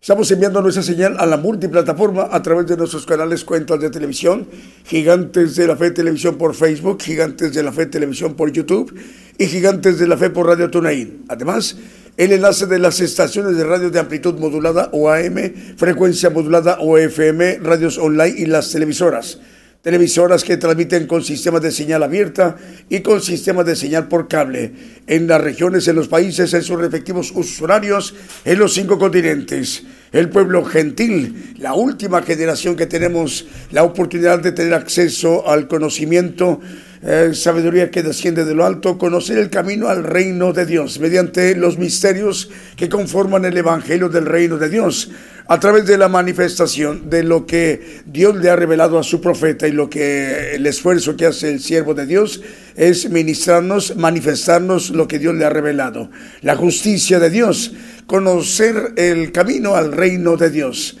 [0.00, 4.48] Estamos enviando nuestra señal a la multiplataforma a través de nuestros canales cuentas de televisión,
[4.86, 8.98] Gigantes de la Fe Televisión por Facebook, Gigantes de la Fe Televisión por YouTube
[9.36, 11.26] y Gigantes de la Fe por Radio Tunaín.
[11.28, 11.76] Además,
[12.16, 15.36] el enlace de las estaciones de radio de amplitud modulada o AM,
[15.76, 19.38] frecuencia modulada o FM, radios online y las televisoras
[19.82, 22.56] televisoras que transmiten con sistemas de señal abierta
[22.88, 24.72] y con sistemas de señal por cable
[25.06, 29.82] en las regiones, en los países, en sus respectivos usuarios, en los cinco continentes.
[30.12, 36.60] El pueblo gentil, la última generación que tenemos la oportunidad de tener acceso al conocimiento,
[37.02, 41.54] eh, sabiduría que desciende de lo alto, conocer el camino al reino de Dios mediante
[41.56, 45.10] los misterios que conforman el Evangelio del reino de Dios
[45.46, 49.66] a través de la manifestación de lo que Dios le ha revelado a su profeta
[49.66, 52.42] y lo que el esfuerzo que hace el siervo de Dios
[52.76, 56.10] es ministrarnos, manifestarnos lo que Dios le ha revelado.
[56.42, 57.72] La justicia de Dios,
[58.06, 60.98] conocer el camino al reino de Dios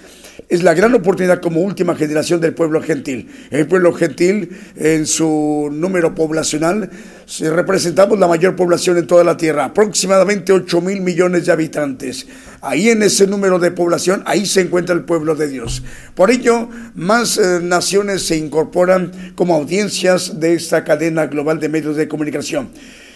[0.50, 3.30] es la gran oportunidad como última generación del pueblo gentil.
[3.50, 6.90] El pueblo gentil, en su número poblacional,
[7.38, 12.26] representamos la mayor población en toda la tierra, aproximadamente 8 mil millones de habitantes.
[12.62, 15.84] Ahí en ese número de población, ahí se encuentra el pueblo de Dios.
[16.16, 21.94] Por ello, más eh, naciones se incorporan como audiencias de esta cadena global de medios
[21.94, 22.70] de comunicación.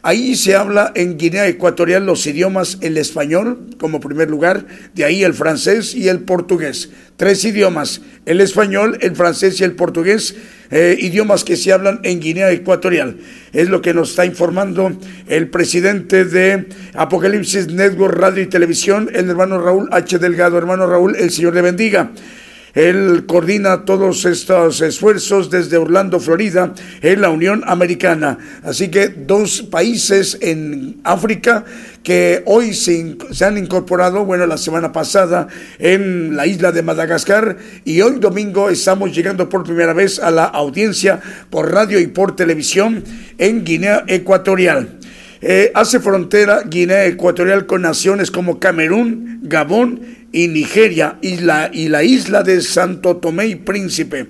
[0.05, 5.23] Ahí se habla en Guinea Ecuatorial los idiomas, el español como primer lugar, de ahí
[5.23, 6.91] el francés y el portugués.
[7.17, 10.35] Tres idiomas, el español, el francés y el portugués,
[10.73, 13.19] eh, idiomas que se hablan en Guinea Ecuatorial.
[13.53, 14.91] Es lo que nos está informando
[15.29, 20.19] el presidente de Apocalipsis Network Radio y Televisión, el hermano Raúl H.
[20.19, 20.59] Delgado.
[20.59, 22.11] Hermano Raúl, el Señor le bendiga.
[22.75, 26.73] Él coordina todos estos esfuerzos desde Orlando, Florida,
[27.03, 28.39] en la Unión Americana.
[28.63, 31.65] Así que dos países en África
[32.03, 38.01] que hoy se, han incorporado, bueno, la semana pasada en la isla de Madagascar y
[38.01, 41.21] hoy domingo estamos llegando por primera vez a la audiencia
[41.51, 43.05] por radio y por televisión
[43.39, 44.99] en Guinea Ecuatorial.
[45.45, 51.89] Eh, hace frontera Guinea Ecuatorial con naciones como Camerún, Gabón y Nigeria y la, y
[51.89, 54.29] la isla de Santo Tomé y Príncipe.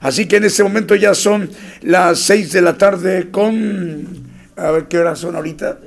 [0.00, 1.48] Así que en este momento ya son
[1.82, 4.24] las 6 de la tarde con...
[4.56, 5.78] A ver qué horas son ahorita.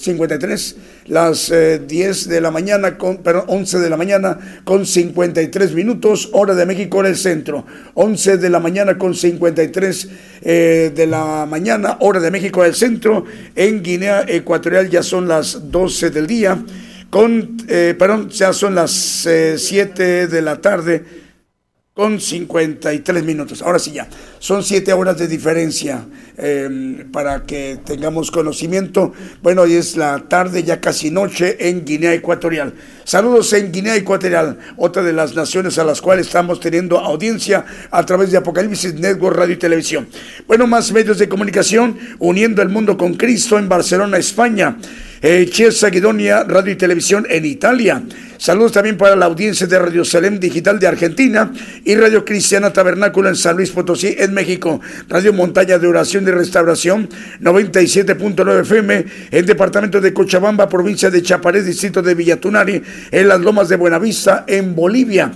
[0.00, 0.76] 53,
[1.08, 1.52] las
[1.86, 6.54] 10 eh, de la mañana, con, perdón, 11 de la mañana con 53 minutos, hora
[6.54, 7.66] de México, hora del centro.
[7.94, 10.08] 11 de la mañana con 53
[10.42, 13.24] eh, de la mañana, hora de México, del centro.
[13.54, 16.58] En Guinea Ecuatorial ya son las 12 del día,
[17.10, 21.04] con, eh, perdón, ya son las 7 de la tarde
[21.92, 23.60] con 53 minutos.
[23.62, 24.08] Ahora sí ya,
[24.38, 26.06] son 7 horas de diferencia
[26.38, 29.12] em, para que tengamos conocimiento.
[29.42, 32.72] Bueno, hoy es la tarde, ya casi noche en Guinea Ecuatorial.
[33.04, 38.06] Saludos en Guinea Ecuatorial, otra de las naciones a las cuales estamos teniendo audiencia a
[38.06, 40.08] través de Apocalipsis Network Radio y Televisión.
[40.46, 44.78] Bueno, más medios de comunicación uniendo el mundo con Cristo en Barcelona, España.
[45.22, 48.02] Eh, Chiesa Guidonia, Radio y Televisión en Italia.
[48.38, 51.52] Saludos también para la audiencia de Radio Salem Digital de Argentina
[51.84, 54.80] y Radio Cristiana Tabernáculo en San Luis Potosí, en México.
[55.10, 57.06] Radio Montaña de Oración y Restauración
[57.42, 63.68] 97.9 FM en Departamento de Cochabamba, provincia de Chaparés, distrito de Villatunari, en las Lomas
[63.68, 65.32] de Buenavista, en Bolivia.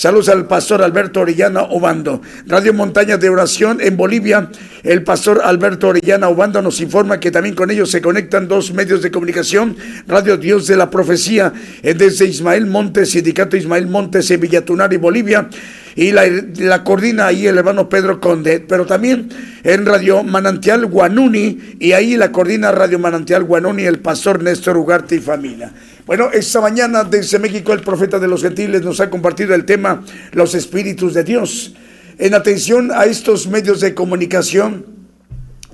[0.00, 2.22] Saludos al pastor Alberto Orellana Obando.
[2.46, 4.48] Radio Montaña de Oración en Bolivia.
[4.82, 9.02] El pastor Alberto Orellana Obando nos informa que también con ellos se conectan dos medios
[9.02, 9.76] de comunicación.
[10.08, 11.52] Radio Dios de la Profecía
[11.82, 15.50] desde Ismael Montes, Sindicato Ismael Montes en Villatunari, Bolivia
[15.94, 16.22] y la,
[16.56, 19.28] la coordina ahí el hermano Pedro Conde, pero también
[19.64, 25.16] en Radio Manantial Guanuni y ahí la coordina Radio Manantial Guanuni el pastor Néstor Ugarte
[25.16, 25.72] y familia.
[26.06, 30.02] Bueno, esta mañana desde México el profeta de los gentiles nos ha compartido el tema
[30.32, 31.74] Los Espíritus de Dios.
[32.18, 34.86] En atención a estos medios de comunicación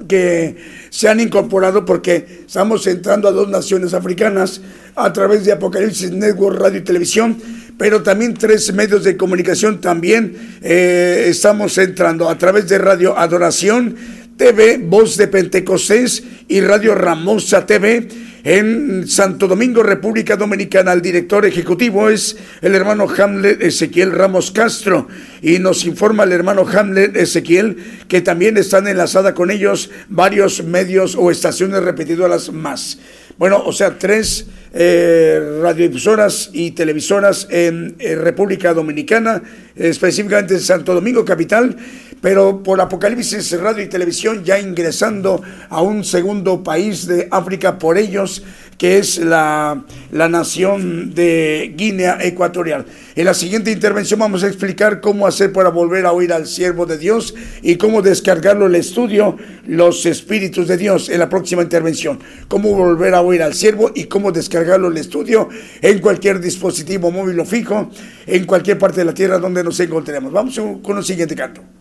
[0.09, 0.57] que
[0.91, 4.61] se han incorporado porque estamos entrando a dos naciones africanas
[4.95, 7.37] a través de Apocalipsis Network Radio y Televisión,
[7.79, 13.97] pero también tres medios de comunicación también eh, estamos entrando a través de Radio Adoración
[14.37, 20.93] TV, Voz de Pentecostés y Radio Ramosa TV en Santo Domingo, República Dominicana.
[20.93, 25.09] El director ejecutivo es el hermano Hamlet Ezequiel Ramos Castro
[25.43, 31.17] y nos informa el hermano Hamlet Ezequiel que también están enlazada con ellos varios medios
[31.17, 33.01] o estaciones repetidoras más.
[33.37, 34.47] Bueno, o sea, tres
[34.79, 35.41] eh,
[36.53, 39.43] y televisoras en, República Dominicana,
[39.75, 41.77] específicamente en Santo Domingo Capital,
[42.21, 47.97] pero por Apocalipsis Radio y Televisión ya ingresando a un segundo país de África por
[47.97, 48.43] ellos
[48.79, 52.85] que es la, nación de Guinea Ecuatorial.
[53.15, 56.85] En la siguiente intervención vamos a explicar cómo hacer para volver a oír al siervo
[56.87, 59.37] de Dios y cómo descargarlo el estudio,
[59.67, 62.19] los espíritus de Dios, en la próxima intervención.
[62.49, 65.49] Cómo volver a oír al siervo y cómo descargarlo el estudio
[65.81, 67.91] en cualquier dispositivo móvil o fijo,
[68.27, 70.33] en cualquier parte de la tierra donde nos encontremos.
[70.33, 71.76] Vamos con el siguiente canto.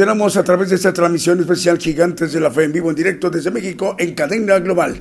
[0.00, 3.28] Continuamos a través de esta transmisión especial Gigantes de la Fe en vivo en directo
[3.28, 4.98] desde México en cadena global.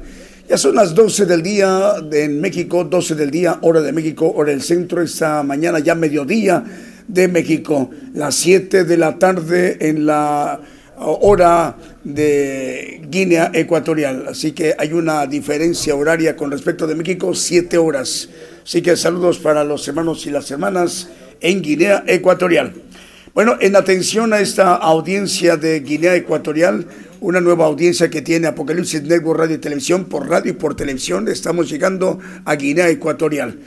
[0.50, 4.52] Ya son las 12 del día en México, 12 del día, hora de México, hora
[4.52, 6.66] del centro, esta mañana ya mediodía
[7.08, 10.60] de México, las 7 de la tarde en la
[10.98, 14.26] hora de Guinea Ecuatorial.
[14.28, 18.28] Así que hay una diferencia horaria con respecto de México, 7 horas.
[18.66, 21.08] Así que saludos para los hermanos y las hermanas
[21.40, 22.89] en Guinea Ecuatorial.
[23.35, 26.88] Bueno, en atención a esta audiencia de Guinea Ecuatorial,
[27.22, 31.27] una nueva audiencia que tiene Apocalipsis Network Radio y Televisión, por radio y por televisión,
[31.27, 33.60] estamos llegando a Guinea Ecuatorial.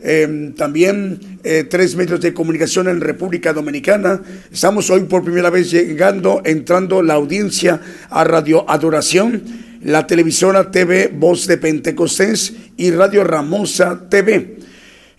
[0.00, 4.22] Em, también eh, tres medios de comunicación en República Dominicana.
[4.50, 9.42] Estamos hoy por primera vez llegando, entrando la audiencia a Radio Adoración,
[9.82, 14.69] la televisora TV Voz de Pentecostés y Radio Ramosa TV.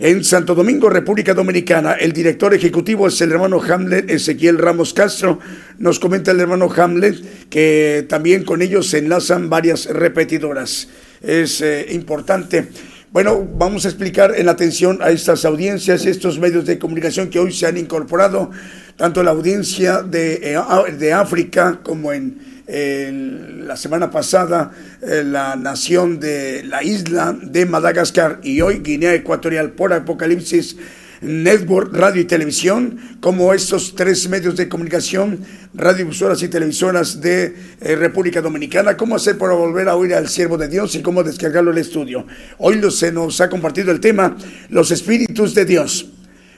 [0.03, 5.37] En Santo Domingo, República Dominicana, el director ejecutivo es el hermano Hamlet Ezequiel Ramos Castro.
[5.77, 10.87] Nos comenta el hermano Hamlet que también con ellos se enlazan varias repetidoras.
[11.21, 12.69] Es eh, importante.
[13.11, 17.51] Bueno, vamos a explicar en atención a estas audiencias, estos medios de comunicación que hoy
[17.51, 18.49] se han incorporado,
[18.95, 22.39] tanto la audiencia de, eh, de África como en
[22.71, 24.71] la semana pasada
[25.01, 30.77] eh, la nación de la isla de Madagascar y hoy Guinea Ecuatorial por Apocalipsis
[31.21, 35.41] Network, radio y televisión, como estos tres medios de comunicación,
[35.73, 40.57] radiodifusoras y televisoras de eh, República Dominicana, cómo hacer para volver a oír al siervo
[40.57, 42.25] de Dios y cómo descargarlo al estudio.
[42.57, 44.35] Hoy se nos ha compartido el tema
[44.69, 46.09] Los Espíritus de Dios.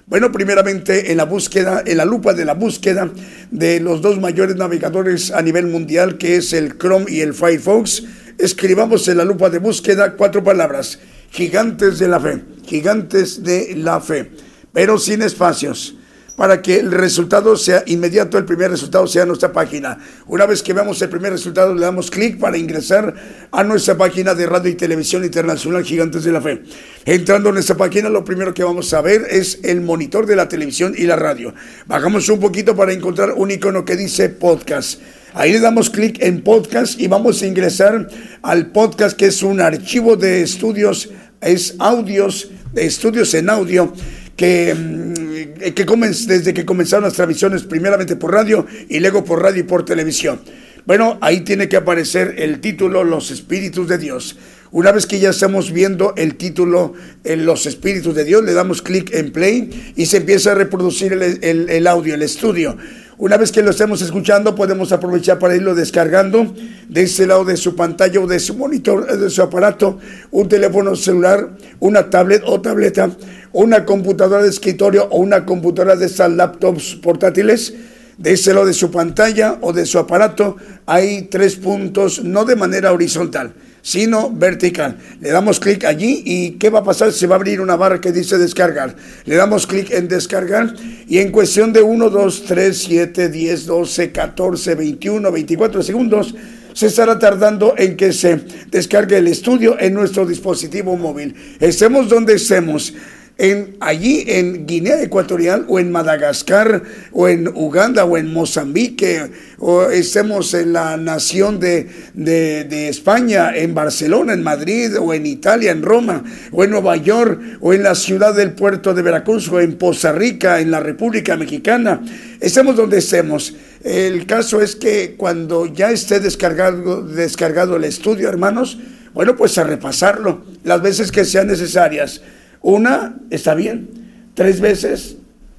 [0.06, 3.10] Bueno, primeramente en la búsqueda, en la lupa de la búsqueda
[3.52, 8.04] de los dos mayores navegadores a nivel mundial, que es el Chrome y el Firefox,
[8.38, 11.00] escribamos en la lupa de búsqueda cuatro palabras,
[11.32, 14.30] gigantes de la fe, gigantes de la fe,
[14.74, 15.96] pero sin espacios
[16.36, 20.00] para que el resultado sea inmediato, el primer resultado sea nuestra página.
[20.28, 23.14] Una vez que veamos el primer resultado, le damos clic para ingresar
[23.52, 26.64] a nuestra página de radio y televisión internacional Gigantes de la Fe.
[27.06, 30.48] Entrando en esta página, lo primero que vamos a ver es el monitor de la
[30.48, 31.54] televisión y la radio.
[31.86, 35.00] Bajamos un poquito para encontrar un icono que dice podcast.
[35.36, 38.08] Ahí le damos clic en podcast y vamos a ingresar
[38.42, 41.10] al podcast que es un archivo de estudios,
[41.42, 43.94] es audios, de estudios en audio
[44.36, 45.86] que, mm, que
[46.28, 50.42] desde que comenzaron las transmisiones primeramente por radio y luego por radio y por televisión.
[50.86, 54.38] Bueno, ahí tiene que aparecer el título Los Espíritus de Dios.
[54.72, 56.94] Una vez que ya estamos viendo el título
[57.24, 61.14] en Los Espíritus de Dios, le damos clic en play y se empieza a reproducir
[61.14, 62.76] el, el audio, el estudio.
[63.20, 66.52] Una vez que lo estemos escuchando, podemos aprovechar para irlo descargando
[66.90, 70.00] de este lado de su pantalla o de su monitor, de su aparato,
[70.32, 73.12] un teléfono celular, una tablet o tableta,
[73.52, 77.76] una computadora de escritorio o una computadora de estas laptops portátiles.
[78.18, 80.56] De este lado de su pantalla o de su aparato
[80.88, 83.54] hay tres puntos, no de manera horizontal,
[83.84, 84.98] sino vertical.
[85.20, 87.12] Le damos clic allí y ¿qué va a pasar?
[87.12, 88.96] Se va a abrir una barra que dice descargar.
[89.26, 90.74] Le damos clic en descargar
[91.08, 96.34] y en cuestión de 1, 2, 3, 7, 10, 12, 14, 21, 24 segundos
[96.74, 98.42] se estará tardando en que se
[98.72, 101.36] descargue el estudio en nuestro dispositivo móvil.
[101.60, 102.94] Estemos donde estemos
[103.38, 109.90] en, allí en Guinea Ecuatorial o en Madagascar o en Uganda o en Mozambique o
[109.90, 115.82] estemos en la nación de, de, España, en Barcelona, en Madrid o en Italia, en
[115.82, 119.78] Roma o en Nueva York o en la ciudad del puerto de Veracruz o en
[119.78, 122.02] Poza Rica, en la República Mexicana.
[122.40, 123.56] Estemos donde estemos.
[123.84, 128.78] El caso es que cuando ya esté descargado, descargado el estudio, hermanos,
[129.14, 132.22] bueno, pues a repasarlo las veces que sean necesarias
[132.64, 133.90] una está bien,
[134.34, 135.18] tres veces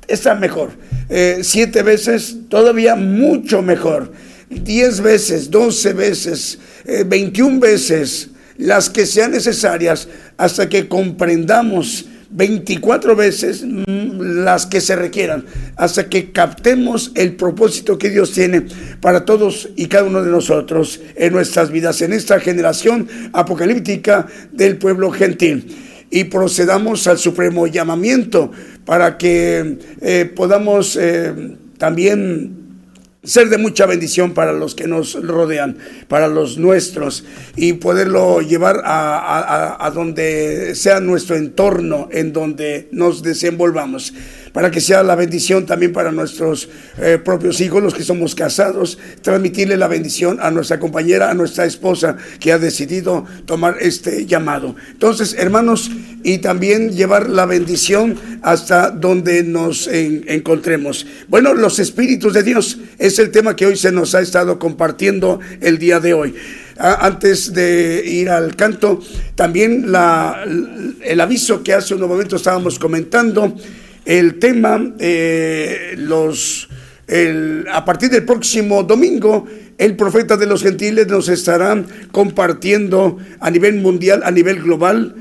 [0.08, 0.70] está mejor,
[1.08, 4.10] eh, siete veces todavía mucho mejor,
[4.48, 13.14] diez veces, doce veces, eh, veintiún veces, las que sean necesarias hasta que comprendamos 24
[13.14, 15.44] veces mm, las que se requieran,
[15.76, 18.62] hasta que captemos el propósito que Dios tiene
[19.00, 24.78] para todos y cada uno de nosotros en nuestras vidas, en esta generación apocalíptica del
[24.78, 28.50] pueblo gentil y procedamos al supremo llamamiento
[28.84, 32.64] para que eh, podamos eh, también
[33.24, 35.78] ser de mucha bendición para los que nos rodean,
[36.08, 37.24] para los nuestros,
[37.56, 44.12] y poderlo llevar a, a donde sea nuestro entorno, en donde nos desenvolvamos.
[44.54, 46.68] Para que sea la bendición también para nuestros
[46.98, 51.64] eh, propios hijos, los que somos casados, transmitirle la bendición a nuestra compañera, a nuestra
[51.64, 54.76] esposa que ha decidido tomar este llamado.
[54.92, 55.90] Entonces, hermanos,
[56.22, 61.04] y también llevar la bendición hasta donde nos encontremos.
[61.26, 65.40] Bueno, los espíritus de Dios es el tema que hoy se nos ha estado compartiendo
[65.60, 66.34] el día de hoy.
[66.76, 69.00] antes de ir al canto,
[69.34, 70.44] también la,
[71.02, 73.56] el aviso que hace un momento estábamos comentando,
[74.04, 76.68] el tema, eh, los,
[77.72, 79.46] a partir del próximo domingo,
[79.78, 81.82] el profeta de los gentiles nos estará
[82.12, 85.14] compartiendo a nivel mundial, a nivel global,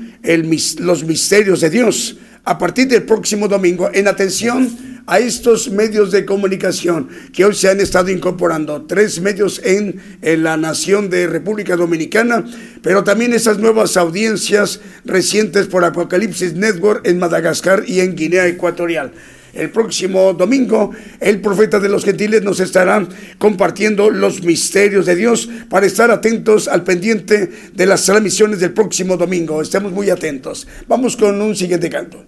[0.78, 2.16] los misterios de Dios.
[2.44, 4.70] A partir del próximo domingo, en atención
[5.06, 10.42] a estos medios de comunicación que hoy se han estado incorporando, tres medios en, en,
[10.42, 12.44] la nación de República Dominicana,
[12.82, 19.12] pero también esas nuevas audiencias recientes por Apocalipsis Network en Madagascar y en Guinea Ecuatorial.
[19.54, 20.90] El próximo domingo,
[21.20, 23.06] el profeta de los gentiles nos estará
[23.38, 29.16] compartiendo los misterios de Dios para estar atentos al pendiente de las transmisiones del próximo
[29.16, 29.62] domingo.
[29.62, 30.66] Estemos muy atentos.
[30.88, 32.26] Vamos con un siguiente canto.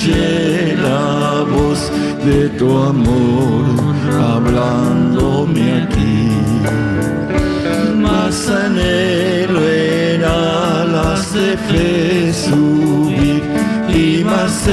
[0.00, 1.90] Escuché la voz
[2.24, 3.64] de tu amor
[4.18, 6.28] hablándome aquí.
[7.96, 13.42] Más anhelo era las de fe subir
[13.94, 14.66] y más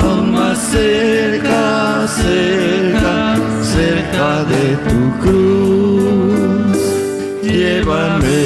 [0.00, 6.78] aún más cerca, cerca, cerca de tu cruz,
[7.42, 8.45] llévame,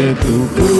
[0.00, 0.79] cerca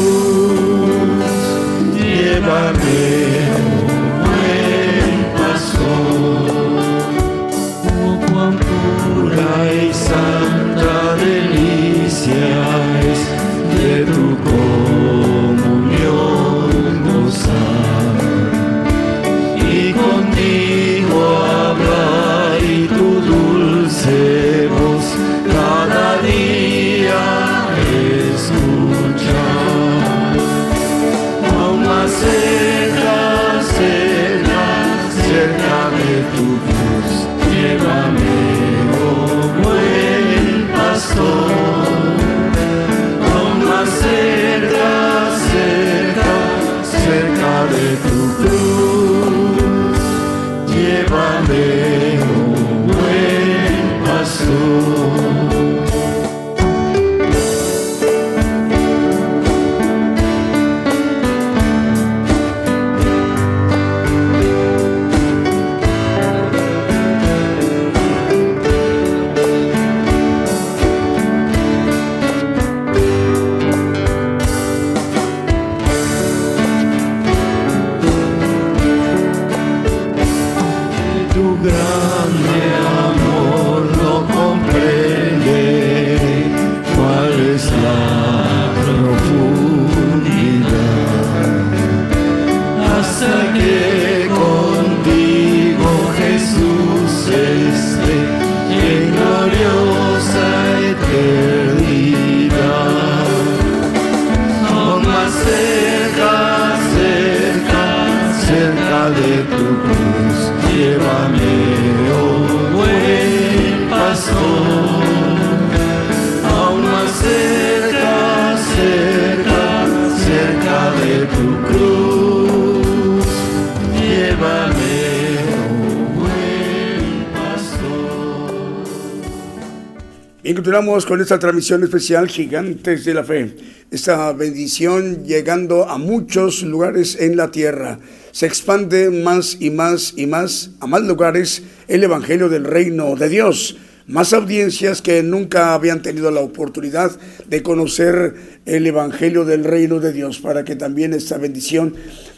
[130.60, 133.56] continuamos con esta transmisión especial Gigantes de la Fe.
[133.90, 137.98] Esta bendición llegando a muchos lugares en la tierra.
[138.30, 143.30] Se expande más y más y más a más lugares el Evangelio del Reino de
[143.30, 143.78] Dios.
[144.06, 147.10] Más audiencias que nunca habían tenido la oportunidad
[147.48, 148.34] de conocer
[148.66, 151.94] el Evangelio del Reino de Dios para que también esta bendición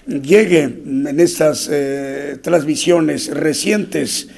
[0.06, 4.28] llegue en estas eh, transmisiones recientes.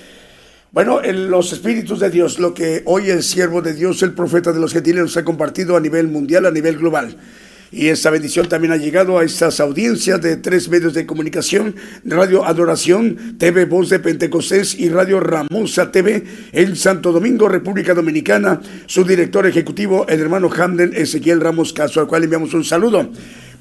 [0.74, 4.52] Bueno, en los espíritus de Dios, lo que hoy el siervo de Dios, el profeta
[4.52, 7.16] de los gentiles, nos ha compartido a nivel mundial, a nivel global.
[7.70, 12.44] Y esta bendición también ha llegado a estas audiencias de tres medios de comunicación, Radio
[12.44, 18.60] Adoración, TV Voz de Pentecostés y Radio Ramosa TV en Santo Domingo, República Dominicana.
[18.86, 23.10] Su director ejecutivo, el hermano Hamden Ezequiel Ramos Caso, al cual enviamos un saludo.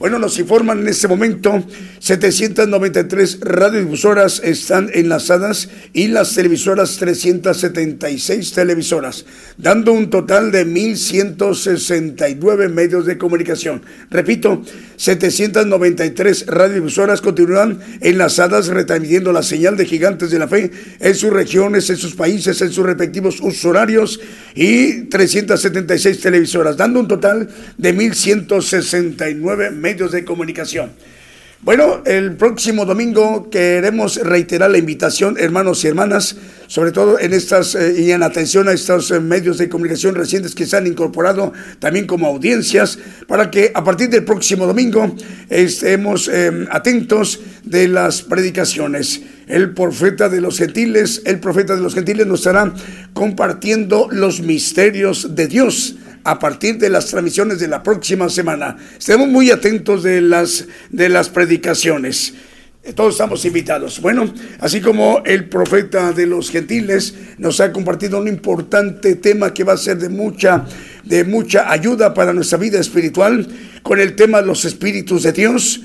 [0.03, 1.63] Bueno, nos informan en este momento,
[1.99, 9.23] 793 radiodifusoras están enlazadas y las televisoras 376 televisoras,
[9.57, 13.81] dando un total de 1.169 medios de comunicación.
[14.11, 14.61] Repito,
[14.97, 20.69] 793 radiodifusoras continúan enlazadas retransmitiendo la señal de gigantes de la fe
[20.99, 24.19] en sus regiones, en sus países, en sus respectivos usos horarios
[24.53, 27.47] y 376 televisoras, dando un total
[27.77, 30.91] de 1.169 medios de comunicación.
[31.61, 36.35] Bueno, el próximo domingo queremos reiterar la invitación, hermanos y hermanas,
[36.67, 40.55] sobre todo en estas eh, y en atención a estos eh, medios de comunicación recientes
[40.55, 45.15] que se han incorporado también como audiencias, para que a partir del próximo domingo
[45.49, 49.21] estemos eh, atentos de las predicaciones.
[49.47, 52.73] El profeta de los gentiles, el profeta de los gentiles nos estará
[53.13, 58.77] compartiendo los misterios de Dios a partir de las transmisiones de la próxima semana.
[58.97, 62.33] Estemos muy atentos de las, de las predicaciones.
[62.95, 64.01] Todos estamos invitados.
[64.01, 69.63] Bueno, así como el profeta de los gentiles nos ha compartido un importante tema que
[69.63, 70.65] va a ser de mucha,
[71.05, 73.47] de mucha ayuda para nuestra vida espiritual,
[73.83, 75.81] con el tema de los espíritus de Dios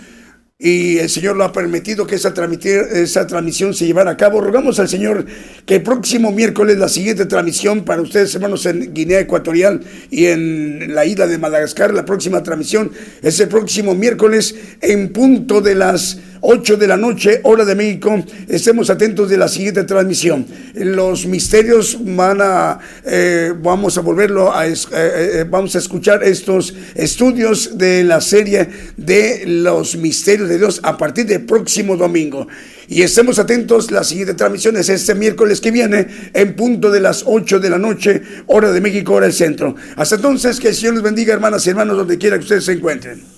[0.61, 4.41] y el Señor lo ha permitido que esa, transmisión se llevara a cabo.
[4.41, 5.25] Rogamos al Señor
[5.65, 9.81] que el próximo miércoles la siguiente transmisión para ustedes, hermanos, en Guinea Ecuatorial
[10.11, 12.91] y en la isla de Madagascar, la próxima transmisión
[13.23, 18.25] es el próximo miércoles en punto de las 8 de la noche, hora de México.
[18.49, 20.47] Estemos atentos de la siguiente transmisión.
[20.75, 26.75] Los misterios van a, eh, vamos a volverlo a, eh, eh, vamos a escuchar estos
[26.95, 32.49] estudios de la serie de los misterios de Dios a partir del próximo domingo.
[32.89, 37.23] Y estemos atentos, la siguiente transmisión es este miércoles que viene en punto de las
[37.27, 39.77] 8 de la noche, hora de México, hora del centro.
[39.97, 42.73] Hasta entonces, que el Señor les bendiga, hermanas y hermanos, donde quiera que ustedes se
[42.73, 43.38] encuentren.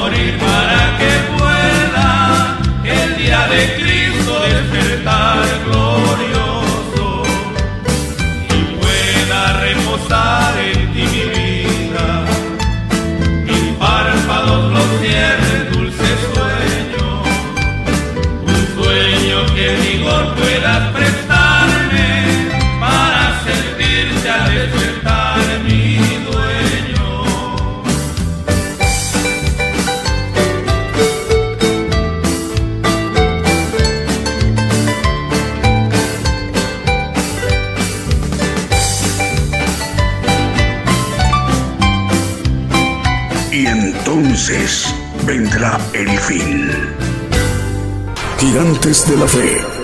[48.81, 49.80] Gigantes de la Fe